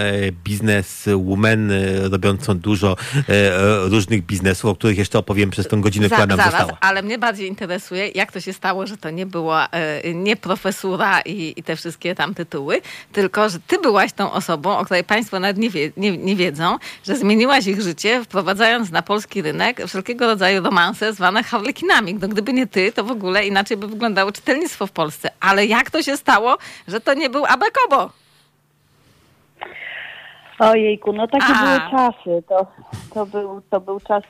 bizneswoman, 0.44 1.72
robiącą 2.11 2.59
dużo 2.59 2.96
różnych 3.84 4.26
biznesów, 4.26 4.70
o 4.70 4.74
których 4.74 4.99
jeszcze 4.99 5.18
opowiem 5.39 5.51
przez 5.51 5.68
tą 5.68 5.80
godzinę, 5.80 6.07
która 6.07 6.26
nam 6.26 6.36
zaraz, 6.36 6.53
została. 6.53 6.78
ale 6.80 7.03
mnie 7.03 7.18
bardziej 7.18 7.49
interesuje, 7.49 8.09
jak 8.09 8.32
to 8.32 8.41
się 8.41 8.53
stało, 8.53 8.86
że 8.86 8.97
to 8.97 9.11
nie 9.11 9.26
była 9.26 9.68
e, 9.70 10.14
nie 10.14 10.36
profesura 10.36 11.20
i, 11.20 11.55
i 11.57 11.62
te 11.62 11.76
wszystkie 11.76 12.14
tam 12.14 12.34
tytuły, 12.34 12.80
tylko 13.12 13.49
że 13.49 13.59
ty 13.61 13.78
byłaś 13.78 14.12
tą 14.12 14.32
osobą, 14.32 14.78
o 14.78 14.84
której 14.84 15.05
państwo 15.05 15.41
nawet 15.41 15.59
nie, 15.59 15.70
wie, 15.70 15.93
nie, 15.97 16.16
nie 16.16 16.36
wiedzą, 16.36 16.78
że 17.05 17.16
zmieniłaś 17.16 17.66
ich 17.66 17.80
życie, 17.80 18.24
wprowadzając 18.24 18.91
na 18.91 19.03
polski 19.03 19.43
rynek 19.43 19.86
wszelkiego 19.86 20.26
rodzaju 20.26 20.62
romanse 20.62 21.12
zwane 21.12 21.43
harlekinami. 21.43 22.14
No, 22.14 22.28
gdyby 22.28 22.53
nie 22.53 22.66
ty, 22.66 22.93
to 22.93 23.05
w 23.05 23.11
ogóle 23.11 23.47
inaczej 23.47 23.76
by 23.76 23.89
wyglądało 23.89 24.32
czytelnictwo 24.32 24.86
w 24.86 24.93
Polsce. 24.93 25.30
Ale 25.41 25.66
jak 25.66 25.91
to 25.91 26.03
się 26.03 26.16
stało, 26.16 26.59
że 26.89 27.01
to 27.01 27.14
nie 27.14 27.30
był 27.30 27.47
Abekobo? 27.47 28.11
Ojejku, 30.59 31.12
no 31.12 31.28
takie 31.28 31.55
A. 31.55 31.64
były 31.64 31.91
czasy. 31.91 32.43
To, 32.49 32.66
to, 33.14 33.26
był, 33.26 33.62
to 33.70 33.80
był 33.80 34.01
czas, 34.01 34.24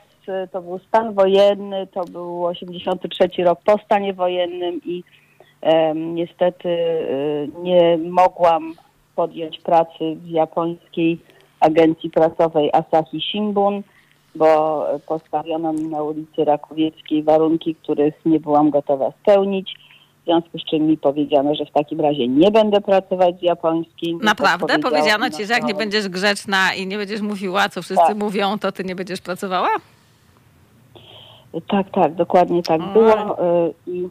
to 0.51 0.61
był 0.61 0.79
stan 0.79 1.13
wojenny, 1.13 1.87
to 1.87 2.05
był 2.05 2.45
83 2.45 3.43
rok 3.43 3.59
po 3.65 3.77
stanie 3.85 4.13
wojennym 4.13 4.81
i 4.85 5.03
niestety 5.95 6.69
y, 6.69 7.49
nie 7.63 7.97
mogłam 7.97 8.73
podjąć 9.15 9.59
pracy 9.59 10.15
w 10.15 10.29
japońskiej 10.29 11.19
agencji 11.59 12.09
prasowej 12.09 12.69
Asahi 12.73 13.21
Shimbun, 13.21 13.83
bo 14.35 14.85
postawiono 15.07 15.73
mi 15.73 15.83
na 15.83 16.03
ulicy 16.03 16.45
Rakowieckiej 16.45 17.23
warunki, 17.23 17.75
których 17.75 18.13
nie 18.25 18.39
byłam 18.39 18.69
gotowa 18.69 19.11
spełnić. 19.21 19.75
W 20.21 20.25
związku 20.25 20.59
z 20.59 20.65
czym 20.65 20.87
mi 20.87 20.97
powiedziano, 20.97 21.55
że 21.55 21.65
w 21.65 21.71
takim 21.71 22.01
razie 22.01 22.27
nie 22.27 22.51
będę 22.51 22.81
pracować 22.81 23.39
z 23.39 23.41
japońskim. 23.41 24.19
Naprawdę? 24.23 24.79
Powiedziano 24.79 25.29
ci, 25.29 25.45
że 25.45 25.53
jak 25.53 25.63
nie 25.63 25.73
będziesz 25.73 26.09
grzeczna 26.09 26.73
i 26.73 26.87
nie 26.87 26.97
będziesz 26.97 27.21
mówiła, 27.21 27.69
co 27.69 27.81
wszyscy 27.81 28.07
Tak. 28.07 28.17
mówią, 28.17 28.59
to 28.59 28.71
ty 28.71 28.83
nie 28.83 28.95
będziesz 28.95 29.21
pracowała? 29.21 29.69
Tak, 31.67 31.89
tak, 31.91 32.15
dokładnie 32.15 32.63
tak 32.63 32.81
było. 32.93 33.43
y, 33.67 33.73
I, 33.87 34.09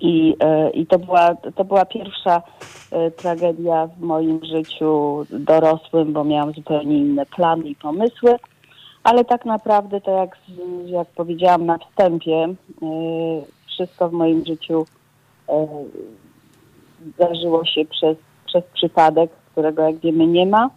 i, 0.00 0.36
y, 0.42 0.70
i 0.70 0.86
to, 0.86 0.98
była, 0.98 1.34
to 1.34 1.64
była 1.64 1.84
pierwsza 1.84 2.42
y, 2.92 3.10
tragedia 3.10 3.86
w 3.86 4.00
moim 4.00 4.40
życiu 4.44 5.24
dorosłym, 5.30 6.12
bo 6.12 6.24
miałam 6.24 6.52
zupełnie 6.52 6.98
inne 6.98 7.26
plany 7.26 7.68
i 7.68 7.74
pomysły. 7.74 8.36
Ale 9.04 9.24
tak 9.24 9.44
naprawdę, 9.44 10.00
to 10.00 10.10
jak, 10.10 10.38
jak 10.86 11.08
powiedziałam 11.08 11.66
na 11.66 11.78
wstępie, 11.78 12.54
wszystko 13.66 14.08
w 14.08 14.12
moim 14.12 14.44
życiu 14.46 14.86
zdarzyło 17.14 17.64
się 17.64 17.84
przez, 17.84 18.16
przez 18.46 18.64
przypadek, 18.74 19.30
którego 19.52 19.82
jak 19.82 19.96
wiemy 19.96 20.26
nie 20.26 20.46
ma. 20.46 20.70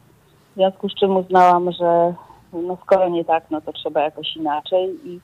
W 0.51 0.55
związku 0.55 0.89
z 0.89 0.95
czym 0.95 1.17
uznałam, 1.17 1.71
że 1.71 2.13
no 2.53 2.77
skoro 2.83 3.09
nie 3.09 3.25
tak, 3.25 3.43
no 3.51 3.61
to 3.61 3.73
trzeba 3.73 4.01
jakoś 4.01 4.35
inaczej 4.35 4.99
i, 5.05 5.15
e, 5.15 5.19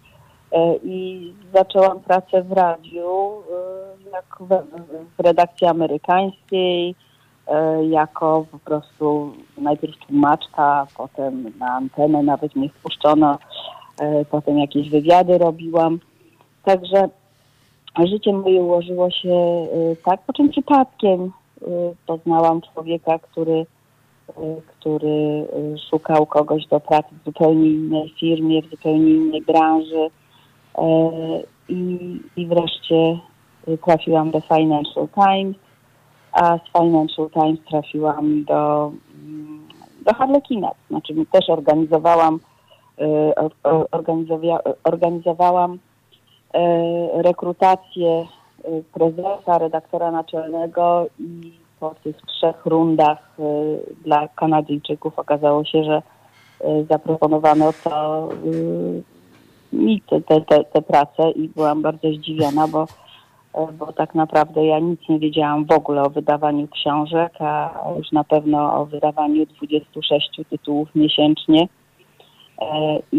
i 0.83 1.33
zaczęłam 1.53 1.99
pracę 1.99 2.43
w 2.43 2.51
radiu 2.51 3.31
e, 3.31 4.11
jak 4.11 4.37
w, 4.39 5.19
redakcji 5.19 5.67
amerykańskiej, 5.67 6.95
e, 7.47 7.85
jako 7.85 8.45
po 8.51 8.59
prostu 8.59 9.33
najpierw 9.57 9.97
tłumaczka, 9.97 10.87
potem 10.97 11.51
na 11.59 11.67
antenę 11.67 12.23
nawet 12.23 12.55
mnie 12.55 12.69
wpuszczono, 12.69 13.37
e, 13.99 14.25
potem 14.25 14.59
jakieś 14.59 14.89
wywiady 14.89 15.37
robiłam. 15.37 15.99
Także 16.63 17.09
życie 18.03 18.33
moje 18.33 18.61
ułożyło 18.61 19.11
się 19.11 19.29
e, 19.33 19.95
tak, 20.05 20.21
po 20.21 20.33
czym 20.33 20.49
przypadkiem 20.49 21.23
e, 21.23 21.65
poznałam 22.07 22.61
człowieka, 22.61 23.19
który 23.19 23.65
który 24.67 25.47
szukał 25.89 26.25
kogoś 26.25 26.67
do 26.67 26.79
pracy 26.79 27.09
w 27.21 27.25
zupełnie 27.25 27.69
innej 27.69 28.13
firmie, 28.19 28.61
w 28.61 28.69
zupełnie 28.69 29.11
innej 29.11 29.41
branży 29.41 29.99
e, 29.99 30.24
i, 31.69 32.19
i 32.37 32.47
wreszcie 32.47 33.19
trafiłam 33.85 34.31
do 34.31 34.41
Financial 34.41 35.07
Times, 35.15 35.55
a 36.31 36.57
z 36.57 36.81
Financial 36.81 37.29
Times 37.29 37.59
trafiłam 37.69 38.43
do, 38.43 38.91
mm, 39.25 39.67
do 40.05 40.13
Harlekina. 40.13 40.71
Znaczy 40.89 41.13
też 41.31 41.49
organizowałam 41.49 42.39
y, 43.01 43.35
or- 43.35 43.55
or- 43.63 43.87
organizowia- 43.91 44.73
organizowałam 44.83 45.79
e, 46.53 47.21
rekrutację 47.21 48.25
prezesa, 48.93 49.57
redaktora 49.57 50.11
naczelnego 50.11 51.05
i 51.19 51.53
po 51.79 51.95
tych 52.03 52.21
trzech 52.21 52.65
rundach 52.65 53.37
dla 54.03 54.27
Kanadyjczyków 54.27 55.19
okazało 55.19 55.65
się, 55.65 55.83
że 55.83 56.01
zaproponowano 56.89 57.73
to 57.83 58.29
mi 59.75 60.01
te, 60.01 60.21
te, 60.21 60.41
te, 60.41 60.63
te 60.63 60.81
prace 60.81 61.31
i 61.31 61.49
byłam 61.49 61.81
bardzo 61.81 62.07
zdziwiona, 62.11 62.67
bo, 62.67 62.87
e, 63.53 63.67
bo 63.71 63.93
tak 63.93 64.15
naprawdę 64.15 64.65
ja 64.65 64.79
nic 64.79 64.99
nie 65.09 65.19
wiedziałam 65.19 65.65
w 65.65 65.71
ogóle 65.71 66.03
o 66.03 66.09
wydawaniu 66.09 66.67
książek, 66.67 67.33
a 67.39 67.73
już 67.97 68.11
na 68.11 68.23
pewno 68.23 68.81
o 68.81 68.85
wydawaniu 68.85 69.45
26 69.45 70.29
tytułów 70.49 70.89
miesięcznie. 70.95 71.67
E, 72.61 73.01
I 73.11 73.17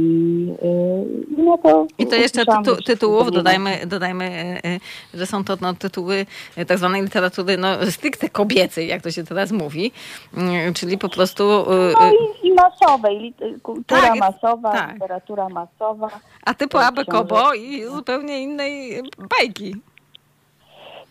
y, 0.63 1.27
no 1.39 1.59
to 1.59 1.87
I 1.99 2.07
to 2.07 2.15
jeszcze 2.15 2.45
tytu, 2.47 2.83
tytułów, 2.83 3.31
dodajmy, 3.33 3.87
dodajmy 3.87 4.25
e, 4.25 4.65
e, 4.69 4.81
że 5.15 5.27
są 5.27 5.45
to 5.45 5.57
no, 5.61 5.75
tytuły 5.75 6.27
e, 6.57 6.65
tak 6.65 6.79
zwanej 6.79 7.03
literatury 7.03 7.57
no, 7.57 7.69
stricte 7.91 8.29
kobiecej, 8.29 8.89
jak 8.89 9.03
to 9.03 9.11
się 9.11 9.25
teraz 9.25 9.53
mówi, 9.53 9.93
Mm, 10.37 10.75
czyli 10.75 10.99
po 10.99 11.09
prostu... 11.09 11.45
e, 11.45 11.93
No 12.01 12.13
i, 12.13 12.49
i 12.49 12.53
masowej, 12.55 13.35
kultura 13.63 14.01
Tak, 14.03 14.19
masowa, 14.19 14.73
tak. 14.73 14.93
literatura 14.95 15.49
masowa. 15.49 16.09
A 16.45 16.55
ty 16.55 16.69
po 16.69 16.85
Abekobo 16.85 17.37
książek. 17.37 17.61
i 17.63 17.85
zupełnie 17.85 18.43
innej 18.43 19.03
bajki. 19.39 19.77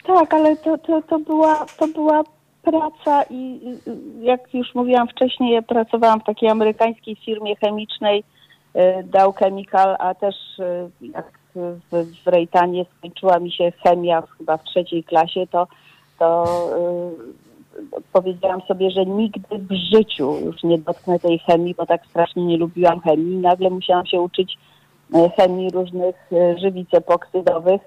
Tak, 0.07 0.34
ale 0.34 0.55
to, 0.57 0.78
to, 0.78 1.01
to, 1.01 1.19
była, 1.19 1.65
to 1.78 1.88
była 1.88 2.23
praca 2.66 3.24
i 3.30 3.59
jak 4.20 4.53
już 4.53 4.76
mówiłam 4.76 5.07
wcześniej, 5.07 5.53
ja 5.53 5.61
pracowałam 5.61 6.20
w 6.20 6.24
takiej 6.24 6.49
amerykańskiej 6.49 7.16
firmie 7.16 7.55
chemicznej 7.55 8.24
y, 8.76 9.03
Dow 9.03 9.36
Chemical, 9.36 9.95
a 9.99 10.16
też 10.16 10.36
y, 10.59 10.89
jak 11.01 11.39
w, 11.91 12.28
Rejtanie 12.28 12.86
skończyła 12.97 13.39
mi 13.39 13.51
się 13.51 13.72
chemia 13.84 14.24
chyba 14.38 14.57
w 14.57 14.63
trzeciej 14.63 15.03
klasie, 15.03 15.47
to, 15.47 15.68
to 16.20 16.45
powiedziałam 18.13 18.61
sobie, 18.61 18.91
że 18.91 19.05
nigdy 19.05 19.57
w 19.57 19.74
życiu 19.95 20.36
już 20.45 20.63
nie 20.63 20.78
dotknę 20.78 21.20
tej 21.20 21.39
chemii, 21.39 21.76
bo 21.76 21.86
tak 21.86 22.05
strasznie 22.05 22.45
nie 22.45 22.57
lubiłam 22.57 22.99
chemii. 22.99 23.38
Nagle 23.38 23.70
musiałam 23.70 24.05
się 24.05 24.22
uczyć 24.22 24.57
e, 25.13 25.30
chemii 25.30 25.70
różnych 25.70 26.16
e, 26.34 26.57
żywic 26.57 26.93
epoksydowych 26.93 27.82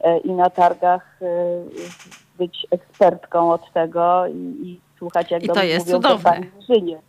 e, 0.00 0.18
i 0.18 0.30
na 0.32 0.50
targach 0.50 1.20
być 2.38 2.66
ekspertką 2.70 3.52
od 3.52 3.72
tego 3.72 4.26
i, 4.26 4.32
i 4.36 4.80
słuchać, 4.98 5.30
jak 5.30 5.42
I 5.44 5.48
to 5.48 5.62
jest 5.62 5.86
mówią, 5.86 6.02
cudowne. 6.02 6.40
Żynie. 6.70 7.00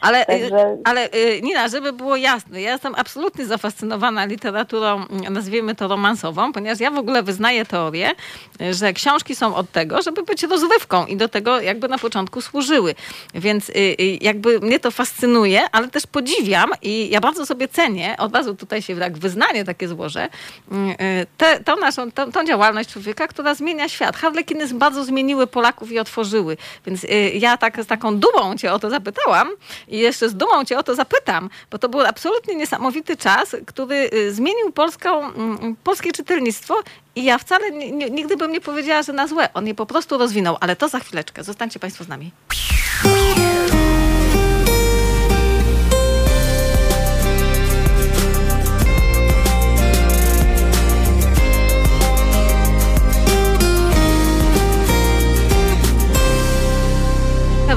Ale, 0.00 0.22
y, 0.22 0.26
Także... 0.26 0.76
ale 0.84 1.08
y, 1.14 1.40
Nina, 1.42 1.68
żeby 1.68 1.92
było 1.92 2.16
jasne, 2.16 2.62
ja 2.62 2.72
jestem 2.72 2.94
absolutnie 2.94 3.46
zafascynowana 3.46 4.24
literaturą, 4.24 5.04
nazwijmy 5.30 5.74
to 5.74 5.88
romansową, 5.88 6.52
ponieważ 6.52 6.80
ja 6.80 6.90
w 6.90 6.98
ogóle 6.98 7.22
wyznaję 7.22 7.66
teorię, 7.66 8.10
że 8.70 8.92
książki 8.92 9.36
są 9.36 9.54
od 9.54 9.72
tego, 9.72 10.02
żeby 10.02 10.22
być 10.22 10.42
rozrywką 10.42 11.06
i 11.06 11.16
do 11.16 11.28
tego 11.28 11.60
jakby 11.60 11.88
na 11.88 11.98
początku 11.98 12.40
służyły. 12.40 12.94
Więc 13.34 13.68
y, 13.68 13.96
jakby 14.20 14.60
mnie 14.60 14.80
to 14.80 14.90
fascynuje, 14.90 15.70
ale 15.72 15.88
też 15.88 16.06
podziwiam 16.06 16.70
i 16.82 17.10
ja 17.10 17.20
bardzo 17.20 17.46
sobie 17.46 17.68
cenię, 17.68 18.16
od 18.18 18.34
razu 18.34 18.54
tutaj 18.54 18.82
się 18.82 18.96
tak 18.96 19.18
wyznanie 19.18 19.64
takie 19.64 19.88
złożę, 19.88 20.28
te, 21.36 21.60
tą 21.60 21.76
naszą, 21.76 22.12
tą, 22.12 22.32
tą 22.32 22.44
działalność 22.44 22.92
człowieka, 22.92 23.28
która 23.28 23.54
zmienia 23.54 23.88
świat. 23.88 24.16
Harlekiny 24.16 24.66
bardzo 24.74 25.04
zmieniły 25.04 25.46
Polaków 25.46 25.92
i 25.92 25.98
otworzyły. 25.98 26.56
Więc 26.86 27.06
ja 27.34 27.56
tak 27.56 27.82
z 27.82 27.86
taką 27.86 28.18
dumą 28.18 28.56
cię 28.56 28.72
o 28.72 28.78
to 28.78 28.90
zapytałam, 28.90 29.48
i 29.88 29.98
jeszcze 29.98 30.28
z 30.28 30.34
dumą 30.34 30.64
cię 30.64 30.78
o 30.78 30.82
to 30.82 30.94
zapytam, 30.94 31.50
bo 31.70 31.78
to 31.78 31.88
był 31.88 32.00
absolutnie 32.00 32.54
niesamowity 32.54 33.16
czas, 33.16 33.56
który 33.66 34.10
y, 34.14 34.34
zmienił 34.34 34.72
polską, 34.72 35.32
mm, 35.32 35.76
polskie 35.84 36.12
czytelnictwo 36.12 36.74
i 37.16 37.24
ja 37.24 37.38
wcale 37.38 37.70
nigdy 38.10 38.36
bym 38.36 38.52
nie 38.52 38.60
powiedziała, 38.60 39.02
że 39.02 39.12
na 39.12 39.26
złe. 39.26 39.48
On 39.54 39.66
je 39.66 39.74
po 39.74 39.86
prostu 39.86 40.18
rozwinął, 40.18 40.56
ale 40.60 40.76
to 40.76 40.88
za 40.88 41.00
chwileczkę. 41.00 41.44
Zostańcie 41.44 41.78
Państwo 41.78 42.04
z 42.04 42.08
nami. 42.08 42.30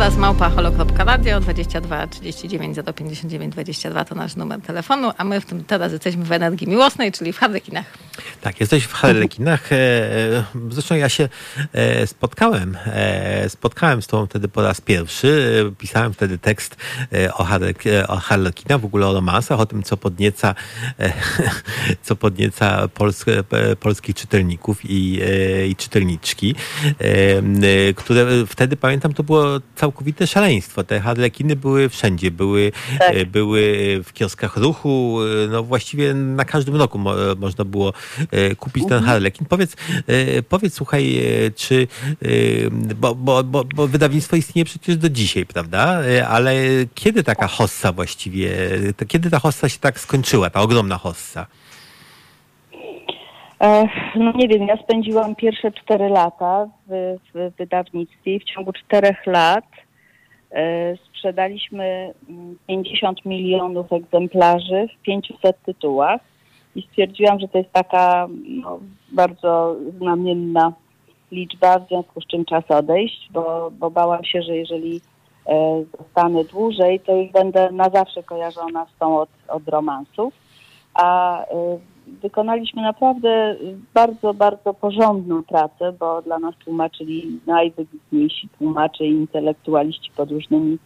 Teraz 0.09 0.21
małpa 0.21 0.49
holo.radio 0.49 1.39
22 1.39 2.07
39 2.07 2.77
059 2.95 3.53
22 3.53 4.05
to 4.05 4.15
nasz 4.15 4.35
numer 4.35 4.61
telefonu, 4.61 5.11
a 5.17 5.23
my 5.23 5.41
w 5.41 5.45
tym 5.45 5.63
teraz 5.63 5.91
jesteśmy 5.91 6.25
w 6.25 6.31
energii 6.31 6.67
miłosnej, 6.67 7.11
czyli 7.11 7.33
w 7.33 7.37
Harlekinach. 7.37 7.85
Tak, 8.41 8.59
jesteś 8.59 8.83
w 8.83 8.93
Harlekinach. 8.93 9.71
E, 9.71 9.75
e, 9.75 10.43
zresztą 10.69 10.95
ja 10.95 11.09
się 11.09 11.29
e, 11.73 12.07
spotkałem, 12.07 12.77
spotkałem 13.47 14.01
z 14.01 14.07
tobą 14.07 14.25
wtedy 14.25 14.47
po 14.47 14.61
raz 14.61 14.81
pierwszy. 14.81 15.63
Pisałem 15.77 16.13
wtedy 16.13 16.37
tekst 16.37 16.75
o, 17.33 17.43
Harlek, 17.43 17.83
o 18.07 18.17
Harlekinach, 18.17 18.81
w 18.81 18.85
ogóle 18.85 19.07
o 19.07 19.13
romansach, 19.13 19.59
o 19.59 19.65
tym, 19.65 19.83
co 19.83 19.97
podnieca, 19.97 20.55
co 22.03 22.15
podnieca 22.15 22.87
polskie, 22.87 23.43
polskich 23.79 24.15
czytelników 24.15 24.79
i, 24.83 25.19
i 25.69 25.75
czytelniczki, 25.75 26.55
które 27.95 28.25
wtedy, 28.47 28.77
pamiętam, 28.77 29.13
to 29.13 29.23
było 29.23 29.59
całkowite 29.99 30.27
szaleństwo. 30.27 30.83
Te 30.83 30.99
harlekiny 30.99 31.55
były 31.55 31.89
wszędzie, 31.89 32.31
były, 32.31 32.71
tak. 32.99 33.15
E, 33.15 33.25
były 33.25 33.61
w 34.03 34.13
kioskach 34.13 34.57
ruchu, 34.57 35.19
e, 35.21 35.47
no 35.47 35.63
właściwie 35.63 36.13
na 36.13 36.45
każdym 36.45 36.75
roku 36.75 36.97
mo 36.97 37.13
można 37.37 37.65
było 37.65 37.93
e, 38.31 38.55
kupić 38.55 38.83
ten 38.83 38.97
mhm. 38.97 39.11
harlekin. 39.11 39.45
Powiedz, 39.45 39.75
powiedz 40.49 40.73
słuchaj, 40.73 41.21
czy, 41.55 41.87
bo, 42.95 43.15
bo, 43.15 43.43
bo, 43.43 43.63
bo 43.75 43.87
wydawnictwo 43.87 44.35
istnieje 44.35 44.65
przecież 44.65 44.97
do 44.97 45.09
dzisiaj, 45.09 45.45
prawda? 45.45 46.01
Ale 46.27 46.53
kiedy 46.95 47.23
taka 47.23 47.47
hossa 47.47 47.91
właściwie, 47.91 48.49
kiedy 49.07 49.29
ta 49.29 49.39
hossa 49.39 49.69
się 49.69 49.79
tak 49.79 49.99
skończyła, 49.99 50.49
ta 50.49 50.61
ogromna 50.61 50.97
hossa? 50.97 51.45
No 54.15 54.31
nie 54.35 54.47
wiem, 54.47 54.67
ja 54.67 54.77
spędziłam 54.77 55.35
pierwsze 55.35 55.71
cztery 55.71 56.09
lata 56.09 56.67
w, 56.87 57.17
w 57.33 57.57
wydawnictwie 57.57 58.35
i 58.35 58.39
w 58.39 58.43
ciągu 58.43 58.73
czterech 58.73 59.25
lat 59.25 59.65
e, 59.65 59.88
sprzedaliśmy 61.05 62.13
50 62.67 63.19
mm, 63.25 63.39
milionów 63.39 63.93
egzemplarzy 63.93 64.87
w 64.97 65.01
500 65.01 65.63
tytułach 65.65 66.21
i 66.75 66.81
stwierdziłam, 66.81 67.39
że 67.39 67.47
to 67.47 67.57
jest 67.57 67.71
taka 67.71 68.27
no, 68.47 68.79
bardzo 69.11 69.75
znamienna 69.97 70.73
liczba, 71.31 71.79
w 71.79 71.87
związku 71.87 72.21
z 72.21 72.27
czym 72.27 72.45
czas 72.45 72.63
odejść, 72.69 73.29
bo, 73.31 73.71
bo 73.79 73.91
bałam 73.91 74.23
się, 74.23 74.41
że 74.41 74.57
jeżeli 74.57 75.01
e, 75.47 75.83
zostanę 75.99 76.43
dłużej, 76.43 76.99
to 76.99 77.15
już 77.15 77.31
będę 77.31 77.71
na 77.71 77.89
zawsze 77.89 78.23
kojarzona 78.23 78.85
z 78.85 78.99
tą 78.99 79.19
od, 79.19 79.29
od 79.47 79.67
romansów. 79.67 80.33
A 80.93 81.39
e, 81.43 81.45
wykonaliśmy 82.21 82.81
naprawdę 82.81 83.55
bardzo, 83.93 84.33
bardzo 84.33 84.73
porządną 84.73 85.43
pracę, 85.43 85.93
bo 85.99 86.21
dla 86.21 86.39
nas 86.39 86.55
tłumaczyli 86.65 87.39
najwybitniejsi 87.47 88.49
tłumacze 88.57 89.05
i 89.05 89.11
intelektualiści 89.11 90.11
pod 90.15 90.31
różnymi 90.31 90.77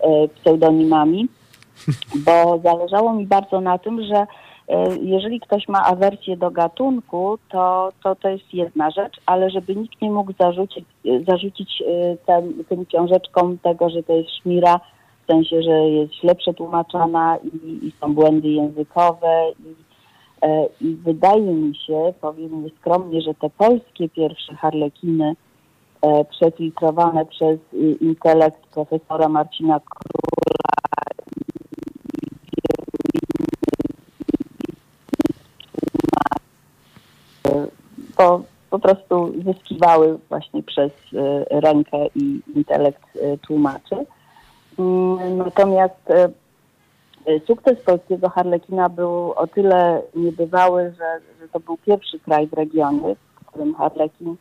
e, 0.00 0.28
pseudonimami, 0.28 1.28
bo 2.26 2.60
zależało 2.64 3.14
mi 3.14 3.26
bardzo 3.26 3.60
na 3.60 3.78
tym, 3.78 4.02
że 4.04 4.26
e, 4.68 4.96
jeżeli 5.02 5.40
ktoś 5.40 5.68
ma 5.68 5.84
awersję 5.84 6.36
do 6.36 6.50
gatunku, 6.50 7.38
to, 7.48 7.92
to 8.02 8.16
to 8.16 8.28
jest 8.28 8.54
jedna 8.54 8.90
rzecz, 8.90 9.20
ale 9.26 9.50
żeby 9.50 9.76
nikt 9.76 10.02
nie 10.02 10.10
mógł 10.10 10.32
zarzucić, 10.40 10.84
zarzucić 11.28 11.82
e, 11.82 12.64
tym, 12.68 12.86
książeczkom 12.86 13.58
tego, 13.58 13.90
że 13.90 14.02
to 14.02 14.12
jest 14.12 14.30
szmira, 14.42 14.80
w 15.24 15.32
sensie, 15.32 15.62
że 15.62 15.70
jest 15.70 16.14
źle 16.14 16.34
przetłumaczona 16.34 17.36
i, 17.36 17.86
i 17.86 17.92
są 18.00 18.14
błędy 18.14 18.48
językowe 18.48 19.44
i 19.60 19.89
E, 19.89 19.89
I 20.80 20.94
wydaje 20.94 21.52
mi 21.52 21.76
się, 21.76 22.14
powiem 22.20 22.64
nieskromnie, 22.64 23.22
że 23.22 23.34
te 23.34 23.50
polskie 23.50 24.08
pierwsze 24.08 24.54
harlekiny 24.54 25.36
e, 26.02 26.24
przefiltrowane 26.24 27.26
przez 27.26 27.58
intelekt 28.00 28.66
profesora 28.66 29.28
Marcina 29.28 29.80
Króla 29.80 30.20
po, 38.16 38.42
po 38.70 38.78
prostu 38.78 39.32
zyskiwały 39.44 40.18
właśnie 40.28 40.62
przez 40.62 40.92
e, 41.14 41.60
rękę 41.60 42.06
i 42.14 42.40
intelekt 42.54 43.18
tłumaczy. 43.42 43.96
Mm, 44.78 45.36
natomiast 45.36 46.10
Y, 46.10 46.39
sukces 47.46 47.80
polskiego 47.80 48.28
Harlekina 48.28 48.88
był 48.88 49.32
o 49.32 49.46
tyle 49.46 50.02
niebywały, 50.14 50.94
że, 50.98 51.20
że 51.40 51.48
to 51.48 51.60
był 51.60 51.76
pierwszy 51.76 52.18
kraj 52.18 52.46
w 52.46 52.52
regionie, 52.52 53.16
w 53.42 53.46
którym 53.46 53.74
Harlekin 53.74 54.30
y, 54.30 54.36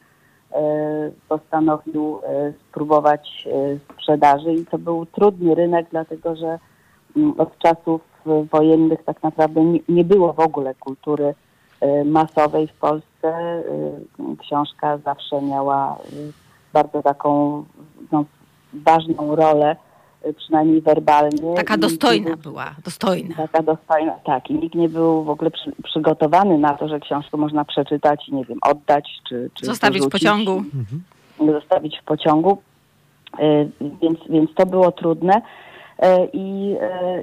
postanowił 1.30 2.18
y, 2.18 2.54
spróbować 2.70 3.48
sprzedaży 3.94 4.54
i 4.54 4.66
to 4.66 4.78
był 4.78 5.06
trudny 5.06 5.56
rynek, 5.56 5.88
dlatego 5.92 6.36
że 6.36 6.60
mm, 7.18 7.34
od 7.38 7.58
czasów 7.58 8.02
wojennych 8.52 9.04
tak 9.04 9.24
naprawdę 9.24 9.62
nie, 9.90 10.04
było 10.04 10.34
w 10.34 10.40
ogóle 10.40 10.76
kultury 10.76 11.34
masowej 12.06 12.68
w 12.68 12.74
Polsce. 12.74 13.64
Książka 14.40 14.98
zawsze 14.98 15.42
miała 15.42 15.98
bardzo 16.74 17.04
taką 17.04 17.64
no, 18.12 18.26
ważną 18.74 19.36
rolę 19.36 19.76
Y, 19.76 19.89
przynajmniej 20.38 20.82
werbalnie. 20.82 21.56
Taka 21.56 21.78
dostojna 21.78 22.38
była, 22.38 22.76
dostojna. 22.86 23.36
Taka 23.36 23.64
dostojna, 23.64 24.12
tak. 24.26 24.50
I 24.50 24.54
nikt 24.54 24.76
nie 24.76 24.90
był 24.90 25.24
w 25.24 25.30
ogóle 25.30 25.52
przy, 25.52 25.72
przygotowany 25.84 26.58
na 26.58 26.74
to, 26.74 26.88
że 26.88 27.00
książkę 27.00 27.38
można 27.38 27.66
przeczytać 27.66 28.30
i 28.30 28.36
nie 28.36 28.46
wiem, 28.46 28.58
oddać 28.62 29.10
czy... 29.30 29.50
czy 29.54 29.66
Zostawić 29.66 30.06
w 30.06 30.10
pociągu. 30.10 30.52
Mhm. 30.52 31.04
Zostawić 31.60 32.00
w 32.02 32.04
pociągu. 32.04 32.58
Y, 33.40 33.70
więc, 34.02 34.20
więc 34.30 34.54
to 34.56 34.66
było 34.66 34.92
trudne. 34.92 35.34
Y, 35.38 36.06
I, 36.34 36.76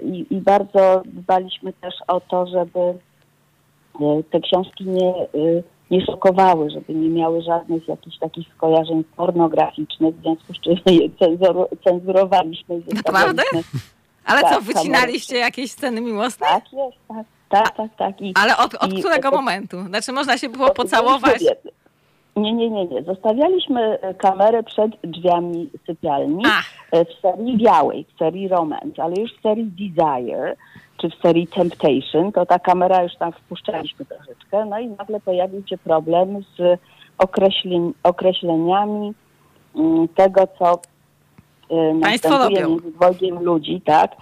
i, 0.02 0.26
I 0.34 0.40
bardzo 0.40 1.02
dbaliśmy 1.04 1.72
też 1.72 1.94
o 2.08 2.20
to, 2.20 2.46
żeby 2.46 2.98
te 4.30 4.40
książki 4.40 4.84
nie 4.84 5.12
nie 5.90 6.06
szokowały, 6.06 6.70
żeby 6.70 6.94
nie 6.94 7.08
miały 7.08 7.42
żadnych 7.42 7.88
jakichś 7.88 8.18
takich 8.18 8.46
skojarzeń 8.56 9.04
pornograficznych, 9.16 10.14
w 10.16 10.20
związku 10.20 10.54
z 10.54 10.60
czym 10.60 10.74
je 10.86 11.10
cenzur, 11.18 11.68
cenzurowaliśmy. 11.84 12.82
Naprawdę? 12.94 13.42
Ale 14.24 14.40
tak, 14.40 14.54
co, 14.54 14.60
wycinaliście 14.60 15.36
jakieś 15.36 15.72
sceny 15.72 16.00
miłosne? 16.00 16.46
Tak, 16.46 16.72
jest, 16.72 16.96
tak, 17.08 17.26
tak, 17.48 17.76
tak. 17.76 17.96
tak. 17.96 18.20
I, 18.20 18.32
Ale 18.42 18.56
od, 18.56 18.74
od 18.74 18.92
i, 18.92 18.98
którego 18.98 19.30
momentu? 19.30 19.80
Znaczy 19.80 20.12
można 20.12 20.38
się 20.38 20.48
było 20.48 20.70
pocałować? 20.70 21.42
Nie, 22.36 22.52
nie, 22.52 22.70
nie, 22.70 22.86
nie. 22.86 23.02
Zostawialiśmy 23.02 23.98
e, 24.00 24.14
kamerę 24.14 24.62
przed 24.62 24.90
drzwiami 25.04 25.70
sypialni 25.86 26.42
Ach. 26.46 26.64
E, 26.92 27.04
w 27.04 27.08
serii 27.22 27.56
białej, 27.56 28.06
w 28.14 28.18
serii 28.18 28.48
Romance, 28.48 29.02
ale 29.02 29.14
już 29.16 29.32
w 29.32 29.42
serii 29.42 29.64
Desire 29.64 30.56
czy 30.96 31.10
w 31.10 31.14
serii 31.14 31.46
Temptation, 31.46 32.32
to 32.32 32.46
ta 32.46 32.58
kamera 32.58 33.02
już 33.02 33.16
tam 33.16 33.32
wpuszczaliśmy 33.32 34.04
troszeczkę, 34.04 34.64
no 34.64 34.78
i 34.78 34.88
nagle 34.88 35.20
pojawił 35.20 35.66
się 35.66 35.78
problem 35.78 36.42
z 36.56 36.80
określeń, 37.18 37.92
określeniami 38.02 39.12
mm, 39.76 40.08
tego, 40.08 40.48
co 40.58 40.80
e, 41.70 42.00
Państwo 42.00 42.38
robią. 42.38 42.68
między 42.68 42.92
dwojgiem 42.92 43.42
ludzi, 43.44 43.80
tak? 43.84 44.16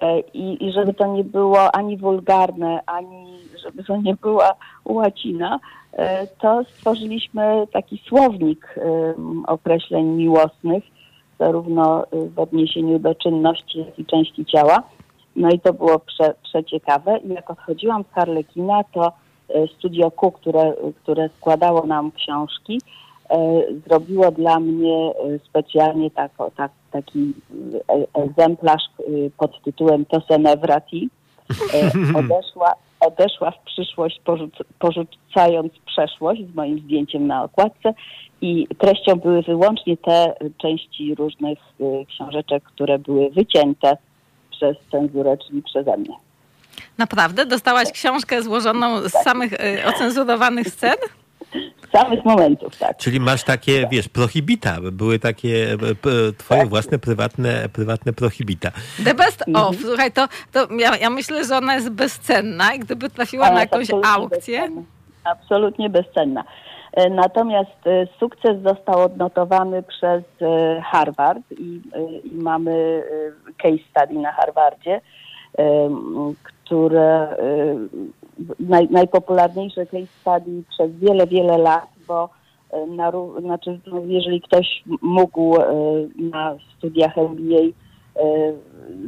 E, 0.00 0.20
I, 0.20 0.64
I 0.66 0.72
żeby 0.72 0.94
to 0.94 1.06
nie 1.06 1.24
było 1.24 1.74
ani 1.74 1.96
wulgarne, 1.96 2.80
ani 2.86 3.38
żeby 3.64 3.84
to 3.84 3.96
nie 3.96 4.14
była 4.14 4.54
łacina, 4.84 5.60
e, 5.92 6.26
to 6.26 6.64
stworzyliśmy 6.64 7.66
taki 7.72 8.02
słownik 8.08 8.74
em, 8.76 9.44
określeń 9.46 10.06
miłosnych, 10.06 10.84
zarówno 11.38 12.04
e, 12.04 12.06
w 12.28 12.38
odniesieniu 12.38 12.98
do 12.98 13.14
czynności, 13.14 13.78
jak 13.78 13.98
i 13.98 14.06
części 14.06 14.44
ciała. 14.44 14.82
No 15.36 15.50
i 15.50 15.60
to 15.60 15.72
było 15.72 15.98
prze, 15.98 16.34
przeciekawe. 16.42 17.18
I 17.18 17.28
jak 17.28 17.50
odchodziłam 17.50 18.04
z 18.10 18.14
Harlekina, 18.14 18.84
to 18.84 19.12
e, 19.48 19.66
Studio 19.78 20.10
Q, 20.10 20.30
które, 20.30 20.72
które 21.02 21.28
składało 21.36 21.86
nam 21.86 22.12
książki, 22.12 22.80
e, 23.30 23.36
zrobiło 23.86 24.30
dla 24.30 24.60
mnie 24.60 24.96
e, 24.96 25.38
specjalnie 25.38 26.10
tak, 26.10 26.32
tak, 26.56 26.72
taki 26.90 27.34
egzemplarz 28.14 28.82
pod 29.36 29.62
tytułem 29.62 30.04
Tosenevrati. 30.04 31.10
E, 31.74 31.90
Odeszła, 32.18 32.74
odeszła 33.00 33.50
w 33.50 33.64
przyszłość, 33.64 34.20
porzuc, 34.24 34.54
porzucając 34.78 35.72
przeszłość 35.86 36.42
z 36.52 36.54
moim 36.54 36.78
zdjęciem 36.78 37.26
na 37.26 37.44
okładce 37.44 37.94
i 38.40 38.66
treścią 38.78 39.16
były 39.16 39.42
wyłącznie 39.42 39.96
te 39.96 40.34
części 40.58 41.14
różnych 41.14 41.58
książeczek, 42.08 42.62
które 42.62 42.98
były 42.98 43.30
wycięte 43.30 43.96
przez 44.60 44.76
cenzurę, 44.90 45.36
czyli 45.46 45.62
przeze 45.62 45.96
mnie. 45.96 46.14
Naprawdę? 46.98 47.46
Dostałaś 47.46 47.92
książkę 47.92 48.42
złożoną 48.42 49.00
z 49.08 49.12
samych 49.12 49.52
y, 49.52 49.84
ocenzurowanych 49.86 50.68
scen? 50.68 50.94
Z 51.88 51.90
samych 51.92 52.24
momentów, 52.24 52.76
tak. 52.76 52.96
Czyli 52.96 53.20
masz 53.20 53.44
takie, 53.44 53.88
wiesz, 53.90 54.08
prohibita. 54.08 54.76
Były 54.92 55.18
takie 55.18 55.72
e, 55.72 55.76
p- 55.94 56.10
twoje 56.38 56.66
własne 56.66 56.98
prywatne, 56.98 57.68
prywatne 57.72 58.12
prohibita. 58.12 58.70
The 59.04 59.14
best 59.14 59.48
Mhm. 59.48 59.66
of. 59.66 59.76
Słuchaj, 59.82 60.12
to, 60.12 60.28
to 60.52 60.68
ja, 60.78 60.96
ja 60.96 61.10
myślę, 61.10 61.44
że 61.44 61.56
ona 61.56 61.74
jest 61.74 61.88
bezcenna 61.90 62.74
i 62.74 62.78
gdyby 62.78 63.10
trafiła 63.10 63.44
Ona 63.46 63.54
na 63.54 63.60
jakąś 63.60 63.82
absolutnie 63.90 64.10
aukcję, 64.10 64.58
bezcenna. 64.60 64.82
Absolutnie 65.24 65.90
bezcenna. 65.90 66.44
E, 66.92 67.10
Natomiast 67.10 67.86
e, 67.86 68.06
sukces 68.18 68.62
został 68.62 69.00
odnotowany 69.00 69.82
przez 69.82 70.24
e, 70.42 70.80
Harvard 70.80 71.42
i, 71.50 71.80
i 72.24 72.34
mamy 72.34 73.02
case 73.62 73.84
study 73.90 74.20
na 74.20 74.32
Harvardzie, 74.32 75.00
które 76.54 77.36
naj, 78.60 78.88
najpopularniejsze 78.90 79.86
case 79.86 80.06
study 80.06 80.62
przez 80.70 80.92
wiele, 80.96 81.26
wiele 81.26 81.58
lat, 81.58 81.88
bo 82.08 82.28
na, 82.88 83.12
znaczy, 83.40 83.80
no, 83.86 84.00
jeżeli 84.06 84.40
ktoś 84.40 84.82
mógł 85.02 85.56
na 86.16 86.56
studiach 86.78 87.18
MBA 87.18 87.62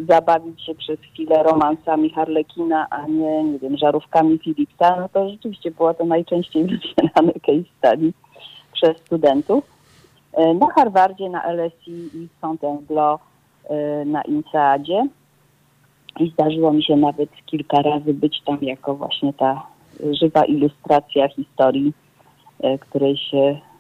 zabawić 0.09 0.63
się 0.63 0.75
przez 0.75 1.01
chwilę 1.01 1.43
romansami 1.43 2.11
Harlekina, 2.11 2.87
a 2.91 3.07
nie, 3.07 3.45
nie 3.45 3.59
wiem, 3.59 3.77
żarówkami 3.77 4.39
Philipsa, 4.39 4.97
no 5.01 5.09
to 5.09 5.29
rzeczywiście 5.29 5.71
było 5.71 5.95
to 5.95 6.05
najczęściej 6.05 6.65
wycierane 6.71 7.33
case 7.33 7.65
study 7.79 8.13
przez 8.73 8.97
studentów. 8.99 9.65
E, 10.33 10.55
Na 10.55 10.67
Harvardzie, 10.67 11.29
na 11.29 11.53
LSE 11.53 11.91
i 11.91 12.29
w 12.37 12.41
Fontainebleau 12.41 13.19
e, 13.65 14.05
na 14.05 14.23
INSEADzie 14.23 15.07
i 16.21 16.31
zdarzyło 16.31 16.73
mi 16.73 16.85
się 16.85 16.97
nawet 16.97 17.31
kilka 17.47 17.83
razy 17.83 18.15
być 18.15 18.43
tam 18.47 18.59
jako 18.63 18.95
właśnie 18.95 19.33
ta 19.33 19.67
e, 20.05 20.15
żywa 20.15 20.45
ilustracja 20.45 21.29
historii, 21.29 21.93
e, 22.61 22.79
której 22.79 23.17
się 23.17 23.39
e, 23.39 23.72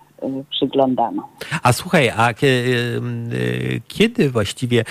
przyglądano. 0.50 1.28
A 1.62 1.72
słuchaj, 1.72 2.08
a 2.16 2.32
kie- 2.34 2.46
e, 2.46 3.80
kiedy 3.88 4.30
właściwie 4.30 4.84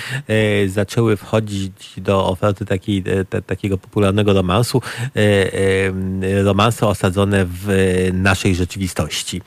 zaczęły 0.67 1.17
wchodzić 1.17 1.93
do 1.97 2.25
oferty 2.27 2.65
te, 2.65 3.41
takiego 3.41 3.77
popularnego 3.77 4.33
romansu, 4.33 4.81
romanse 6.43 6.87
osadzone 6.87 7.45
w 7.45 7.67
naszej 8.13 8.55
rzeczywistości, 8.55 9.41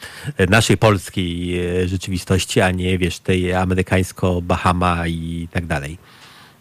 naszej 0.50 0.76
polskiej 0.76 1.60
rzeczywistości, 1.88 2.60
a 2.60 2.70
nie 2.70 2.98
wiesz, 2.98 3.18
tej 3.18 3.54
amerykańsko-Bahama 3.54 5.06
i 5.08 5.48
tak 5.52 5.66
dalej? 5.66 5.98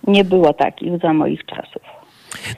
Nie 0.07 0.23
było 0.23 0.53
takich 0.53 0.91
za 1.01 1.13
moich 1.13 1.45
czasów. 1.45 1.81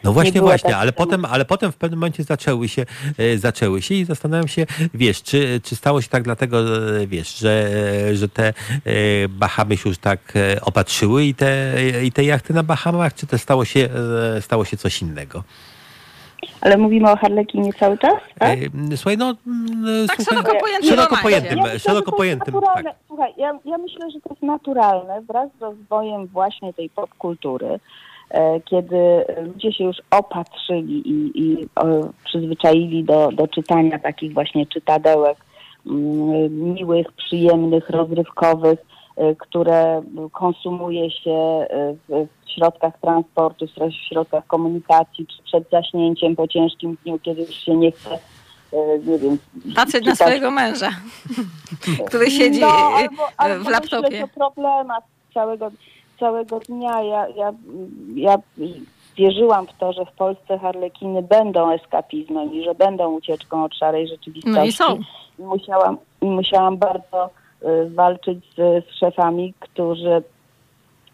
No 0.04 0.14
właśnie, 0.14 0.42
właśnie, 0.42 0.70
tak 0.70 0.80
ale 0.80 0.92
samo. 0.92 1.06
potem, 1.06 1.26
ale 1.26 1.46
potem 1.46 1.72
w 1.72 1.76
pewnym 1.78 2.00
momencie 2.00 2.24
zaczęły 2.24 2.68
się, 2.70 2.86
e, 3.18 3.38
zaczęły 3.38 3.82
się 3.82 3.96
i 3.96 4.06
zastanawiam 4.06 4.48
się, 4.48 4.66
wiesz, 4.94 5.24
czy, 5.24 5.62
czy 5.64 5.76
stało 5.76 6.02
się 6.02 6.08
tak 6.10 6.24
dlatego, 6.24 6.60
e, 7.02 7.08
wiesz, 7.08 7.38
że, 7.38 7.68
e, 8.10 8.16
że 8.16 8.30
te 8.30 8.54
Bahamy 9.30 9.78
się 9.78 9.90
już 9.90 9.98
tak 9.98 10.34
opatrzyły 10.62 11.24
i 11.26 11.36
te, 11.36 11.74
i 12.04 12.12
te 12.12 12.24
jachty 12.24 12.54
na 12.54 12.64
Bahamach, 12.64 13.14
czy 13.14 13.28
to 13.28 13.38
stało 13.38 13.66
się, 13.66 13.90
stało 14.42 14.66
się 14.66 14.78
coś 14.78 15.02
innego? 15.02 15.44
Ale 16.62 16.78
mówimy 16.78 17.12
o 17.12 17.16
Harlekinie 17.18 17.74
cały 17.74 17.98
czas, 17.98 18.14
tak? 18.40 18.60
Słuchaj, 18.96 19.18
no... 19.18 19.36
mm, 19.48 20.08
Tak 20.08 20.16
słuchaj, 20.22 20.36
szeroko 20.44 20.60
pojętym 20.62 20.90
szeroko 20.90 21.18
pojętym, 21.22 21.58
Ja 21.58 21.64
myślę, 21.64 21.74
że 21.74 21.80
szeroko 21.80 22.12
to 22.12 22.12
jest 22.12 22.18
pojętym, 22.18 22.54
naturalne. 22.54 22.84
tak. 22.90 22.96
Słuchaj, 23.08 23.34
ja, 23.38 23.60
ja 23.66 23.78
myślę, 23.78 24.12
że 24.12 24.22
to 24.22 24.30
jest 24.30 24.44
naturalne 24.44 25.22
wraz 25.22 25.50
z 25.60 25.62
rozwojem 25.62 26.28
właśnie 26.28 26.74
tej 26.74 26.90
popkultury, 26.90 27.68
e, 27.68 27.80
kiedy 28.66 29.26
ludzie 29.44 29.74
się 29.74 29.84
już 29.84 29.98
opatrzyli 30.12 31.10
i, 31.10 31.42
i 31.42 31.64
e, 31.64 32.10
przyzwyczaili 32.26 33.04
do, 33.04 33.30
do 33.32 33.48
czytania 33.48 34.00
takich 34.00 34.34
właśnie 34.34 34.66
czytadełek 34.66 35.38
mm, 35.86 36.74
miłych, 36.74 37.12
przyjemnych, 37.12 37.90
rozrywkowych, 37.90 38.80
e, 39.16 39.36
które 39.36 40.02
konsumuje 40.32 41.12
się 41.12 41.32
e, 41.32 41.96
w, 42.10 42.28
w 42.46 42.50
środkach 42.56 42.94
transportu, 43.02 43.66
w 43.68 44.10
środkach 44.10 44.48
komunikacji, 44.48 45.28
czy 45.28 45.44
przed 45.44 45.70
zaśnięciem 45.70 46.36
po 46.36 46.48
ciężkim 46.48 46.98
dniu, 47.04 47.20
kiedy 47.20 47.42
już 47.42 47.56
się 47.56 47.76
nie 47.76 47.92
chce, 47.92 48.20
e, 48.74 49.00
nie 49.00 49.18
wiem, 49.18 49.38
patrzeć 49.76 50.06
na 50.06 50.12
czytać 50.12 50.18
swojego 50.18 50.52
męża, 50.52 50.90
który 52.08 52.32
siedzi 52.32 52.60
no, 52.60 52.68
e, 52.68 52.72
albo, 52.72 53.16
w 53.28 53.34
albo 53.38 53.70
laptopie. 53.70 54.10
myśleć 54.10 54.24
o 54.24 54.28
problemach 54.28 55.04
całego, 55.34 55.72
całego 56.20 56.60
dnia. 56.60 57.02
Ja, 57.02 57.28
ja, 57.28 57.54
ja 58.16 58.38
wierzyłam 59.18 59.68
w 59.68 59.74
to, 59.74 59.94
że 59.94 60.06
w 60.06 60.12
Polsce 60.12 60.60
harlekiny 60.60 61.22
będą 61.22 61.72
eskapizmem 61.72 62.54
i 62.54 62.64
że 62.64 62.76
będą 62.76 63.12
ucieczką 63.12 63.64
od 63.64 63.76
szarej 63.76 64.08
rzeczywistości. 64.08 64.58
No 64.58 64.66
i 64.66 64.72
są. 64.72 65.00
I 65.40 65.42
musiałam, 65.42 65.98
i 66.22 66.26
musiałam 66.26 66.78
bardzo 66.78 67.30
y, 67.64 67.90
walczyć 67.90 68.46
z, 68.58 68.86
z 68.86 69.00
szefami, 69.00 69.54
którzy 69.60 70.24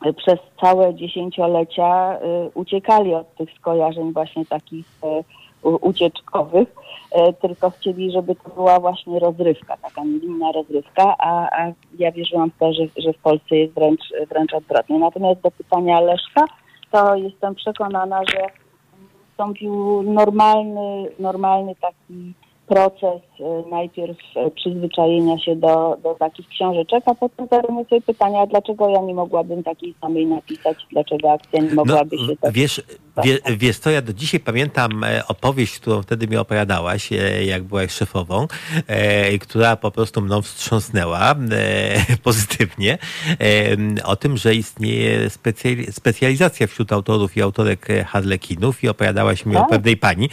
y, 0.06 0.14
przez 0.14 0.40
całe 0.62 0.96
dziesięciolecia 0.96 2.16
y, 2.16 2.20
uciekali 2.54 3.14
od 3.14 3.36
tych 3.36 3.50
skojarzeń 3.60 4.14
właśnie 4.14 4.46
takich 4.46 4.86
y, 5.04 5.41
ucieczkowych, 5.64 6.68
y, 6.70 7.34
tylko 7.42 7.70
chcieli, 7.70 8.12
żeby 8.12 8.36
to 8.36 8.50
była 8.50 8.80
właśnie 8.80 9.20
rozrywka, 9.20 9.78
taka 9.78 10.04
niewinna 10.04 10.52
rozrywka, 10.52 11.16
a, 11.18 11.64
a 11.64 11.72
ja 12.00 12.12
wierzyłam 12.12 12.52
w 12.52 12.58
to, 12.58 12.74
że, 12.74 12.84
że 12.98 13.14
w 13.14 13.18
Polsce 13.18 13.56
jest 13.56 13.74
wręcz, 13.74 14.02
wręcz 14.30 14.54
odwrotnie. 14.54 15.00
Natomiast 15.00 15.42
do 15.42 15.52
pytania 15.52 16.00
Leszka, 16.00 16.46
to 16.92 17.16
jestem 17.16 17.56
przekonana, 17.56 18.22
że 18.26 18.48
nastąpił 19.42 20.04
normalny, 20.04 21.10
normalny 21.20 21.76
taki 21.76 22.34
proces 22.68 23.22
y, 23.40 23.70
najpierw 23.70 24.18
y, 24.18 24.52
przyzwyczajenia 24.52 25.40
się 25.40 25.56
do, 25.56 25.98
do 26.04 26.16
takich 26.20 26.48
książeczek, 26.48 27.04
a 27.06 27.16
potem 27.16 27.48
zadamy 27.52 27.86
sobie 27.86 28.02
pytania, 28.02 28.48
dlaczego 28.48 28.90
ja 28.90 29.02
nie 29.02 29.14
mogłabym 29.14 29.64
takiej 29.64 29.96
samej 30.02 30.26
napisać, 30.26 30.78
dlaczego 30.92 31.32
akcja 31.32 31.62
nie 31.62 31.74
mogłaby 31.74 32.18
się 32.18 32.38
tak... 32.42 32.54
Wiesz, 32.54 32.82
wie, 33.24 33.40
wiesz 33.58 33.80
co, 33.80 33.90
ja 33.90 34.02
do 34.02 34.14
dzisiaj 34.14 34.40
pamiętam 34.40 35.04
e, 35.04 35.28
opowieść, 35.28 35.80
którą 35.80 36.02
wtedy 36.02 36.28
mi 36.28 36.38
opowiadałaś, 36.38 37.14
e, 37.14 37.46
jak 37.46 37.64
byłaś 37.64 37.92
szefową, 37.92 38.48
e, 38.88 39.38
która 39.38 39.76
po 39.76 39.92
prostu 39.92 40.22
mną 40.22 40.42
wstrząsnęła 40.42 41.36
pozytywnie, 42.24 42.98
o 44.04 44.16
tym, 44.16 44.38
że 44.38 44.56
istnieje 44.56 45.30
specjali- 45.30 45.92
specjalizacja 45.92 46.68
wśród 46.68 46.94
autorów 46.94 47.38
i 47.38 47.42
autorek 47.42 47.88
harlekinów 48.08 48.84
i 48.84 48.90
opowiadałaś 48.90 49.46
mi 49.46 49.56
o 49.56 49.60
Tak. 49.60 49.70
pewnej 49.70 49.98
pani, 49.98 50.30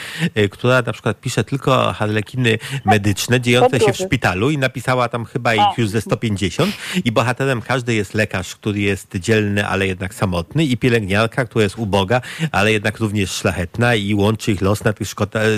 która 0.51 0.83
na 0.83 0.93
przykład 0.93 1.21
pisze 1.21 1.45
tylko 1.45 1.93
harlekiny 1.93 2.59
medyczne, 2.85 3.41
dziejące 3.41 3.81
się 3.81 3.93
w 3.93 3.97
szpitalu 3.97 4.51
i 4.51 4.59
napisała 4.59 5.09
tam 5.09 5.25
chyba 5.25 5.55
ich 5.55 5.61
A. 5.61 5.75
już 5.79 5.89
ze 5.91 6.01
150 6.01 6.75
i 7.05 7.13
bohaterem 7.13 7.63
każdej 7.63 7.97
jest 7.97 8.15
lekarz, 8.15 8.55
który 8.55 8.81
jest 8.81 9.17
dzielny, 9.17 9.67
ale 9.67 9.87
jednak 9.87 10.15
samotny 10.15 10.65
i 10.65 10.77
pielęgniarka, 10.77 11.45
która 11.45 11.63
jest 11.63 11.79
uboga, 11.79 12.21
ale 12.53 12.68
ale 12.69 12.73
jednak 12.73 12.99
również 12.99 13.31
szlachetna 13.31 13.95
i 13.95 14.15
łączy 14.15 14.53
ich 14.53 14.61
los 14.61 14.85
na 14.85 14.93
tych 14.93 15.09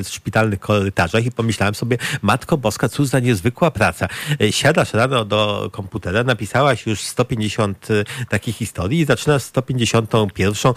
szpitalnych 0.05 0.61
korytarzach 0.61 1.27
i 1.27 1.31
pomyślałem 1.33 1.75
sobie, 1.75 1.99
Matko 2.23 2.57
Boska, 2.57 2.89
cóż 2.89 3.07
za 3.07 3.21
niezwykła 3.21 3.71
praca. 3.71 4.09
Siadasz 4.51 4.95
rano 4.95 5.25
do 5.25 5.71
komputera, 5.73 6.25
napisałaś 6.25 6.87
już 6.87 7.01
150 7.01 7.89
takich 8.29 8.57
historii 8.57 9.01
i 9.01 9.05
zaczynasz 9.05 9.43
151 9.43 10.73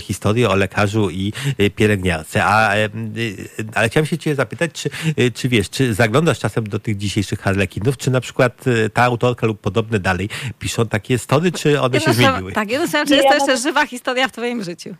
historię 0.00 0.50
o 0.50 0.56
lekarzu 0.56 1.10
i 1.10 1.32
pielęgniarce. 1.76 2.44
A, 2.44 2.70
ale 3.74 3.88
chciałem 3.88 4.06
się 4.06 4.18
cię 4.18 4.34
zapytać, 4.34 4.70
czy, 4.72 4.90
czy 5.34 5.48
wiesz, 5.48 5.70
czy 5.70 5.94
zaglądasz 5.94 6.38
czasem 6.38 6.68
do 6.68 6.78
tych 6.78 6.96
dzisiejszych 6.96 7.40
harlekinów, 7.40 7.96
czy 7.96 8.10
na 8.10 8.20
przykład 8.20 8.64
ta 8.92 9.02
autorka 9.02 9.46
lub 9.46 9.60
podobne 9.60 10.00
dalej 10.00 10.28
piszą 10.58 10.86
takie 10.86 11.18
story, 11.18 11.52
czy 11.52 11.80
one 11.80 12.00
się 12.00 12.12
zmieniły? 12.12 12.52
Tak, 12.52 12.70
jedno 12.70 12.86
czy 13.06 13.14
jest 13.14 13.28
to 13.28 13.34
jeszcze 13.34 13.56
żywa 13.56 13.86
historia 13.86 14.28
w 14.28 14.32
twoim 14.32 14.64
życiu? 14.64 14.94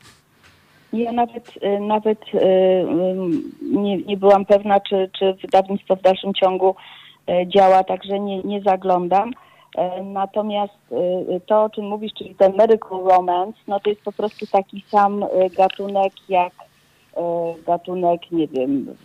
Ja 0.93 1.13
nawet, 1.13 1.57
y, 1.57 1.81
nawet 1.81 2.19
y, 2.35 2.39
nie, 3.63 3.97
nie 3.97 4.17
byłam 4.17 4.45
pewna, 4.45 4.81
czy, 4.81 5.11
czy 5.19 5.35
wydawnictwo 5.35 5.97
w 5.97 6.03
dalszym 6.03 6.35
ciągu 6.35 6.75
y, 7.31 7.47
działa, 7.47 7.85
także 7.85 8.21
nie, 8.21 8.43
nie 8.43 8.61
zaglądam. 8.61 9.31
Natomiast 10.05 10.95
to, 11.47 11.63
o 11.63 11.71
czym 11.71 11.89
mówisz, 11.89 12.13
czyli 12.19 12.35
ten 12.35 12.57
medical 12.57 12.99
romance, 13.05 13.59
no 13.67 13.81
to 13.81 13.91
jest 13.91 14.03
po 14.03 14.13
prostu 14.13 14.47
taki 14.47 14.85
sam 14.89 15.25
gatunek 15.57 16.13
jak 16.29 16.53
gatunek, 17.67 18.31
nie 18.33 18.49
wiem, 18.49 18.97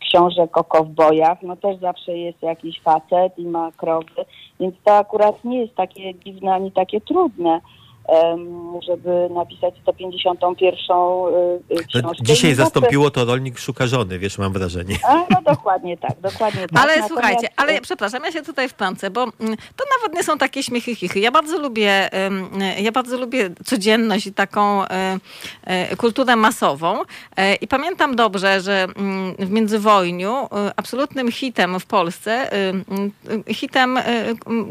książek 0.00 0.56
o 0.56 0.64
kowbojach, 0.64 1.42
no 1.42 1.56
też 1.56 1.76
zawsze 1.76 2.18
jest 2.18 2.42
jakiś 2.42 2.80
facet 2.80 3.38
i 3.38 3.46
ma 3.46 3.72
krowy, 3.76 4.24
więc 4.60 4.74
to 4.84 4.96
akurat 4.96 5.44
nie 5.44 5.60
jest 5.60 5.74
takie 5.74 6.14
dziwne 6.14 6.54
ani 6.54 6.72
takie 6.72 7.00
trudne 7.00 7.60
żeby 8.86 9.28
napisać 9.34 9.74
151 9.82 10.56
y, 10.58 11.80
y, 11.80 11.84
książkę. 11.84 12.00
No, 12.02 12.12
dzisiaj 12.20 12.54
zastąpiło 12.54 13.10
to 13.10 13.24
rolnik 13.24 13.58
szuka 13.58 13.86
żony, 13.86 14.18
wiesz, 14.18 14.38
mam 14.38 14.52
wrażenie. 14.52 14.96
A, 15.08 15.14
no 15.14 15.42
dokładnie 15.44 15.96
tak, 15.96 16.20
dokładnie 16.20 16.60
tak. 16.60 16.70
Ale 16.82 16.86
Natomiast... 16.88 17.08
słuchajcie, 17.08 17.48
ale 17.56 17.80
przepraszam, 17.80 18.24
ja 18.24 18.32
się 18.32 18.42
tutaj 18.42 18.68
wtrącę, 18.68 19.10
bo 19.10 19.22
mm, 19.22 19.56
to 19.76 19.84
nawet 19.98 20.16
nie 20.16 20.24
są 20.24 20.38
takie 20.38 20.62
śmiechy 20.62 20.94
chichy. 20.94 21.20
Ja 21.20 21.30
bardzo 21.30 21.58
lubię, 21.58 22.10
ja 22.82 22.92
bardzo 22.92 23.18
lubię 23.18 23.50
codzienność 23.64 24.26
i 24.26 24.32
taką 24.32 24.84
e, 24.84 25.18
e, 25.64 25.96
kulturę 25.96 26.36
masową 26.36 27.02
e, 27.36 27.54
i 27.54 27.68
pamiętam 27.68 28.16
dobrze, 28.16 28.60
że 28.60 28.86
mm, 28.96 29.34
w 29.38 29.50
międzywojniu 29.50 30.48
absolutnym 30.76 31.32
hitem 31.32 31.80
w 31.80 31.86
Polsce, 31.86 32.50
hitem, 33.48 33.98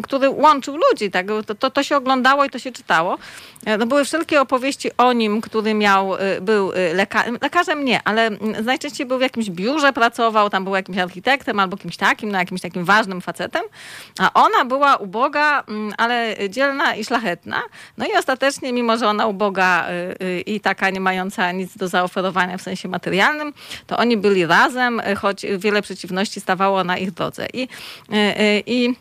który 0.04 0.30
łączył 0.30 0.78
ludzi, 0.78 1.12
tak? 1.12 1.28
to, 1.46 1.56
to, 1.56 1.72
to 1.72 1.84
się 1.84 1.98
oglądało 1.98 2.46
i 2.46 2.50
to 2.50 2.60
się 2.60 2.72
czytało, 2.72 3.18
E, 3.18 3.29
no 3.80 3.86
były 3.86 4.06
wszelkie 4.06 4.42
opowieści 4.42 4.92
o 4.98 5.14
nim, 5.14 5.42
który 5.42 5.74
miał, 5.74 6.16
e, 6.16 6.42
był 6.42 6.74
e, 6.74 6.94
lekarzem, 6.94 7.38
lekarzem 7.42 7.86
nie, 7.86 8.00
ale 8.04 8.30
najczęściej 8.64 9.08
był 9.08 9.18
w 9.18 9.22
jakimś 9.22 9.50
biurze, 9.50 9.94
pracował, 9.94 10.50
tam 10.50 10.64
był 10.64 10.76
jakimś 10.76 10.98
architektem 10.98 11.60
albo 11.60 11.78
kimś 11.78 11.98
takim, 11.98 12.32
no 12.32 12.38
jakimś 12.38 12.62
takim 12.62 12.86
ważnym 12.86 13.22
facetem, 13.22 13.62
a 14.20 14.34
ona 14.34 14.66
była 14.66 14.96
uboga, 14.96 15.64
ale 15.98 16.36
dzielna 16.50 16.96
i 16.96 17.06
szlachetna. 17.06 17.62
No 17.98 18.06
i 18.06 18.18
ostatecznie, 18.18 18.74
mimo 18.74 18.98
że 18.98 19.08
ona 19.08 19.28
uboga 19.28 19.88
i 20.46 20.60
taka 20.60 20.90
nie 20.90 21.00
mająca 21.00 21.52
nic 21.52 21.78
do 21.78 21.88
zaoferowania 21.88 22.58
w 22.58 22.62
sensie 22.62 22.90
materialnym, 22.90 23.54
to 23.88 23.98
oni 23.98 24.18
byli 24.18 24.46
razem, 24.46 25.02
choć 25.18 25.46
wiele 25.58 25.82
przeciwności 25.82 26.42
stawało 26.42 26.84
na 26.84 26.98
ich 26.98 27.12
drodze. 27.12 27.48
I, 27.54 27.68
i 28.66 28.96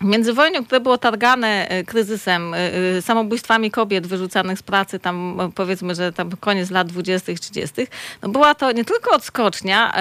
międzywojniu, 0.00 0.64
które 0.64 0.80
było 0.80 0.98
targane 0.98 1.68
e, 1.68 1.84
kryzysem, 1.84 2.54
e, 2.54 2.56
e, 2.96 3.02
samobójstwami 3.02 3.70
kobiet 3.70 4.06
wyrzucanych 4.06 4.58
z 4.58 4.62
pracy, 4.62 4.98
tam 4.98 5.38
powiedzmy, 5.54 5.94
że 5.94 6.12
tam 6.12 6.30
koniec 6.40 6.70
lat 6.70 6.88
20., 6.88 7.34
30., 7.34 7.86
no 8.22 8.28
była 8.28 8.54
to 8.54 8.72
nie 8.72 8.84
tylko 8.84 9.10
odskocznia, 9.10 9.94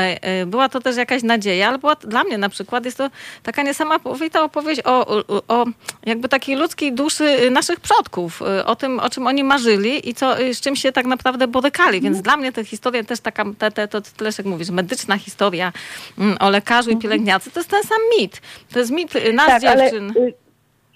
była 0.45 0.69
to 0.69 0.79
też 0.79 0.97
jakaś 0.97 1.23
nadzieja, 1.23 1.67
ale 1.67 1.77
była 1.77 1.95
dla 1.95 2.23
mnie 2.23 2.37
na 2.37 2.49
przykład 2.49 2.85
jest 2.85 2.97
to 2.97 3.09
taka 3.43 3.63
niesamowita 3.63 4.43
opowieść 4.43 4.81
o, 4.85 5.07
o, 5.07 5.23
o 5.47 5.65
jakby 6.05 6.29
takiej 6.29 6.55
ludzkiej 6.55 6.93
duszy 6.93 7.51
naszych 7.51 7.79
przodków, 7.79 8.41
o 8.65 8.75
tym, 8.75 8.99
o 8.99 9.09
czym 9.09 9.27
oni 9.27 9.43
marzyli 9.43 10.09
i 10.09 10.13
co, 10.13 10.35
z 10.53 10.61
czym 10.61 10.75
się 10.75 10.91
tak 10.91 11.05
naprawdę 11.05 11.47
borykali. 11.47 12.01
Więc 12.01 12.21
dla 12.21 12.37
mnie 12.37 12.51
te 12.51 12.65
historie 12.65 13.03
też 13.03 13.19
taka, 13.19 13.45
te, 13.57 13.71
te, 13.71 13.87
to 13.87 14.01
Leszek 14.19 14.45
mówisz, 14.45 14.69
medyczna 14.69 15.17
historia 15.17 15.73
mm, 16.17 16.37
o 16.39 16.49
lekarzu 16.49 16.89
i 16.89 16.93
mhm. 16.93 17.01
pielęgniarce, 17.01 17.51
to 17.51 17.59
jest 17.59 17.69
ten 17.69 17.83
sam 17.83 17.97
mit. 18.19 18.41
To 18.73 18.79
jest 18.79 18.91
mit 18.91 19.13
nas 19.33 19.47
tak, 19.47 19.61
dziewczyn. 19.61 19.86
Ale, 19.91 20.27
y, 20.27 20.33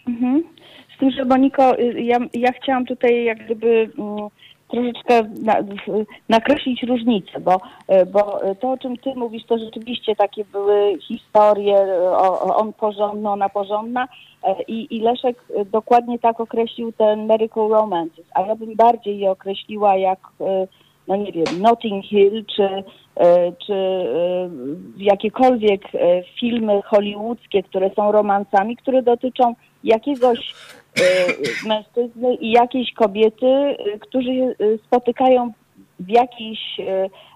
mhm. 0.07 0.43
Z 0.95 0.99
tym, 0.99 1.11
że 1.11 1.25
Moniko, 1.25 1.79
y, 1.79 2.01
ja, 2.01 2.17
ja 2.33 2.51
chciałam 2.51 2.85
tutaj 2.85 3.23
jak 3.23 3.45
gdyby 3.45 3.89
mm, 3.97 4.27
troszeczkę 4.67 5.23
na, 5.41 5.55
nakreślić 6.29 6.83
różnicę, 6.83 7.39
bo, 7.39 7.55
y, 7.55 8.05
bo 8.05 8.41
to, 8.59 8.71
o 8.71 8.77
czym 8.77 8.97
ty 8.97 9.13
mówisz, 9.15 9.45
to 9.45 9.57
rzeczywiście 9.57 10.15
takie 10.15 10.45
były 10.45 10.99
historie, 10.99 11.75
o, 12.11 12.55
on 12.55 12.73
porządny, 12.73 13.29
ona 13.29 13.49
porządna 13.49 14.07
i, 14.67 14.87
i 14.95 14.99
Leszek 14.99 15.43
dokładnie 15.71 16.19
tak 16.19 16.39
określił 16.39 16.91
ten 16.91 17.25
medical 17.25 17.69
romances, 17.69 18.25
a 18.35 18.41
ja 18.41 18.55
bym 18.55 18.75
bardziej 18.75 19.19
je 19.19 19.31
określiła 19.31 19.97
jak, 19.97 20.19
no 21.08 21.16
nie 21.16 21.32
wiem, 21.32 21.62
Notting 21.62 22.06
Hill, 22.06 22.45
czy 22.56 22.84
E, 23.16 23.52
czy 23.66 23.74
e, 23.74 24.49
jakiekolwiek 24.97 25.82
e, 25.86 26.24
filmy 26.39 26.82
hollywoodzkie, 26.86 27.64
które 27.64 27.89
są 27.95 28.12
romansami, 28.12 28.78
które 28.78 29.02
dotyczą 29.02 29.56
jakiegoś 29.84 30.54
mężczyzny 31.68 32.36
i 32.36 32.52
jakiejś 32.52 32.93
kobiety, 32.93 33.76
którzy 33.99 34.56
spotykają 34.88 35.52
w 35.99 36.10
jakiejś, 36.10 36.60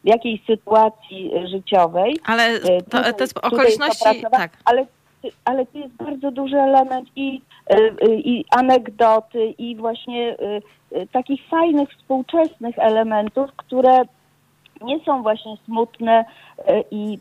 w 0.03 0.07
jakiejś 0.07 0.45
sytuacji 0.45 1.31
życiowej. 1.51 2.17
Ale 2.25 2.59
to, 2.89 3.13
to 3.13 3.23
jest 3.23 3.37
okoliczności, 3.37 4.23
tak. 4.31 4.57
Ale, 4.65 4.85
ale 5.45 5.65
tu 5.65 5.77
jest 5.77 5.93
bardzo 5.93 6.31
duży 6.31 6.57
element 6.57 7.09
i, 7.15 7.41
i 8.17 8.45
anegdoty 8.51 9.45
i 9.45 9.75
właśnie 9.75 10.37
takich 11.11 11.47
fajnych, 11.49 11.89
współczesnych 11.89 12.79
elementów, 12.79 13.49
które 13.55 14.01
nie 14.81 14.99
są 14.99 15.21
właśnie 15.21 15.57
smutne 15.65 16.25
e, 16.67 16.83
i 16.91 17.19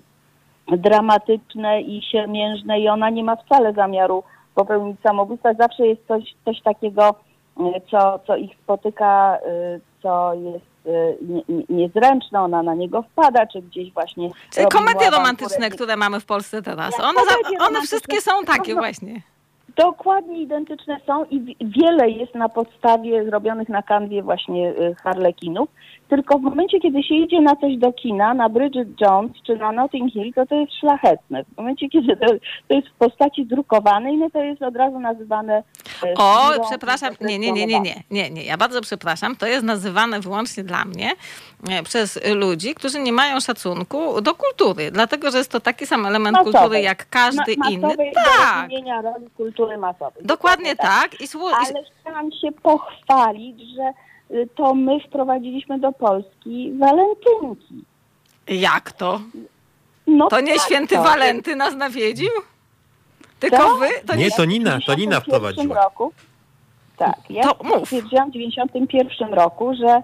dramatyczne 0.68 1.82
i 1.82 2.02
siermiężne 2.02 2.80
i 2.80 2.88
ona 2.88 3.10
nie 3.10 3.24
ma 3.24 3.36
wcale 3.36 3.72
zamiaru 3.72 4.22
popełnić 4.54 5.00
samobójstwa. 5.00 5.54
Zawsze 5.54 5.86
jest 5.86 6.06
coś, 6.08 6.34
coś 6.44 6.62
takiego, 6.62 7.14
e, 7.60 7.80
co, 7.90 8.18
co 8.26 8.36
ich 8.36 8.56
spotyka, 8.62 9.38
e, 9.38 9.80
co 10.02 10.34
jest 10.34 10.73
niezręczne, 11.68 12.40
ona 12.40 12.62
na 12.62 12.74
niego 12.74 13.02
wpada, 13.02 13.46
czy 13.46 13.62
gdzieś 13.62 13.92
właśnie... 13.92 14.30
Czyli 14.50 14.66
komedie 14.66 15.10
romantyczne, 15.10 15.70
które 15.70 15.96
mamy 15.96 16.20
w 16.20 16.24
Polsce 16.24 16.62
teraz. 16.62 17.00
One, 17.00 17.20
one 17.60 17.82
wszystkie 17.82 18.20
są 18.20 18.44
takie 18.44 18.74
właśnie. 18.74 19.22
Dokładnie 19.76 20.42
identyczne 20.42 21.00
są 21.06 21.24
i 21.24 21.56
wiele 21.60 22.10
jest 22.10 22.34
na 22.34 22.48
podstawie 22.48 23.24
zrobionych 23.24 23.68
na 23.68 23.82
kanwie 23.82 24.22
właśnie 24.22 24.74
harlekinów. 25.02 25.68
Tylko 26.08 26.38
w 26.38 26.42
momencie, 26.42 26.80
kiedy 26.80 27.02
się 27.02 27.14
idzie 27.14 27.40
na 27.40 27.56
coś 27.56 27.76
do 27.76 27.92
kina, 27.92 28.34
na 28.34 28.48
Bridget 28.48 29.00
Jones 29.00 29.32
czy 29.46 29.56
na 29.56 29.72
Notting 29.72 30.12
Hill, 30.12 30.32
to 30.34 30.46
to 30.46 30.54
jest 30.54 30.72
szlachetne. 30.80 31.44
W 31.44 31.56
momencie, 31.56 31.88
kiedy 31.88 32.16
to, 32.16 32.26
to 32.68 32.74
jest 32.74 32.88
w 32.88 32.92
postaci 32.92 33.46
drukowanej, 33.46 34.16
no 34.16 34.30
to 34.30 34.42
jest 34.42 34.62
od 34.62 34.76
razu 34.76 35.00
nazywane... 35.00 35.62
E, 36.02 36.14
o, 36.18 36.50
przepraszam, 36.68 37.14
nie, 37.20 37.38
nie, 37.38 37.52
nie, 37.52 37.66
nie, 37.66 37.80
nie, 37.80 37.94
nie, 38.10 38.30
nie, 38.30 38.44
ja 38.44 38.56
bardzo 38.56 38.80
przepraszam. 38.80 39.36
To 39.36 39.46
jest 39.46 39.64
nazywane 39.64 40.20
wyłącznie 40.20 40.64
dla 40.64 40.84
mnie 40.84 41.10
e, 41.70 41.82
przez 41.82 42.20
ludzi, 42.34 42.74
którzy 42.74 43.00
nie 43.00 43.12
mają 43.12 43.40
szacunku 43.40 44.20
do 44.20 44.34
kultury, 44.34 44.90
dlatego, 44.90 45.30
że 45.30 45.38
jest 45.38 45.50
to 45.50 45.60
taki 45.60 45.86
sam 45.86 46.06
element 46.06 46.36
masowej. 46.36 46.52
kultury 46.52 46.80
jak 46.80 47.08
każdy 47.08 47.56
Ma, 47.56 47.70
inny. 47.70 47.96
Tak. 48.14 48.70
roli 49.02 49.30
kultury 49.36 49.63
masowej. 49.78 50.24
Dokładnie, 50.24 50.76
tak. 50.76 51.10
tak. 51.10 51.20
I 51.20 51.24
Ale 51.54 51.84
chciałam 52.00 52.32
się 52.32 52.52
pochwalić, 52.52 53.60
że 53.76 53.92
Y, 54.30 54.48
to 54.54 54.74
my 54.74 55.00
wprowadziliśmy 55.00 55.78
do 55.78 55.92
Polski 55.92 56.72
walentynki. 56.78 57.84
Jak 58.48 58.92
to? 58.92 59.20
No 60.06 60.28
to 60.28 60.40
nie 60.40 60.54
tak 60.54 60.62
święty 60.62 60.94
to. 60.94 61.02
Walenty 61.02 61.56
nas 61.56 61.74
nawiedził? 61.74 62.30
Tylko 63.40 63.56
to? 63.56 63.76
wy? 63.76 63.88
To 64.06 64.14
nie, 64.14 64.24
nie, 64.24 64.30
to 64.30 64.44
Nina, 64.44 64.78
to 64.86 64.94
Nina 64.94 65.20
wprowadziła. 65.20 65.84
Roku, 65.84 66.12
tak, 66.96 67.16
ja 67.30 67.42
to 67.42 67.64
mów. 67.64 67.84
stwierdziłam 67.84 68.30
w 68.30 68.32
91 68.32 69.34
roku, 69.34 69.74
że 69.74 70.02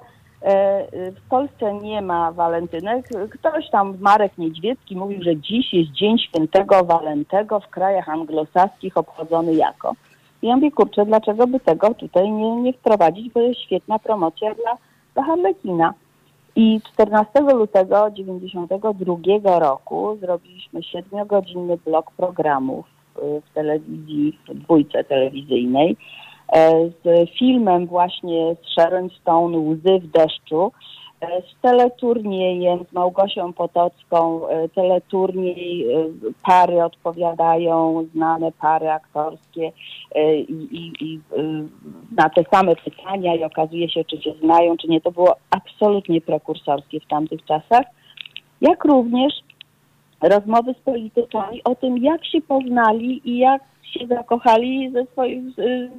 w 1.17 1.29
Polsce 1.29 1.75
nie 1.75 2.03
ma 2.03 2.33
walentynek. 2.33 3.09
Ktoś 3.31 3.71
tam, 3.71 3.97
Marek 4.01 4.39
Niedźwiecki 4.39 4.97
mówił, 4.97 5.23
że 5.23 5.37
dziś 5.37 5.73
jest 5.73 5.91
Dzień 5.91 6.19
Świętego 6.19 6.85
Walentego 6.85 7.61
w 7.61 7.69
krajach 7.69 8.09
anglosaskich 8.09 8.97
obchodzony 8.97 9.55
jako. 9.55 9.95
I 10.43 10.47
ja 10.47 10.57
mówię, 10.57 10.71
kurczę, 10.71 11.07
dlaczego 11.07 11.47
by 11.47 11.61
tego 11.61 11.95
tutaj 11.95 12.31
nie, 12.31 12.57
nie 12.57 12.73
wprowadzić, 12.73 13.33
bo 13.33 13.41
jest 13.41 13.61
świetna 13.61 13.99
promocja 13.99 14.55
dla, 14.55 14.77
dla 15.15 15.23
Harlekina. 15.23 15.95
I 16.57 16.81
14 16.93 17.41
lutego 17.41 18.11
92 18.11 19.59
roku 19.59 20.17
zrobiliśmy 20.21 20.83
siedmiogodzinny 20.83 21.77
blok 21.77 22.11
programów 22.11 22.87
w 23.17 23.55
telewizji, 23.55 24.39
w 24.49 24.55
dwójce 24.55 25.05
telewizyjnej, 25.05 25.97
z 27.05 27.31
filmem 27.39 27.87
właśnie 27.87 28.55
z 28.55 28.73
Sharon 28.73 29.11
Stone 29.11 29.59
Łzy 29.59 29.99
w 29.99 30.07
deszczu, 30.11 30.73
z 31.21 31.63
teleturniejem 31.63 32.85
z 32.91 32.93
Małgosią 32.93 33.53
Potocką, 33.53 34.41
teleturniej, 34.75 35.87
pary 36.47 36.85
odpowiadają, 36.85 38.07
znane 38.15 38.53
pary 38.53 38.91
aktorskie 38.91 39.73
i, 40.49 40.53
i, 40.53 41.05
i, 41.05 41.21
na 42.17 42.31
te 42.31 42.45
same 42.53 42.77
pytania 42.77 43.35
i 43.35 43.45
okazuje 43.45 43.89
się, 43.91 44.05
czy 44.05 44.23
się 44.23 44.33
znają, 44.43 44.77
czy 44.77 44.89
nie. 44.89 45.01
To 45.01 45.13
było 45.13 45.37
absolutnie 45.51 46.21
prekursorskie 46.21 47.01
w 47.01 47.07
tamtych 47.07 47.45
czasach. 47.45 47.87
Jak 48.61 48.85
również 48.85 49.33
rozmowy 50.23 50.75
z 50.75 50.85
politykami 50.85 51.65
o 51.65 51.75
tym, 51.75 51.99
jak 51.99 52.25
się 52.25 52.41
poznali 52.41 53.21
i 53.25 53.39
jak 53.39 53.63
się 53.93 54.07
zakochali 54.07 54.93
ze, 54.93 55.05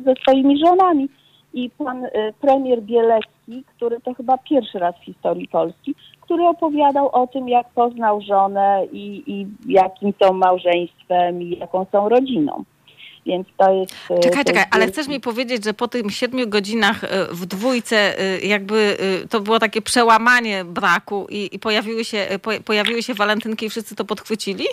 ze 0.05 0.13
swoimi 0.21 0.59
żonami. 0.65 1.09
I 1.53 1.69
pan 1.69 2.05
y, 2.05 2.09
premier 2.41 2.81
Bielecki, 2.81 3.63
który 3.75 4.01
to 4.01 4.13
chyba 4.13 4.37
pierwszy 4.37 4.79
raz 4.79 4.95
w 4.95 5.05
historii 5.05 5.47
Polski, 5.47 5.95
który 6.21 6.43
opowiadał 6.43 7.09
o 7.09 7.27
tym, 7.27 7.49
jak 7.49 7.69
poznał 7.69 8.21
żonę 8.21 8.85
i, 8.91 9.23
i 9.27 9.47
jakim 9.73 10.13
są 10.23 10.33
małżeństwem 10.33 11.41
i 11.41 11.57
jaką 11.57 11.85
są 11.91 12.09
rodziną. 12.09 12.63
Więc 13.25 13.47
to 13.57 13.73
jest. 13.73 13.95
E, 14.09 14.19
czekaj, 14.19 14.45
czekaj, 14.45 14.63
ale 14.71 14.87
chcesz 14.87 15.07
mi 15.07 15.19
powiedzieć, 15.19 15.63
że 15.63 15.73
po 15.73 15.87
tych 15.87 16.11
siedmiu 16.11 16.47
godzinach 16.47 17.03
e, 17.03 17.25
w 17.31 17.45
dwójce 17.45 18.19
e, 18.19 18.39
jakby 18.39 18.97
to 19.29 19.41
było 19.41 19.59
takie 19.59 19.81
przełamanie 19.81 20.65
braku 20.65 21.27
i, 21.29 21.49
i 21.55 21.59
pojawiły, 21.59 22.05
się, 22.05 22.27
pojawiły 22.65 23.03
się 23.03 23.13
walentynki 23.13 23.65
i 23.65 23.69
wszyscy 23.69 23.95
to 23.95 24.05
podchwycili? 24.05 24.65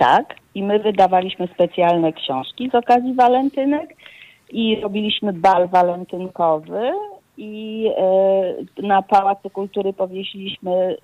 Tak, 0.00 0.34
i 0.54 0.62
my 0.62 0.78
wydawaliśmy 0.78 1.48
specjalne 1.54 2.12
książki 2.12 2.70
z 2.70 2.74
okazji 2.74 3.14
walentynek 3.14 3.96
i 4.52 4.80
robiliśmy 4.80 5.32
bal 5.32 5.68
walentynkowy 5.68 6.92
i 7.36 7.86
na 8.82 9.02
Pałacu 9.02 9.50
Kultury 9.50 9.92
powiesiliśmy 9.92 10.96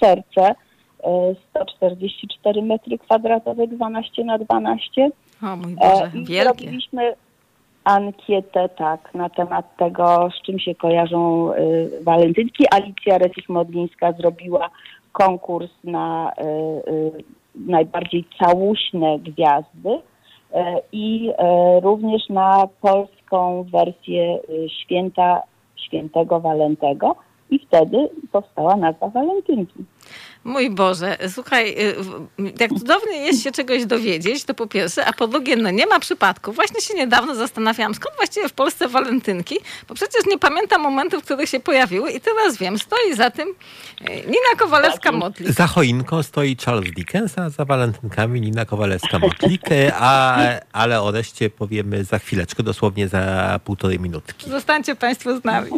serce 0.00 0.54
144 1.50 2.62
metry 2.62 2.98
kwadratowe, 2.98 3.66
12 3.66 4.24
na 4.24 4.38
12 4.38 5.10
o 5.42 5.56
mój 5.56 5.74
Boże, 5.74 6.10
I 6.14 6.24
wielkie. 6.24 6.44
robiliśmy 6.44 7.14
ankietę 7.84 8.68
tak 8.68 9.14
na 9.14 9.28
temat 9.28 9.76
tego, 9.76 10.28
z 10.38 10.42
czym 10.42 10.58
się 10.58 10.74
kojarzą 10.74 11.50
walentynki. 12.02 12.64
Alicja 12.70 13.18
Resich-Modlińska 13.18 14.16
zrobiła 14.16 14.70
konkurs 15.12 15.70
na 15.84 16.32
najbardziej 17.54 18.24
całuśne 18.38 19.18
gwiazdy 19.18 19.90
y, 19.90 20.00
i 20.92 21.30
y, 21.30 21.34
również 21.80 22.28
na 22.28 22.68
polską 22.80 23.64
wersję 23.72 24.38
y, 24.48 24.68
święta 24.68 25.42
świętego 25.76 26.40
Walentego 26.40 27.16
i 27.54 27.66
wtedy 27.66 28.08
powstała 28.32 28.76
nazwa 28.76 29.08
walentynki. 29.08 29.84
Mój 30.44 30.70
Boże, 30.70 31.18
słuchaj, 31.28 31.74
y, 31.78 31.94
jak 32.60 32.70
cudownie 32.70 33.16
jest 33.16 33.42
się 33.42 33.52
czegoś 33.52 33.86
dowiedzieć, 33.86 34.44
to 34.44 34.54
po 34.54 34.66
pierwsze, 34.66 35.06
a 35.06 35.12
po 35.12 35.28
drugie, 35.28 35.56
no 35.56 35.70
nie 35.70 35.86
ma 35.86 36.00
przypadku. 36.00 36.52
Właśnie 36.52 36.80
się 36.80 36.94
niedawno 36.94 37.34
zastanawiałam, 37.34 37.94
skąd 37.94 38.16
właściwie 38.16 38.48
w 38.48 38.52
Polsce 38.52 38.88
walentynki, 38.88 39.56
bo 39.88 39.94
przecież 39.94 40.26
nie 40.26 40.38
pamiętam 40.38 40.82
momentów, 40.82 41.22
w 41.22 41.24
których 41.24 41.48
się 41.48 41.60
pojawiły 41.60 42.10
i 42.10 42.20
teraz 42.20 42.56
wiem, 42.56 42.78
stoi 42.78 43.14
za 43.14 43.30
tym 43.30 43.48
y, 43.48 44.04
Nina 44.04 44.54
Kowalewska-Motlik. 44.58 45.52
Za 45.52 45.66
choinką 45.66 46.22
stoi 46.22 46.56
Charles 46.56 46.94
Dickens, 46.94 47.38
a 47.38 47.50
za 47.50 47.64
walentynkami 47.64 48.40
Nina 48.40 48.64
Kowalewska-Motlik, 48.64 49.70
a, 49.94 50.38
ale 50.72 51.02
o 51.02 51.10
reszcie 51.10 51.50
powiemy 51.50 52.04
za 52.04 52.18
chwileczkę, 52.18 52.62
dosłownie 52.62 53.08
za 53.08 53.60
półtorej 53.64 54.00
minutki. 54.00 54.50
Zostańcie 54.50 54.94
Państwo 54.94 55.40
z 55.40 55.44
nami. 55.44 55.70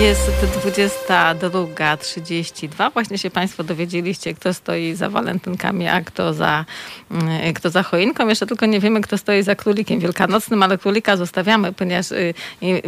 Jest 0.00 0.30
22.32. 0.66 2.92
Właśnie 2.92 3.18
się 3.18 3.30
Państwo 3.30 3.64
dowiedzieliście, 3.64 4.34
kto 4.34 4.54
stoi 4.54 4.94
za 4.94 5.10
walentynkami, 5.10 5.88
a 5.88 6.00
kto 6.00 6.34
za, 6.34 6.64
mm, 7.10 7.54
kto 7.54 7.70
za 7.70 7.82
choinką. 7.82 8.28
Jeszcze 8.28 8.46
tylko 8.46 8.66
nie 8.66 8.80
wiemy, 8.80 9.00
kto 9.00 9.18
stoi 9.18 9.42
za 9.42 9.54
królikiem 9.54 10.00
wielkanocnym, 10.00 10.62
ale 10.62 10.78
królika 10.78 11.16
zostawiamy, 11.16 11.72
ponieważ... 11.72 12.12
Y, 12.12 12.34
y, 12.62 12.82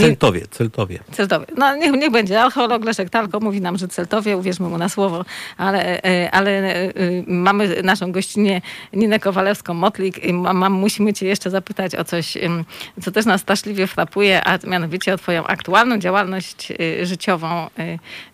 celtowie, 0.00 0.40
celtowie. 0.50 0.98
Celtowie. 1.12 1.46
No 1.56 1.76
niech, 1.76 1.92
niech 1.92 2.10
będzie. 2.10 2.42
Archeolog 2.42 2.84
Leszek 2.84 3.10
Talko 3.10 3.40
mówi 3.40 3.60
nam, 3.60 3.78
że 3.78 3.88
celtowie, 3.88 4.36
uwierzmy 4.36 4.68
mu 4.68 4.78
na 4.78 4.88
słowo, 4.88 5.24
ale, 5.56 5.98
y, 5.98 6.30
ale 6.30 6.72
mamy 7.26 7.82
naszą 7.82 8.12
gościnę 8.12 8.60
Ninę 8.92 9.18
Kowalewską-Motlik 9.18 10.24
i 10.24 10.32
mam, 10.32 10.72
musimy 10.72 11.12
cię 11.12 11.26
jeszcze 11.26 11.50
zapytać 11.50 11.94
o 11.94 12.04
coś, 12.04 12.38
co 13.02 13.10
też 13.10 13.26
nas 13.26 13.40
straszliwie 13.40 13.86
frapuje, 13.86 14.44
a 14.44 14.58
mianowicie 14.66 15.14
o 15.14 15.18
twoją 15.18 15.46
aktualną 15.46 15.98
działalność 15.98 16.21
działalność 16.22 16.70
y, 16.70 17.06
życiową 17.06 17.70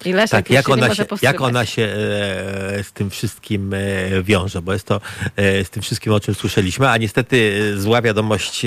i 0.05 0.13
Leszek 0.13 0.31
tak, 0.31 0.51
jak 0.51 0.69
ona, 0.69 0.95
się, 0.95 1.07
jak 1.23 1.41
ona 1.41 1.67
się 1.67 1.83
e, 1.83 2.85
z 2.85 2.93
tym 2.93 3.11
wszystkim 3.11 3.75
e, 3.75 3.79
wiąże, 4.23 4.63
bo 4.63 4.73
jest 4.73 4.87
to 4.87 5.01
e, 5.37 5.65
z 5.65 5.71
tym 5.71 5.83
wszystkim, 5.83 6.13
o 6.13 6.21
czym 6.21 6.35
słyszeliśmy, 6.35 6.89
a 6.89 6.97
niestety 6.97 7.73
zła 7.81 8.03
wiadomość 8.03 8.67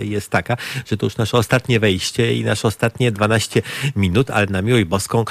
jest 0.00 0.30
taka, 0.30 0.56
że 0.90 0.96
to 0.96 1.06
już 1.06 1.16
nasze 1.16 1.38
ostatnie 1.38 1.80
wejście 1.80 2.34
i 2.34 2.44
nasze 2.44 2.68
ostatnie 2.68 3.12
12 3.12 3.62
minut, 3.96 4.30
ale 4.30 4.46
na 4.46 4.62
miłość 4.62 4.84
boską 4.84 5.24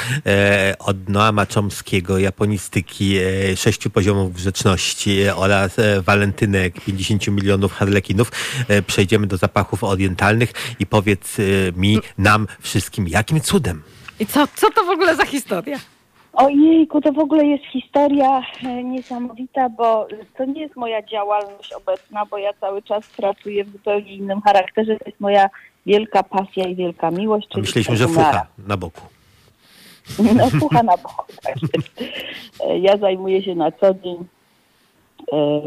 od 0.80 1.10
Noama 1.10 1.46
Chomskiego, 1.54 2.18
japonistyki, 2.18 3.18
sześciu 3.56 3.90
poziomów 3.90 4.34
grzeczności 4.34 5.30
oraz 5.30 5.76
walentynek 6.02 6.82
50 6.82 7.28
milionów 7.28 7.74
harlekinów 7.74 8.32
przejdziemy 8.88 9.28
do 9.28 9.38
zapachów 9.38 9.84
orientalnych 9.84 10.52
i 10.80 10.86
powiedz 10.86 11.38
mi, 11.76 12.00
nam, 12.18 12.48
wszystkim, 12.60 12.75
wszystkim. 12.76 13.08
Jakim 13.08 13.42
cudem? 13.42 13.84
I 14.20 14.26
co, 14.26 14.48
co 14.56 14.72
to 14.72 14.84
w 14.84 14.90
ogóle 14.90 15.16
za 15.16 15.26
historia? 15.26 15.80
Ojejku, 16.34 17.02
to 17.02 17.12
w 17.12 17.20
ogóle 17.20 17.46
jest 17.46 17.64
historia 17.66 18.42
e, 18.64 18.84
niesamowita, 18.84 19.70
bo 19.70 20.08
to 20.38 20.46
nie 20.46 20.62
jest 20.62 20.76
moja 20.76 21.02
działalność 21.02 21.74
obecna, 21.74 22.26
bo 22.26 22.38
ja 22.38 22.54
cały 22.54 22.82
czas 22.82 23.08
pracuję 23.18 23.64
w 23.64 23.70
zupełnie 23.70 24.16
innym 24.16 24.42
charakterze. 24.42 24.98
To 24.98 25.06
jest 25.06 25.20
moja 25.20 25.50
wielka 25.86 26.24
pasja 26.24 26.68
i 26.68 26.76
wielka 26.76 27.12
miłość. 27.12 27.48
Czyli 27.48 27.62
myśleliśmy, 27.62 27.98
że 27.98 28.08
fucha 28.08 28.48
na 28.68 28.78
boku. 28.78 29.02
No 30.38 30.50
fucha 30.50 30.84
na 30.84 30.98
boku, 30.98 31.26
tak. 31.44 31.56
E, 32.60 32.80
ja 32.80 32.98
zajmuję 32.98 33.44
się 33.44 33.56
na 33.56 33.72
co 33.72 33.94
dzień 33.94 34.18
e, 35.34 35.62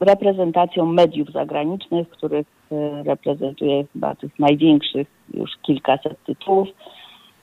reprezentacją 0.00 0.86
mediów 0.86 1.32
zagranicznych, 1.32 2.08
których 2.08 2.46
reprezentuję 3.04 3.84
chyba 3.92 4.14
tych 4.14 4.38
największych 4.38 5.08
już 5.34 5.50
kilkaset 5.62 6.24
tytułów, 6.24 6.68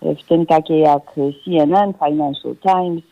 w 0.02 0.24
tym 0.28 0.46
takie 0.46 0.80
jak 0.80 1.02
CNN, 1.46 1.94
Financial 1.94 2.56
Times, 2.62 3.04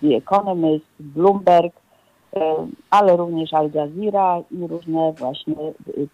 The 0.00 0.16
Economist, 0.16 0.86
Bloomberg, 1.00 1.72
ale 2.90 3.16
również 3.16 3.54
Al 3.54 3.70
Jazeera 3.74 4.42
i 4.50 4.66
różne 4.66 5.12
właśnie 5.12 5.54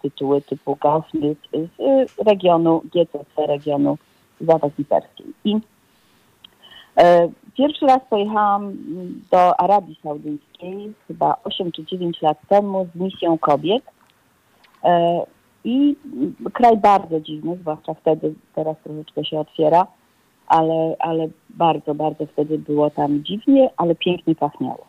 tytuły 0.01 0.41
typu 0.41 0.77
Gulf 0.81 1.13
News 1.13 1.37
z 1.77 2.27
regionu 2.27 2.81
GCC, 2.85 3.47
regionu 3.47 3.97
Zatoki 4.41 4.85
Perskiej. 4.85 5.25
I 5.45 5.57
e, 6.97 7.29
pierwszy 7.57 7.85
raz 7.85 7.99
pojechałam 8.09 8.73
do 9.31 9.59
Arabii 9.59 9.99
Saudyjskiej 10.03 10.93
chyba 11.07 11.37
8 11.43 11.71
czy 11.71 11.85
9 11.85 12.21
lat 12.21 12.37
temu 12.49 12.87
z 12.95 12.99
misją 12.99 13.37
kobiet 13.37 13.83
e, 14.83 15.21
i 15.63 15.95
kraj 16.53 16.77
bardzo 16.77 17.19
dziwny, 17.19 17.57
zwłaszcza 17.61 17.93
wtedy, 17.93 18.33
teraz 18.55 18.77
troszeczkę 18.83 19.25
się 19.25 19.39
otwiera, 19.39 19.87
ale, 20.47 20.95
ale 20.99 21.27
bardzo, 21.49 21.95
bardzo 21.95 22.25
wtedy 22.25 22.57
było 22.57 22.89
tam 22.89 23.23
dziwnie, 23.23 23.69
ale 23.77 23.95
pięknie 23.95 24.35
pachniało. 24.35 24.85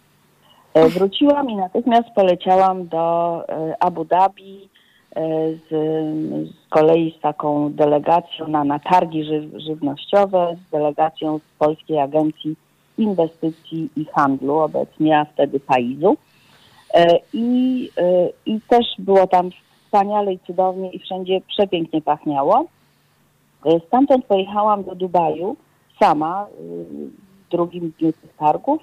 E, 0.74 0.88
wróciłam 0.88 1.50
i 1.50 1.56
natychmiast 1.56 2.08
poleciałam 2.14 2.88
do 2.88 3.44
e, 3.48 3.76
Abu 3.80 4.04
Dhabi 4.04 4.68
z, 5.14 5.68
z 6.50 6.68
kolei 6.68 7.14
z 7.18 7.20
taką 7.20 7.72
delegacją 7.72 8.48
na, 8.48 8.64
na 8.64 8.78
targi 8.78 9.24
ży, 9.24 9.60
żywnościowe, 9.60 10.56
z 10.68 10.70
delegacją 10.70 11.38
z 11.38 11.58
Polskiej 11.58 11.98
Agencji 11.98 12.56
Inwestycji 12.98 13.88
i 13.96 14.04
Handlu, 14.04 14.58
obecnie 14.58 15.18
a 15.18 15.24
wtedy 15.24 15.60
Paizu. 15.60 16.16
I, 17.32 17.90
I 18.46 18.60
też 18.68 18.86
było 18.98 19.26
tam 19.26 19.50
wspaniale 19.94 20.32
i 20.32 20.38
cudownie 20.38 20.90
i 20.90 20.98
wszędzie 20.98 21.40
przepięknie 21.40 22.02
pachniało. 22.02 22.66
E, 23.64 23.80
stamtąd 23.80 24.24
pojechałam 24.24 24.84
do 24.84 24.94
Dubaju 24.94 25.56
sama 26.00 26.46
e, 26.46 26.48
w 27.46 27.50
drugim 27.50 27.92
dniu 27.98 28.12
tych 28.12 28.36
targów 28.36 28.82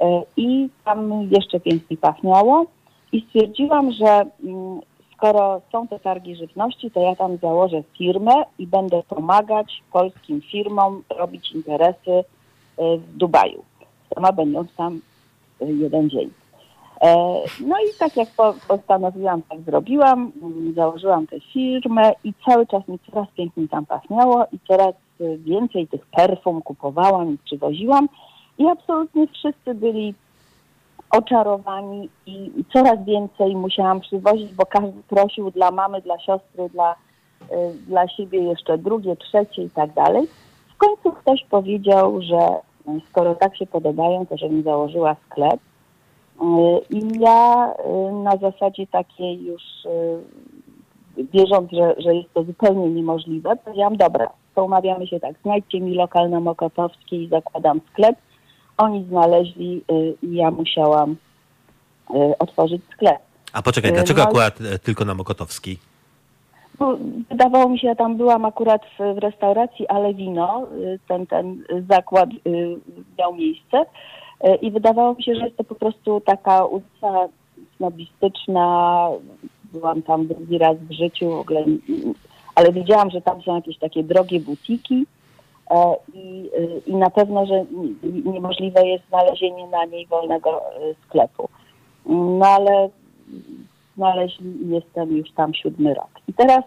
e, 0.00 0.22
i 0.36 0.68
tam 0.84 1.28
jeszcze 1.30 1.60
piękniej 1.60 1.96
pachniało 1.96 2.66
i 3.12 3.20
stwierdziłam, 3.20 3.92
że 3.92 4.26
mm, 4.44 4.80
skoro 5.18 5.60
są 5.72 5.88
te 5.88 5.98
targi 5.98 6.36
żywności, 6.36 6.90
to 6.90 7.00
ja 7.00 7.16
tam 7.16 7.36
założę 7.36 7.82
firmę 7.98 8.32
i 8.58 8.66
będę 8.66 9.02
pomagać 9.08 9.82
polskim 9.92 10.40
firmom 10.40 11.02
robić 11.10 11.52
interesy 11.52 12.24
w 12.78 13.16
Dubaju. 13.16 13.64
Sama 14.14 14.32
będąc 14.32 14.74
tam 14.76 15.00
jeden 15.60 16.10
dzień. 16.10 16.30
E, 17.00 17.16
no 17.60 17.76
i 17.76 17.98
tak 17.98 18.16
jak 18.16 18.28
postanowiłam, 18.68 19.42
tak 19.42 19.60
zrobiłam. 19.60 20.32
Mm, 20.42 20.74
założyłam 20.74 21.26
tę 21.26 21.40
firmę 21.40 22.12
i 22.24 22.32
cały 22.44 22.66
czas 22.66 22.88
mi 22.88 22.98
coraz 22.98 23.28
piękniej 23.36 23.68
tam 23.68 23.86
pachniało 23.86 24.46
i 24.52 24.58
coraz 24.68 24.94
więcej 25.38 25.88
tych 25.88 26.06
perfum 26.06 26.62
kupowałam 26.62 27.34
i 27.34 27.38
przywoziłam. 27.38 28.08
I 28.58 28.66
absolutnie 28.66 29.26
wszyscy 29.26 29.74
byli 29.74 30.14
oczarowani 31.10 32.08
i 32.26 32.64
coraz 32.72 33.04
więcej 33.04 33.56
musiałam 33.56 34.00
przywozić, 34.00 34.54
bo 34.54 34.66
każdy 34.66 35.02
prosił 35.08 35.50
dla 35.50 35.70
mamy, 35.70 36.00
dla 36.00 36.18
siostry, 36.18 36.68
dla, 36.68 36.92
y, 37.42 37.46
dla 37.86 38.08
siebie 38.08 38.42
jeszcze 38.42 38.78
drugie, 38.78 39.16
trzecie 39.16 39.62
i 39.62 39.70
tak 39.70 39.92
dalej. 39.92 40.28
W 40.74 40.76
końcu 40.76 41.12
ktoś 41.12 41.44
powiedział, 41.50 42.22
że 42.22 42.38
skoro 43.10 43.34
tak 43.34 43.56
się 43.56 43.66
podobają, 43.66 44.26
to 44.26 44.36
żebym 44.36 44.62
założyła 44.62 45.16
sklep. 45.26 45.60
Y, 45.60 46.44
I 46.90 47.20
ja 47.20 47.72
y, 48.08 48.12
na 48.12 48.36
zasadzie 48.36 48.86
takiej 48.86 49.44
już 49.44 49.62
wierząc, 51.32 51.70
że, 51.72 51.94
że 51.98 52.14
jest 52.14 52.34
to 52.34 52.44
zupełnie 52.44 52.90
niemożliwe, 52.90 53.56
powiedziałam, 53.56 53.96
dobra, 53.96 54.30
to 54.54 54.64
umawiamy 54.64 55.06
się 55.06 55.20
tak, 55.20 55.34
znajdźcie 55.42 55.80
mi 55.80 55.94
lokal 55.94 56.30
na 56.30 56.40
Mokotowskiej 56.40 57.22
i 57.22 57.28
zakładam 57.28 57.80
sklep 57.92 58.16
oni 58.78 59.04
znaleźli 59.04 59.82
y, 59.92 60.14
i 60.22 60.34
ja 60.34 60.50
musiałam 60.50 61.16
y, 62.10 62.14
otworzyć 62.38 62.82
sklep. 62.92 63.18
A 63.52 63.62
poczekaj, 63.62 63.92
dlaczego 63.92 64.22
no, 64.22 64.28
akurat 64.28 64.58
tylko 64.82 65.04
na 65.04 65.14
Mokotowskiej? 65.14 65.78
wydawało 67.30 67.68
mi 67.68 67.78
się, 67.78 67.86
ja 67.86 67.94
tam 67.94 68.16
byłam 68.16 68.44
akurat 68.44 68.82
w, 68.98 69.18
restauracji, 69.18 69.88
ale 69.88 70.14
wino, 70.14 70.66
y, 70.72 70.98
ten, 71.08 71.26
ten 71.26 71.64
zakład 71.88 72.30
miał 73.18 73.34
miejsce 73.34 73.84
i 74.62 74.70
wydawało 74.70 75.14
mi 75.14 75.22
się, 75.22 75.34
że 75.34 75.44
jest 75.44 75.56
to 75.56 75.64
po 75.64 75.74
prostu 75.74 76.20
taka 76.20 76.64
ulica 76.64 77.28
snobistyczna. 77.76 79.08
Byłam 79.72 80.02
tam 80.02 80.26
drugi 80.26 80.58
raz 80.58 80.76
w 80.76 80.92
życiu, 80.92 81.30
w 81.30 81.40
ogóle, 81.40 81.64
ale 82.54 82.72
widziałam, 82.72 83.10
że 83.10 83.20
tam 83.20 83.42
są 83.42 83.54
jakieś 83.54 83.78
takie 83.78 84.02
drogie 84.02 84.40
butiki 84.40 85.06
i, 86.14 86.50
y, 86.58 86.82
i 86.86 86.96
na 86.96 87.10
pewno, 87.10 87.46
że 87.46 87.64
niemożliwe 88.24 88.86
jest 88.86 89.04
znalezienie 89.08 89.66
na 89.66 89.84
niej 89.84 90.06
wolnego 90.06 90.60
y, 90.60 90.94
sklepu. 91.06 91.48
No 92.06 92.46
ale 92.46 92.88
znaleźli 93.96 94.62
i 94.66 94.68
jestem 94.68 95.16
już 95.16 95.32
tam 95.32 95.54
siódmy 95.54 95.94
rok. 95.94 96.10
I 96.28 96.32
teraz 96.32 96.64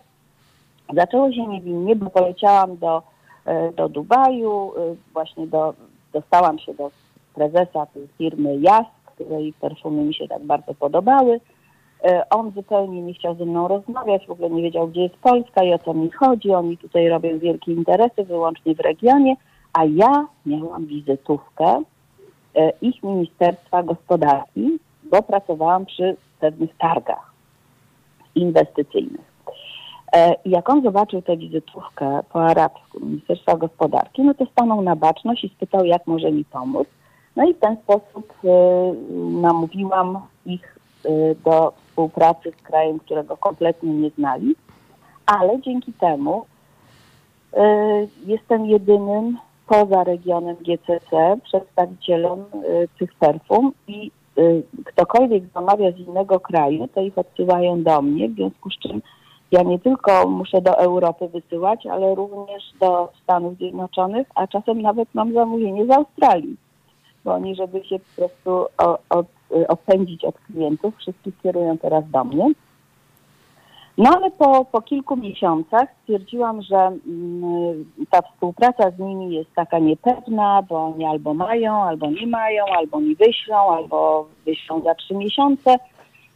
zaczęło 0.93 1.31
się 1.31 1.47
niewinnie, 1.47 1.95
bo 1.95 2.09
poleciałam 2.09 2.77
do, 2.77 3.01
y, 3.47 3.73
do 3.75 3.89
Dubaju, 3.89 4.73
właśnie 5.13 5.47
do, 5.47 5.73
dostałam 6.13 6.59
się 6.59 6.73
do 6.73 6.91
prezesa 7.35 7.85
tej 7.85 8.07
firmy 8.17 8.57
JAS, 8.57 8.85
której 9.05 9.53
perfumy 9.53 10.03
mi 10.03 10.13
się 10.13 10.27
tak 10.27 10.43
bardzo 10.43 10.73
podobały. 10.73 11.39
E, 12.03 12.29
on 12.29 12.51
zupełnie 12.51 13.01
nie 13.01 13.13
chciał 13.13 13.35
ze 13.35 13.45
mną 13.45 13.67
rozmawiać, 13.67 14.27
w 14.27 14.31
ogóle 14.31 14.49
nie 14.49 14.61
wiedział, 14.61 14.87
gdzie 14.87 15.01
jest 15.01 15.15
Polska 15.15 15.63
i 15.63 15.73
o 15.73 15.79
co 15.79 15.93
mi 15.93 16.11
chodzi. 16.11 16.51
Oni 16.51 16.77
tutaj 16.77 17.09
robią 17.09 17.39
wielkie 17.39 17.71
interesy 17.71 18.23
wyłącznie 18.23 18.75
w 18.75 18.79
regionie, 18.79 19.35
a 19.73 19.85
ja 19.85 20.27
miałam 20.45 20.85
wizytówkę 20.85 21.83
e, 22.55 22.71
ich 22.81 23.03
Ministerstwa 23.03 23.83
Gospodarki, 23.83 24.79
bo 25.03 25.21
pracowałam 25.21 25.85
przy 25.85 26.15
pewnych 26.39 26.77
targach 26.77 27.31
inwestycyjnych. 28.35 29.31
E, 30.13 30.35
I 30.45 30.49
jak 30.49 30.69
on 30.69 30.83
zobaczył 30.83 31.21
tę 31.21 31.37
wizytówkę 31.37 32.19
po 32.33 32.43
arabsku 32.43 32.99
Ministerstwa 32.99 33.57
Gospodarki, 33.57 34.21
no 34.21 34.33
to 34.33 34.45
stanął 34.45 34.81
na 34.81 34.95
baczność 34.95 35.43
i 35.43 35.49
spytał, 35.49 35.85
jak 35.85 36.07
może 36.07 36.31
mi 36.31 36.45
pomóc. 36.45 36.87
No 37.35 37.49
i 37.49 37.53
w 37.53 37.59
ten 37.59 37.77
sposób 37.77 38.33
namówiłam 39.41 40.19
ich 40.45 40.77
do 41.45 41.73
współpracy 42.01 42.51
z 42.59 42.61
krajem, 42.61 42.99
którego 42.99 43.37
kompletnie 43.37 43.93
nie 43.93 44.09
znali, 44.09 44.55
ale 45.25 45.61
dzięki 45.61 45.93
temu 45.93 46.45
y, 47.53 47.57
jestem 48.25 48.65
jedynym 48.65 49.37
poza 49.67 50.03
regionem 50.03 50.55
GCC 50.55 51.37
przedstawicielem 51.43 52.39
y, 52.39 52.87
tych 52.99 53.13
perfum 53.13 53.71
i 53.87 54.11
y, 54.37 54.63
ktokolwiek 54.85 55.43
zamawia 55.53 55.91
z 55.91 55.97
innego 55.97 56.39
kraju, 56.39 56.87
to 56.87 57.01
ich 57.01 57.17
odsyłają 57.17 57.83
do 57.83 58.01
mnie, 58.01 58.29
w 58.29 58.35
związku 58.35 58.69
z 58.69 58.79
czym 58.79 59.01
ja 59.51 59.63
nie 59.63 59.79
tylko 59.79 60.27
muszę 60.27 60.61
do 60.61 60.77
Europy 60.77 61.27
wysyłać, 61.27 61.85
ale 61.85 62.15
również 62.15 62.63
do 62.79 63.11
Stanów 63.23 63.57
Zjednoczonych, 63.57 64.27
a 64.35 64.47
czasem 64.47 64.81
nawet 64.81 65.09
mam 65.13 65.33
zamówienie 65.33 65.85
z 65.85 65.91
Australii, 65.91 66.55
bo 67.23 67.33
oni, 67.33 67.55
żeby 67.55 67.83
się 67.83 67.99
po 67.99 68.15
prostu 68.15 68.65
od 69.09 69.27
Y, 69.27 69.40
odpędzić 69.67 70.25
od 70.25 70.39
klientów. 70.39 70.97
Wszystkich 70.97 71.41
kierują 71.43 71.77
teraz 71.77 72.09
do 72.09 72.23
mnie. 72.23 72.51
No 73.97 74.09
ale 74.15 74.31
po, 74.31 74.65
po 74.65 74.81
kilku 74.81 75.17
miesiącach 75.17 75.89
stwierdziłam, 76.01 76.61
że 76.61 76.77
mm, 76.77 77.85
ta 78.09 78.21
współpraca 78.21 78.91
z 78.91 78.99
nimi 78.99 79.35
jest 79.35 79.53
taka 79.55 79.79
niepewna, 79.79 80.61
bo 80.69 80.85
oni 80.85 81.05
albo 81.05 81.33
mają, 81.33 81.83
albo 81.83 82.11
nie 82.11 82.27
mają, 82.27 82.65
albo 82.65 82.99
mi 82.99 83.15
wyślą, 83.15 83.71
albo 83.71 84.27
wyślą 84.45 84.81
za 84.81 84.95
trzy 84.95 85.13
miesiące. 85.13 85.79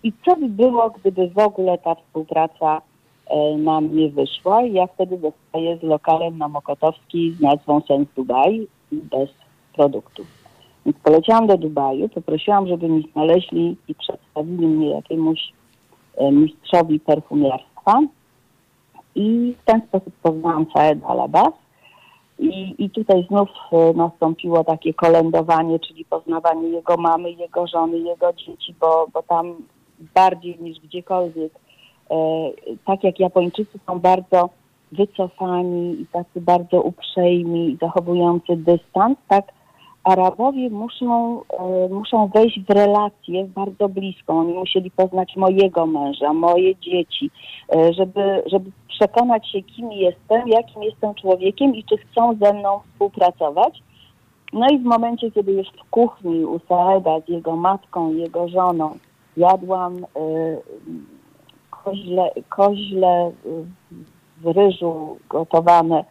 I 0.03 0.13
co 0.25 0.35
by 0.35 0.49
było, 0.49 0.89
gdyby 0.89 1.29
w 1.29 1.39
ogóle 1.39 1.77
ta 1.77 1.95
współpraca 1.95 2.81
e, 3.27 3.57
nam 3.57 3.95
nie 3.95 4.09
wyszła? 4.09 4.63
I 4.63 4.73
ja 4.73 4.87
wtedy 4.87 5.17
zostaję 5.17 5.77
z 5.77 5.83
lokalem 5.83 6.37
na 6.37 6.47
Mokotowski 6.47 7.31
z 7.31 7.41
nazwą 7.41 7.81
Sens 7.87 8.07
Dubai 8.15 8.67
bez 8.91 9.29
produktów. 9.73 10.44
Więc 10.85 10.97
poleciałam 11.03 11.47
do 11.47 11.57
Dubaju, 11.57 12.09
poprosiłam, 12.09 12.67
żeby 12.67 12.89
mi 12.89 13.09
znaleźli 13.13 13.77
i 13.87 13.95
przedstawili 13.95 14.67
mnie 14.67 14.89
jakiemuś 14.89 15.39
e, 16.17 16.31
mistrzowi 16.31 16.99
perfumiarstwa 16.99 18.01
i 19.15 19.55
w 19.61 19.65
ten 19.65 19.81
sposób 19.87 20.13
poznałam 20.23 20.65
Saed 20.73 20.99
Alabas. 21.07 21.53
I, 22.39 22.75
I 22.77 22.89
tutaj 22.89 23.25
znów 23.29 23.49
e, 23.71 23.93
nastąpiło 23.93 24.63
takie 24.63 24.93
kolędowanie, 24.93 25.79
czyli 25.79 26.05
poznawanie 26.05 26.69
jego 26.69 26.97
mamy, 26.97 27.31
jego 27.31 27.67
żony, 27.67 27.99
jego 27.99 28.33
dzieci, 28.33 28.75
bo, 28.79 29.07
bo 29.13 29.23
tam 29.23 29.55
bardziej 30.15 30.57
niż 30.59 30.79
gdziekolwiek, 30.79 31.51
e, 32.09 32.15
tak 32.85 33.03
jak 33.03 33.19
Japończycy 33.19 33.79
są 33.87 33.99
bardzo 33.99 34.49
wycofani 34.91 36.01
i 36.01 36.05
tacy 36.05 36.41
bardzo 36.41 36.81
uprzejmi, 36.81 37.77
zachowujący 37.81 38.55
dystans, 38.55 39.17
tak 39.27 39.45
Arabowie 40.05 40.69
muszą, 40.69 41.41
e, 41.59 41.89
muszą 41.89 42.27
wejść 42.27 42.59
w 42.59 42.69
relację 42.69 43.43
bardzo 43.43 43.89
bliską. 43.89 44.39
Oni 44.39 44.53
musieli 44.53 44.91
poznać 44.91 45.35
mojego 45.35 45.85
męża, 45.85 46.33
moje 46.33 46.75
dzieci, 46.75 47.31
e, 47.75 47.93
żeby, 47.93 48.43
żeby 48.45 48.71
przekonać 48.87 49.51
się, 49.51 49.61
kim 49.61 49.91
jestem, 49.91 50.47
jakim 50.47 50.83
jestem 50.83 51.15
człowiekiem 51.15 51.75
i 51.75 51.83
czy 51.83 51.97
chcą 51.97 52.35
ze 52.41 52.53
mną 52.53 52.79
współpracować. 52.79 53.83
No 54.53 54.67
i 54.67 54.79
w 54.79 54.83
momencie, 54.83 55.31
kiedy 55.31 55.51
już 55.51 55.67
w 55.67 55.89
kuchni 55.89 56.45
u 56.45 56.59
Saeda 56.59 57.19
z 57.19 57.29
jego 57.29 57.55
matką, 57.55 58.13
jego 58.13 58.47
żoną 58.47 58.97
jadłam 59.37 59.97
y, 59.97 60.05
koźle, 61.69 62.31
koźle 62.49 63.31
w 64.41 64.47
ryżu 64.47 65.17
gotowane 65.29 66.05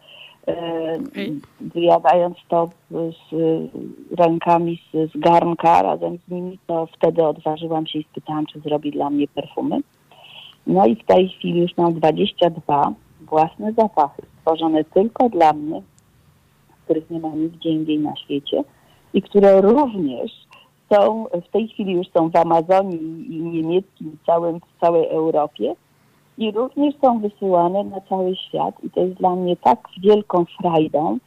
wyjadając 1.61 2.37
to 2.49 2.71
z 2.91 3.35
rękami 4.19 4.83
z, 4.93 5.13
z 5.13 5.17
garnka 5.17 5.83
razem 5.83 6.19
z 6.19 6.31
nimi, 6.31 6.59
to 6.67 6.87
wtedy 6.87 7.25
odważyłam 7.25 7.87
się 7.87 7.99
i 7.99 8.07
spytałam, 8.11 8.47
czy 8.47 8.61
zrobi 8.61 8.93
dla 8.93 9.11
mnie 9.11 9.29
perfumy. 9.29 9.81
No 10.67 10.87
i 10.87 10.97
w 10.97 11.05
tej 11.05 11.29
chwili 11.29 11.61
już 11.61 11.77
mam 11.77 11.95
22 11.95 12.93
własne 13.21 13.73
zapachy, 13.73 14.23
stworzone 14.39 14.85
tylko 14.85 15.29
dla 15.29 15.53
mnie, 15.53 15.83
których 16.85 17.11
nie 17.11 17.21
ma 17.21 17.29
nigdzie 17.29 17.71
indziej 17.71 17.99
na 17.99 18.17
świecie 18.17 18.65
i 19.15 19.23
które 19.23 19.61
również 19.61 20.33
są, 20.93 21.27
w 21.49 21.51
tej 21.51 21.69
chwili 21.69 21.93
już 21.93 22.07
są 22.09 22.31
w 22.31 22.37
Amazonii 22.37 23.37
i 23.37 23.43
niemieckim, 23.43 24.17
całym, 24.27 24.61
w 24.61 24.81
całej 24.81 25.09
Europie 25.09 25.75
i 26.39 26.53
również 26.53 26.95
są 27.01 27.21
wysyłane 27.21 27.85
na 27.85 28.01
cały 28.01 28.37
świat 28.37 28.85
i 28.85 28.91
to 28.91 29.01
jest 29.01 29.15
dla 29.15 29.37
mnie 29.37 29.57
tak 29.57 29.89
wielką 30.03 30.45
frajdą, 30.61 31.19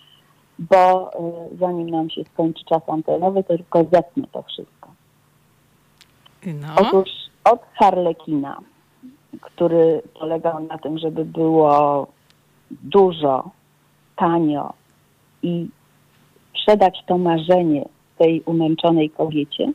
bo 0.60 1.12
y, 1.54 1.58
zanim 1.58 1.90
nam 1.90 2.10
się 2.10 2.24
skończy 2.24 2.66
czas 2.66 2.90
antenowy, 2.90 3.44
to 3.44 3.58
tylko 3.58 3.84
zetnę 3.84 4.24
to 4.32 4.42
wszystko. 4.44 4.90
No. 6.46 6.68
Otóż 6.78 7.10
od 7.44 7.62
Harlekina, 7.74 8.58
który 9.42 10.02
polegał 10.20 10.60
na 10.60 10.78
tym, 10.78 10.98
żeby 10.98 11.26
było 11.26 12.08
dużo, 12.72 13.50
tanio 14.16 14.74
i 15.44 15.68
sprzedać 16.50 17.04
to 17.06 17.18
marzenie 17.18 17.86
tej 18.18 18.42
umęczonej 18.42 19.10
kobiecie, 19.10 19.72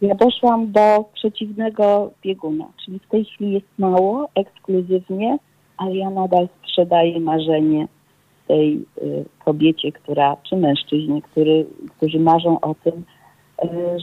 ja 0.00 0.14
doszłam 0.14 0.72
do 0.72 1.04
przeciwnego 1.14 2.10
bieguna, 2.22 2.64
czyli 2.84 2.98
w 2.98 3.08
tej 3.08 3.24
chwili 3.24 3.52
jest 3.52 3.66
mało, 3.78 4.28
ekskluzywnie, 4.34 5.38
ale 5.76 5.96
ja 5.96 6.10
nadal 6.10 6.48
sprzedaję 6.62 7.20
marzenie 7.20 7.88
tej 8.48 8.84
y, 9.02 9.24
kobiecie, 9.44 9.92
która, 9.92 10.36
czy 10.42 10.56
mężczyźnie, 10.56 11.22
który, 11.22 11.66
którzy 11.96 12.20
marzą 12.20 12.60
o 12.60 12.74
tym, 12.74 13.04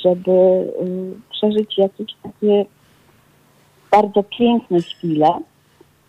żeby 0.04 0.32
przeżyć 1.32 1.78
jakieś 1.78 2.08
takie 2.24 2.66
bardzo 3.92 4.24
piękne 4.24 4.80
chwile, 4.80 5.40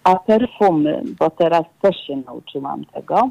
a 0.04 0.16
perfumy, 0.16 1.02
bo 1.18 1.30
teraz 1.30 1.62
też 1.82 1.96
się 2.06 2.16
nauczyłam 2.16 2.84
tego, 2.84 3.30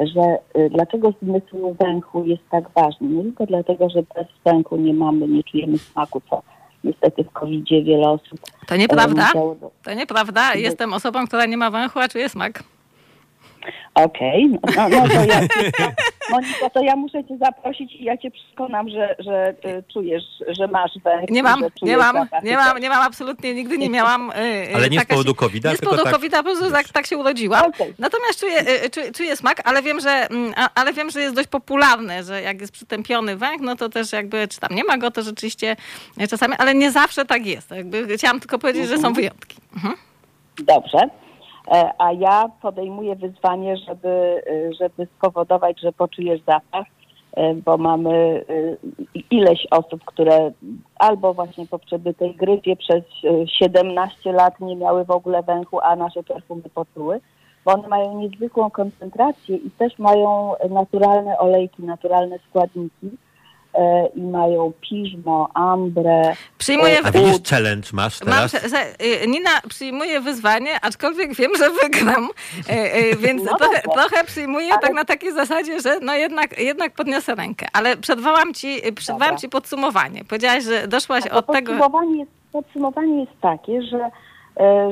że 0.00 0.38
dlaczego 0.70 1.12
zmysł 1.22 1.76
węchu 1.80 2.24
jest 2.24 2.42
tak 2.50 2.64
ważny. 2.74 3.08
Nie 3.08 3.22
tylko 3.22 3.46
dlatego, 3.46 3.88
że 3.90 4.02
bez 4.02 4.26
węchu 4.44 4.76
nie 4.76 4.94
mamy, 4.94 5.28
nie 5.28 5.42
czujemy 5.42 5.78
smaku, 5.78 6.22
co 6.30 6.42
niestety 6.84 7.24
w 7.24 7.32
covid 7.32 7.68
wiele 7.68 8.08
osób. 8.08 8.40
To 8.66 8.76
nieprawda. 8.76 9.32
To 9.84 9.94
nieprawda. 9.94 10.54
Jestem 10.54 10.92
osobą, 10.92 11.26
która 11.26 11.46
nie 11.46 11.56
ma 11.56 11.70
węchu, 11.70 11.98
a 11.98 12.08
czuje 12.08 12.28
smak. 12.28 12.64
Okej, 13.94 14.58
okay. 14.62 14.76
no, 14.76 14.88
no, 14.88 15.06
no, 15.06 15.08
to 15.08 15.24
ja, 15.24 15.40
Monika, 16.30 16.70
to 16.70 16.82
ja 16.82 16.96
muszę 16.96 17.24
cię 17.24 17.36
zaprosić 17.36 17.92
i 17.92 18.04
ja 18.04 18.16
cię 18.16 18.30
przekonam, 18.30 18.88
że, 18.88 19.16
że 19.18 19.54
y, 19.64 19.82
czujesz, 19.92 20.22
że 20.48 20.68
masz 20.68 20.92
węch. 21.04 21.30
Nie 21.30 21.42
mam, 21.42 21.60
nie 21.82 21.96
mam, 21.96 22.16
nie 22.42 22.56
mam, 22.56 22.78
nie 22.78 22.88
mam, 22.88 23.02
absolutnie, 23.02 23.54
nigdy 23.54 23.78
nie 23.78 23.90
miałam. 23.90 24.30
Y, 24.30 24.34
y 24.70 24.74
ale 24.74 24.90
nie 24.90 25.00
z 25.00 25.04
powodu 25.04 25.34
covid 25.34 25.64
Nie 25.64 25.76
z 25.76 25.80
powodu 25.80 26.02
tak... 26.02 26.12
covid 26.12 26.32
po 26.32 26.42
prostu 26.42 26.70
tak, 26.70 26.88
tak 26.88 27.06
się 27.06 27.16
urodziłam. 27.16 27.66
Okay. 27.66 27.94
Natomiast 27.98 28.40
czuję, 28.40 28.60
y, 28.84 28.90
czuję, 28.90 29.12
czuję, 29.12 29.36
smak, 29.36 29.62
ale 29.64 29.82
wiem, 29.82 30.00
że, 30.00 30.10
mm, 30.30 30.52
ale 30.74 30.92
wiem, 30.92 31.10
że 31.10 31.20
jest 31.20 31.34
dość 31.34 31.48
popularne, 31.48 32.24
że 32.24 32.42
jak 32.42 32.60
jest 32.60 32.72
przytępiony 32.72 33.36
węch, 33.36 33.60
no 33.60 33.76
to 33.76 33.88
też 33.88 34.12
jakby, 34.12 34.48
czy 34.48 34.60
tam 34.60 34.74
nie 34.74 34.84
ma 34.84 34.98
go, 34.98 35.10
to 35.10 35.22
rzeczywiście 35.22 35.76
czasami, 36.30 36.54
ale 36.58 36.74
nie 36.74 36.90
zawsze 36.90 37.24
tak 37.24 37.46
jest. 37.46 37.70
Jakby 37.70 38.16
chciałam 38.16 38.40
tylko 38.40 38.58
powiedzieć, 38.58 38.86
że 38.88 38.94
są 38.94 39.08
mhm. 39.08 39.14
wyjątki. 39.14 39.56
Mhm. 39.76 39.94
Dobrze. 40.58 41.23
E, 41.68 41.90
a 41.98 42.12
ja 42.12 42.48
podejmuję 42.62 43.16
wyzwanie, 43.16 43.76
żeby, 43.76 44.42
e, 44.46 44.74
żeby 44.80 45.06
spowodować, 45.18 45.80
że 45.80 45.92
poczujesz 45.92 46.40
zapach, 46.46 46.86
e, 47.36 47.54
bo 47.54 47.76
mamy 47.76 48.44
ileś 49.30 49.66
osób, 49.70 50.04
które 50.04 50.50
albo 50.98 51.34
właśnie 51.34 51.66
po 51.66 51.78
przebytej 51.78 52.34
grypie 52.34 52.76
przez 52.76 53.04
17 53.60 54.32
lat 54.32 54.60
nie 54.60 54.76
miały 54.76 55.04
w 55.04 55.10
ogóle 55.10 55.42
węchu, 55.42 55.80
a 55.80 55.96
nasze 55.96 56.22
perfumy 56.22 56.62
poczuły, 56.74 57.20
bo 57.64 57.72
one 57.72 57.88
mają 57.88 58.18
niezwykłą 58.18 58.70
koncentrację 58.70 59.56
i 59.56 59.70
też 59.70 59.98
mają 59.98 60.52
naturalne 60.70 61.38
olejki, 61.38 61.82
naturalne 61.82 62.38
składniki 62.38 63.10
i 64.14 64.22
mają 64.22 64.72
piżmo, 64.80 65.48
ambrę. 65.54 66.32
Przyjmuję... 66.58 66.98
A 67.04 67.10
widzisz, 67.10 67.50
challenge 67.50 67.88
masz 67.92 68.18
teraz? 68.18 68.52
Mam, 68.52 68.82
y, 69.22 69.26
Nina 69.28 69.50
przyjmuje 69.68 70.20
wyzwanie, 70.20 70.80
aczkolwiek 70.82 71.34
wiem, 71.34 71.50
że 71.58 71.70
wygram, 71.70 72.28
e, 72.68 72.92
e, 72.92 73.16
więc 73.16 73.44
no 73.44 73.56
trochę, 73.56 73.80
trochę 73.82 74.24
przyjmuję 74.24 74.72
ale... 74.72 74.82
tak 74.82 74.94
na 74.94 75.04
takiej 75.04 75.32
zasadzie, 75.32 75.80
że 75.80 76.00
no 76.00 76.14
jednak, 76.14 76.58
jednak 76.58 76.92
podniosę 76.92 77.34
rękę. 77.34 77.66
Ale 77.72 77.96
przerwałam 77.96 78.54
ci, 78.54 78.80
przerwałam 78.96 79.38
ci 79.38 79.48
podsumowanie. 79.48 80.24
Powiedziałaś, 80.24 80.64
że 80.64 80.88
doszłaś 80.88 81.26
od 81.26 81.46
tego... 81.46 81.72
Jest, 81.72 82.30
podsumowanie 82.52 83.20
jest 83.20 83.40
takie, 83.40 83.82
że 83.82 84.10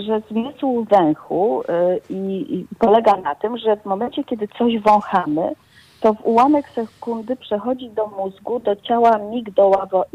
że 0.06 0.22
zmysł 0.30 0.86
węchu 0.90 1.62
i, 2.10 2.46
i 2.54 2.66
polega 2.78 3.16
na 3.16 3.34
tym, 3.34 3.58
że 3.58 3.76
w 3.76 3.84
momencie, 3.84 4.24
kiedy 4.24 4.48
coś 4.58 4.78
wąchamy, 4.78 5.52
to 6.02 6.14
w 6.14 6.26
ułamek 6.26 6.68
sekundy 6.68 7.36
przechodzi 7.36 7.90
do 7.90 8.06
mózgu, 8.06 8.60
do 8.60 8.76
ciała 8.76 9.18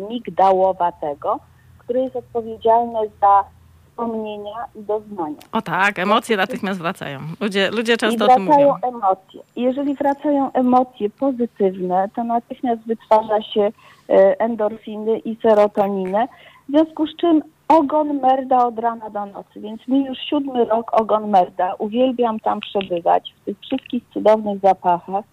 migdałowatego, 0.09 1.39
które 1.77 2.01
jest 2.01 2.15
odpowiedzialne 2.15 2.99
za 3.21 3.43
wspomnienia 3.89 4.65
i 4.75 4.83
doznania. 4.83 5.37
O 5.51 5.61
tak, 5.61 5.99
emocje 5.99 6.37
natychmiast 6.37 6.79
wracają. 6.79 7.19
Ludzie, 7.41 7.71
ludzie 7.71 7.97
często 7.97 8.25
I 8.25 8.29
o 8.29 8.35
tym 8.35 8.43
mówią. 8.43 8.75
emocje. 8.81 9.41
Jeżeli 9.55 9.95
wracają 9.95 10.51
emocje 10.53 11.09
pozytywne, 11.09 12.09
to 12.15 12.23
natychmiast 12.23 12.81
wytwarza 12.81 13.41
się 13.41 13.61
e, 14.09 14.39
endorfiny 14.39 15.19
i 15.19 15.37
serotoninę, 15.41 16.27
w 16.69 16.71
związku 16.71 17.07
z 17.07 17.15
czym 17.15 17.41
ogon 17.67 18.19
merda 18.19 18.65
od 18.65 18.79
rana 18.79 19.09
do 19.09 19.25
nocy, 19.25 19.59
więc 19.59 19.87
mi 19.87 20.05
już 20.05 20.17
siódmy 20.29 20.65
rok 20.65 21.01
ogon 21.01 21.29
merda. 21.29 21.73
Uwielbiam 21.79 22.39
tam 22.39 22.59
przebywać, 22.59 23.33
w 23.41 23.45
tych 23.45 23.59
wszystkich 23.59 24.03
cudownych 24.13 24.59
zapachach 24.59 25.25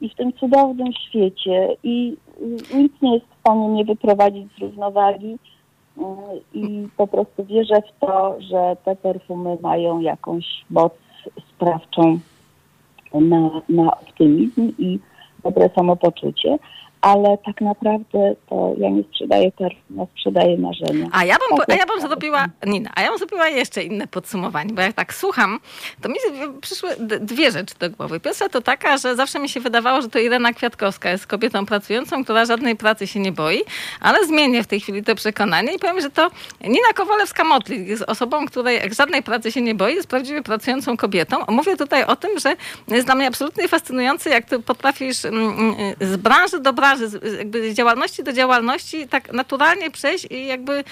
i 0.00 0.08
w 0.08 0.14
tym 0.14 0.32
cudownym 0.32 0.92
świecie 0.92 1.76
i 1.82 2.16
nic 2.74 2.92
nie 3.02 3.14
jest 3.14 3.26
w 3.26 3.40
stanie 3.40 3.68
mnie 3.68 3.84
wyprowadzić 3.84 4.52
z 4.56 4.60
równowagi 4.60 5.38
y, 5.98 6.02
i 6.54 6.88
po 6.96 7.06
prostu 7.06 7.44
wierzę 7.44 7.82
w 7.82 8.00
to, 8.06 8.36
że 8.40 8.76
te 8.84 8.96
perfumy 8.96 9.58
mają 9.62 10.00
jakąś 10.00 10.44
moc 10.70 10.92
sprawczą 11.48 12.18
na, 13.14 13.50
na 13.68 13.96
optymizm 14.00 14.72
i 14.78 14.98
dobre 15.44 15.70
samopoczucie 15.74 16.58
ale 17.00 17.38
tak 17.46 17.60
naprawdę 17.60 18.34
to 18.48 18.74
ja 18.78 18.90
nie 18.90 19.02
sprzedaję 19.02 19.52
perfum, 19.52 20.06
sprzedaję 20.16 20.58
marzenia. 20.58 21.06
A 21.12 21.24
ja 21.24 21.36
bym, 21.36 21.58
a 21.68 21.74
ja 21.74 21.86
bym 21.86 22.00
zrobiła, 22.00 22.46
Nina, 22.66 22.90
a 22.94 23.02
ja 23.02 23.08
bym 23.08 23.18
zrobiła 23.18 23.48
jeszcze 23.48 23.82
inne 23.82 24.06
podsumowanie, 24.06 24.74
bo 24.74 24.82
jak 24.82 24.92
tak 24.92 25.14
słucham, 25.14 25.60
to 26.02 26.08
mi 26.08 26.14
przyszły 26.60 26.90
dwie 27.20 27.50
rzeczy 27.50 27.74
do 27.78 27.90
głowy. 27.90 28.20
Pierwsza 28.20 28.48
to 28.48 28.60
taka, 28.60 28.98
że 28.98 29.16
zawsze 29.16 29.38
mi 29.38 29.48
się 29.48 29.60
wydawało, 29.60 30.02
że 30.02 30.08
to 30.08 30.18
Irena 30.18 30.52
Kwiatkowska 30.52 31.10
jest 31.10 31.26
kobietą 31.26 31.66
pracującą, 31.66 32.24
która 32.24 32.44
żadnej 32.44 32.76
pracy 32.76 33.06
się 33.06 33.20
nie 33.20 33.32
boi, 33.32 33.60
ale 34.00 34.26
zmienię 34.26 34.62
w 34.62 34.66
tej 34.66 34.80
chwili 34.80 35.02
to 35.02 35.14
przekonanie 35.14 35.74
i 35.74 35.78
powiem, 35.78 36.00
że 36.00 36.10
to 36.10 36.30
Nina 36.60 36.88
Kowalewska-Motlik 36.94 37.86
jest 37.86 38.02
osobą, 38.02 38.46
której 38.46 38.80
żadnej 38.94 39.22
pracy 39.22 39.52
się 39.52 39.62
nie 39.62 39.74
boi, 39.74 39.94
jest 39.94 40.08
prawdziwie 40.08 40.42
pracującą 40.42 40.96
kobietą. 40.96 41.36
Mówię 41.48 41.76
tutaj 41.76 42.04
o 42.04 42.16
tym, 42.16 42.38
że 42.38 42.56
jest 42.88 43.06
dla 43.06 43.14
mnie 43.14 43.26
absolutnie 43.26 43.68
fascynujące, 43.68 44.30
jak 44.30 44.44
ty 44.44 44.58
potrafisz 44.58 45.24
mm, 45.24 45.58
mm, 45.58 45.94
z 46.00 46.16
branży 46.16 46.60
do 46.60 46.72
branży 46.72 46.89
z, 46.96 47.36
jakby 47.38 47.72
z 47.72 47.76
działalności 47.76 48.22
do 48.24 48.32
działalności 48.32 49.08
tak 49.08 49.32
naturalnie 49.32 49.90
przejść 49.90 50.26
i 50.30 50.46
jakby 50.46 50.84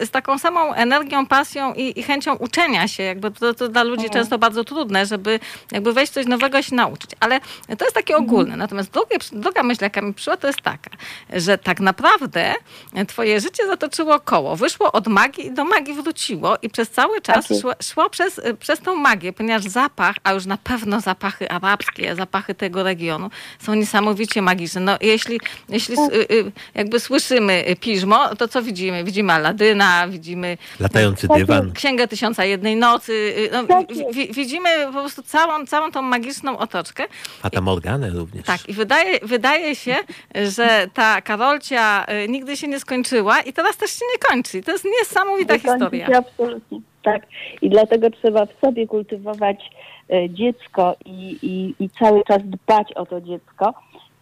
z 0.00 0.10
taką 0.10 0.38
samą 0.38 0.72
energią, 0.72 1.26
pasją 1.26 1.74
i, 1.74 2.00
i 2.00 2.02
chęcią 2.02 2.34
uczenia 2.34 2.88
się, 2.88 3.02
jakby 3.02 3.30
to, 3.30 3.54
to 3.54 3.68
dla 3.68 3.82
ludzi 3.82 4.04
mhm. 4.04 4.12
często 4.12 4.38
bardzo 4.38 4.64
trudne, 4.64 5.06
żeby 5.06 5.40
jakby 5.72 5.92
wejść 5.92 6.12
coś 6.12 6.26
nowego 6.26 6.62
się 6.62 6.74
nauczyć. 6.74 7.10
Ale 7.20 7.40
to 7.78 7.84
jest 7.84 7.94
takie 7.94 8.14
mhm. 8.14 8.30
ogólne. 8.30 8.56
Natomiast 8.56 8.90
drugie, 8.90 9.16
druga 9.32 9.62
myśl, 9.62 9.84
jaka 9.84 10.02
mi 10.02 10.14
przyszła, 10.14 10.36
to 10.36 10.46
jest 10.46 10.60
taka, 10.60 10.90
że 11.32 11.58
tak 11.58 11.80
naprawdę 11.80 12.54
twoje 13.08 13.40
życie 13.40 13.66
zatoczyło 13.66 14.20
koło. 14.20 14.56
Wyszło 14.56 14.92
od 14.92 15.06
magii 15.06 15.46
i 15.46 15.50
do 15.50 15.64
magii 15.64 15.94
wróciło 15.94 16.56
i 16.62 16.70
przez 16.70 16.90
cały 16.90 17.20
czas 17.20 17.46
szło, 17.60 17.72
szło 17.82 18.10
przez, 18.10 18.40
przez 18.60 18.80
tą 18.80 18.96
magię, 18.96 19.32
ponieważ 19.32 19.62
zapach, 19.64 20.16
a 20.22 20.32
już 20.32 20.46
na 20.46 20.56
pewno 20.56 21.00
zapachy 21.00 21.50
arabskie, 21.50 22.14
zapachy 22.16 22.54
tego 22.54 22.82
regionu 22.82 23.30
są 23.58 23.74
niesamowicie 23.74 24.42
magiczne. 24.42 24.80
No, 24.80 24.96
jeśli 25.00 25.40
jeśli 25.68 25.96
tak. 25.96 26.12
y, 26.14 26.34
y, 26.34 26.52
jakby 26.74 27.00
słyszymy 27.00 27.64
piżmo, 27.80 28.36
to 28.36 28.48
co 28.48 28.62
widzimy? 28.62 29.04
Widzimy 29.04 29.32
Aladyna, 29.32 30.08
widzimy 30.08 30.58
latający 30.80 31.28
dywan, 31.28 31.72
Księgę 31.72 32.08
Tysiąca 32.08 32.44
Jednej 32.44 32.76
Nocy. 32.76 33.12
Y, 33.12 33.50
no, 33.52 33.64
tak 33.64 33.86
widzimy 34.30 34.68
po 34.86 34.92
prostu 34.92 35.22
całą, 35.22 35.66
całą 35.66 35.92
tą 35.92 36.02
magiczną 36.02 36.58
otoczkę. 36.58 37.04
Fata 37.40 37.60
Morgana 37.60 38.08
również. 38.08 38.46
Tak, 38.46 38.68
i 38.68 38.72
wydaje, 38.72 39.18
wydaje 39.22 39.76
się, 39.76 39.96
że 40.34 40.86
ta 40.94 41.20
Karolcia 41.22 42.06
nigdy 42.28 42.56
się 42.56 42.68
nie 42.68 42.80
skończyła 42.80 43.40
i 43.40 43.52
teraz 43.52 43.76
też 43.76 43.90
się 43.90 44.04
nie 44.12 44.18
kończy. 44.18 44.62
To 44.62 44.72
jest 44.72 44.84
niesamowita 45.00 45.54
nie 45.54 45.60
historia. 45.60 46.06
Się 46.06 46.16
absolutnie. 46.16 46.80
Tak. 47.02 47.22
I 47.62 47.70
dlatego 47.70 48.10
trzeba 48.10 48.46
w 48.46 48.60
sobie 48.60 48.86
kultywować 48.86 49.70
dziecko 50.28 50.96
i, 51.04 51.38
i, 51.42 51.84
i 51.84 51.90
cały 51.90 52.24
czas 52.24 52.38
dbać 52.44 52.92
o 52.92 53.06
to 53.06 53.20
dziecko 53.20 53.74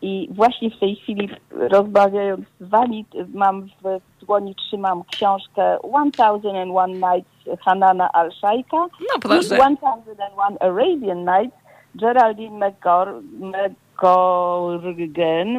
i 0.03 0.29
właśnie 0.31 0.71
w 0.71 0.79
tej 0.79 0.97
chwili 0.97 1.29
rozmawiając 1.51 2.47
z 2.61 2.69
wami, 2.69 3.07
mam 3.35 3.63
w 3.63 4.01
dłoni, 4.27 4.55
trzymam 4.55 5.05
książkę 5.05 5.79
1001 6.13 6.93
Nights 6.93 7.61
Hanana 7.61 8.13
Al-Shaika 8.13 8.77
no, 8.77 9.19
proszę. 9.23 9.57
i 9.57 9.59
1001 9.59 10.57
Arabian 10.61 11.25
Nights 11.25 11.65
Geraldine 11.95 12.59
McGorgan, 12.59 13.75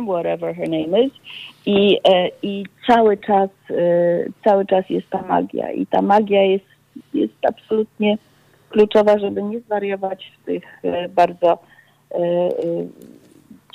whatever 0.05 0.53
her 0.53 0.67
name 0.67 1.03
is. 1.03 1.11
I, 1.65 1.99
e, 2.03 2.29
i 2.41 2.65
cały 2.87 3.17
czas, 3.17 3.49
e, 3.69 3.73
cały 4.43 4.65
czas 4.65 4.89
jest 4.89 5.09
ta 5.09 5.21
magia. 5.21 5.71
I 5.71 5.85
ta 5.85 6.01
magia 6.01 6.41
jest, 6.41 6.65
jest 7.13 7.33
absolutnie 7.47 8.17
kluczowa, 8.69 9.19
żeby 9.19 9.43
nie 9.43 9.59
zwariować 9.59 10.31
w 10.41 10.45
tych 10.45 10.63
e, 10.83 11.09
bardzo 11.09 11.57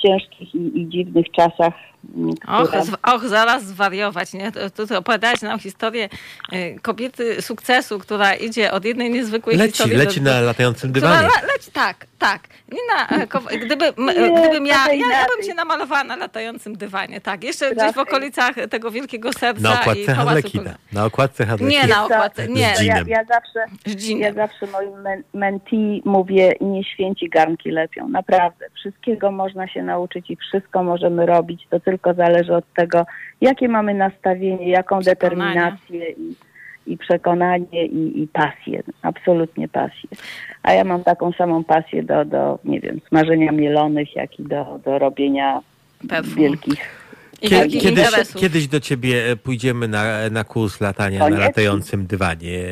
ciężkich 0.01 0.55
i, 0.55 0.81
i 0.81 0.89
dziwnych 0.89 1.31
czasach. 1.31 1.73
Mm, 2.15 2.35
które... 2.35 2.79
Och, 2.79 3.13
och, 3.15 3.29
zaraz 3.29 3.63
zwariować, 3.63 4.33
nie? 4.33 4.51
Tu, 4.51 4.87
tu 4.87 4.97
opowiadać 4.97 5.41
nam 5.41 5.59
historię 5.59 6.09
y, 6.53 6.79
kobiety 6.81 7.41
sukcesu, 7.41 7.99
która 7.99 8.33
idzie 8.33 8.71
od 8.71 8.85
jednej 8.85 9.11
niezwykłej 9.11 9.57
leci, 9.57 9.71
historii. 9.71 9.97
Leci 9.97 10.21
do, 10.21 10.31
na 10.31 10.41
latającym 10.41 10.91
dywanie. 10.91 11.27
Która, 11.27 11.47
leci, 11.53 11.71
tak, 11.71 12.05
tak. 12.19 12.41
Nina, 12.71 13.23
e, 13.23 13.57
gdyby, 13.65 13.85
nie, 13.97 14.41
gdybym 14.41 14.65
ja, 14.65 14.87
ja, 14.87 14.93
ja 14.93 15.25
bym 15.35 15.45
się 15.47 15.53
namalowała 15.53 16.03
na 16.03 16.15
latającym 16.15 16.77
dywanie, 16.77 17.21
tak. 17.21 17.43
Jeszcze 17.43 17.75
gdzieś 17.75 17.93
w 17.93 17.97
okolicach 17.97 18.55
tego 18.69 18.91
wielkiego 18.91 19.33
serca 19.33 19.61
na 19.61 19.81
okładce 19.81 20.01
i 20.01 20.05
Harlekina. 20.05 20.75
Na 20.93 21.05
okładce 21.05 21.45
Harlekina. 21.45 21.81
Nie, 21.81 21.87
na 21.87 22.05
okładce, 22.05 22.47
nie. 22.47 22.73
Ja, 22.81 23.03
ja, 23.07 23.23
zawsze, 23.25 23.59
ja 24.17 24.33
zawsze 24.33 24.67
moim 24.67 24.91
mentee 25.33 26.01
mówię, 26.05 26.53
nie 26.61 26.83
święci 26.83 27.29
garnki 27.29 27.71
lepią. 27.71 28.09
Naprawdę. 28.09 28.65
Wszystkiego 28.75 29.31
można 29.31 29.67
się 29.67 29.83
nauczyć 29.83 30.29
i 30.29 30.35
wszystko 30.35 30.83
możemy 30.83 31.25
robić. 31.25 31.67
To, 31.69 31.79
co 31.79 31.90
tylko 31.91 32.13
zależy 32.13 32.55
od 32.55 32.73
tego, 32.73 33.05
jakie 33.41 33.67
mamy 33.67 33.93
nastawienie, 33.93 34.69
jaką 34.69 34.99
determinację 34.99 36.11
i, 36.11 36.35
i 36.87 36.97
przekonanie 36.97 37.85
i, 37.85 38.21
i 38.21 38.27
pasję, 38.27 38.83
absolutnie 39.01 39.67
pasję. 39.67 40.09
A 40.63 40.73
ja 40.73 40.83
mam 40.83 41.03
taką 41.03 41.31
samą 41.31 41.63
pasję 41.63 42.03
do, 42.03 42.25
do 42.25 42.59
nie 42.65 42.79
wiem, 42.79 43.01
smażenia 43.07 43.51
mielonych, 43.51 44.15
jak 44.15 44.39
i 44.39 44.43
do, 44.43 44.79
do 44.85 44.99
robienia 44.99 45.61
Perfum. 46.09 46.35
wielkich 46.35 47.00
Kie- 47.41 47.67
Kiedyś, 47.81 48.07
kiedyś 48.35 48.67
do 48.67 48.79
ciebie 48.79 49.35
pójdziemy 49.43 49.87
na, 49.87 50.29
na 50.31 50.43
kurs 50.43 50.81
latania 50.81 51.29
na 51.29 51.39
latającym 51.39 52.07
dywanie. 52.07 52.63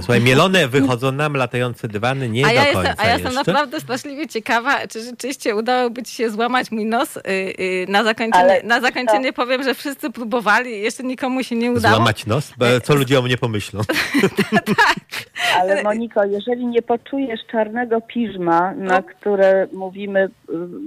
Słuchaj, 0.00 0.20
mielone 0.20 0.68
wychodzą 0.78 1.12
nam 1.12 1.34
latające 1.34 1.88
dywany 1.88 2.28
nie 2.28 2.44
A 2.46 2.48
do 2.48 2.54
ja, 2.54 2.64
końca 2.64 2.78
jestem, 2.88 2.96
a 2.98 3.06
ja 3.08 3.12
jestem 3.12 3.32
jeszcze. 3.32 3.50
naprawdę 3.52 3.80
straszliwie 3.80 4.28
ciekawa, 4.28 4.86
czy 4.86 5.02
rzeczywiście 5.02 5.56
udałoby 5.56 6.02
ci 6.02 6.14
się 6.14 6.30
złamać 6.30 6.70
mój 6.70 6.84
nos. 6.86 7.16
Y, 7.16 7.20
y, 7.60 7.86
na 7.88 8.04
zakończenie, 8.04 8.44
Ale 8.44 8.62
na 8.62 8.80
zakończenie 8.80 9.32
powiem, 9.32 9.62
że 9.62 9.74
wszyscy 9.74 10.10
próbowali 10.10 10.82
jeszcze 10.82 11.02
nikomu 11.02 11.42
się 11.42 11.56
nie 11.56 11.72
udało. 11.72 11.94
Złamać 11.96 12.26
nos? 12.26 12.52
Bo 12.58 12.64
co 12.82 12.94
ludzie 12.94 13.18
o 13.18 13.22
mnie 13.22 13.36
pomyślą? 13.36 13.80
Ale 15.60 15.82
Moniko, 15.82 16.24
jeżeli 16.24 16.66
nie 16.66 16.82
poczujesz 16.82 17.40
czarnego 17.52 18.00
piżma, 18.00 18.72
na 18.74 18.96
No. 18.96 19.02
które 19.02 19.66
mówimy 19.72 20.24
y, 20.24 20.28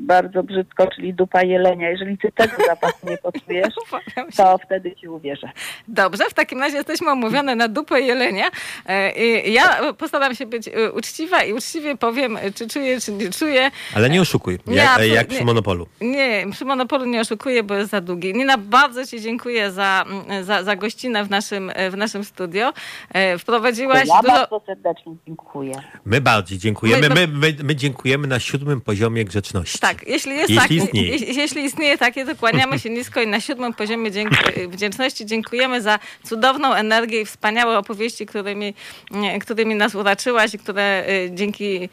bardzo 0.07 0.43
brzydko, 0.43 0.87
czyli 0.95 1.13
dupa 1.13 1.43
jelenia, 1.43 1.89
jeżeli 1.89 2.17
ty 2.17 2.31
tego 2.31 2.53
zapachu 2.67 3.07
nie 3.09 3.17
poczujesz, 3.17 3.73
to 4.37 4.57
wtedy 4.65 4.95
ci 4.95 5.07
uwierzę. 5.07 5.49
Dobrze, 5.87 6.23
w 6.29 6.33
takim 6.33 6.59
razie 6.59 6.77
jesteśmy 6.77 7.11
omówione 7.11 7.55
na 7.55 7.67
dupę 7.67 8.01
jelenia. 8.01 8.45
E, 8.85 9.11
i 9.45 9.53
Ja 9.53 9.93
postaram 9.93 10.35
się 10.35 10.45
być 10.45 10.67
e, 10.67 10.91
uczciwa 10.91 11.43
i 11.43 11.53
uczciwie 11.53 11.97
powiem, 11.97 12.37
e, 12.37 12.51
czy 12.51 12.67
czuję, 12.67 13.01
czy 13.01 13.11
nie 13.11 13.29
czuję. 13.29 13.71
Ale 13.95 14.09
nie 14.09 14.21
oszukuj, 14.21 14.59
Nie, 14.67 14.75
jak, 14.75 14.87
absolutnie. 14.87 15.15
jak 15.15 15.27
przy 15.27 15.45
Monopolu. 15.45 15.87
Nie, 16.01 16.45
przy 16.51 16.65
Monopolu 16.65 17.05
nie 17.05 17.21
oszukuję, 17.21 17.63
bo 17.63 17.75
jest 17.75 17.91
za 17.91 18.01
długi. 18.01 18.33
Nina, 18.33 18.57
bardzo 18.57 19.05
Ci 19.05 19.21
dziękuję 19.21 19.71
za, 19.71 20.05
mm, 20.07 20.43
za, 20.43 20.63
za 20.63 20.75
gościnę 20.75 21.23
w 21.25 21.29
naszym, 21.29 21.71
w 21.91 21.97
naszym 21.97 22.23
studio. 22.23 22.73
To 22.73 23.39
Wprowadziłaś 23.39 24.07
ja 24.07 24.21
dużo... 24.21 24.33
bardzo 24.33 24.61
serdecznie 24.65 25.15
dziękuję. 25.27 25.73
My 26.05 26.21
bardziej 26.21 26.57
dziękujemy. 26.57 27.09
My- 27.09 27.15
My, 27.15 27.27
my, 27.27 27.55
my 27.63 27.75
dziękujemy 27.75 28.27
na 28.27 28.39
siódmym 28.39 28.81
poziomie 28.81 29.25
grzeczności. 29.25 29.79
Tak, 29.79 30.07
jeśli 30.07 30.31
jest 30.31 30.49
Jeśli 30.49 30.61
taki, 30.61 30.75
istnieje. 30.75 31.07
jeśli, 31.09 31.35
jeśli 31.35 31.63
istnieje 31.63 31.97
takie, 31.97 32.25
to 32.25 32.35
kłaniamy 32.35 32.79
się 32.79 32.89
nisko 32.99 33.21
i 33.21 33.27
na 33.27 33.41
siódmym 33.41 33.73
poziomie 33.73 34.11
dzięk, 34.11 34.31
wdzięczności 34.67 35.25
dziękujemy 35.25 35.81
za 35.81 35.99
cudowną 36.23 36.73
energię 36.73 37.21
i 37.21 37.25
wspaniałe 37.25 37.77
opowieści, 37.77 38.25
którymi, 38.25 38.73
którymi 39.41 39.75
nas 39.75 39.95
uraczyłaś 39.95 40.53
i 40.53 40.59
które 40.59 41.03
y, 41.09 41.31
dzięki 41.33 41.89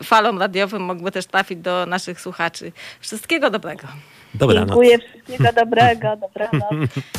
y, 0.00 0.04
falom 0.04 0.38
radiowym 0.38 0.82
mogły 0.82 1.10
też 1.10 1.26
trafić 1.26 1.58
do 1.58 1.86
naszych 1.86 2.20
słuchaczy. 2.20 2.72
Wszystkiego 3.00 3.50
dobrego. 3.50 3.88
Dobranoc. 4.34 4.68
Dziękuję, 4.68 4.98
wszystkiego 4.98 5.52
dobrego, 5.52 6.08
dobranoc. 6.16 6.90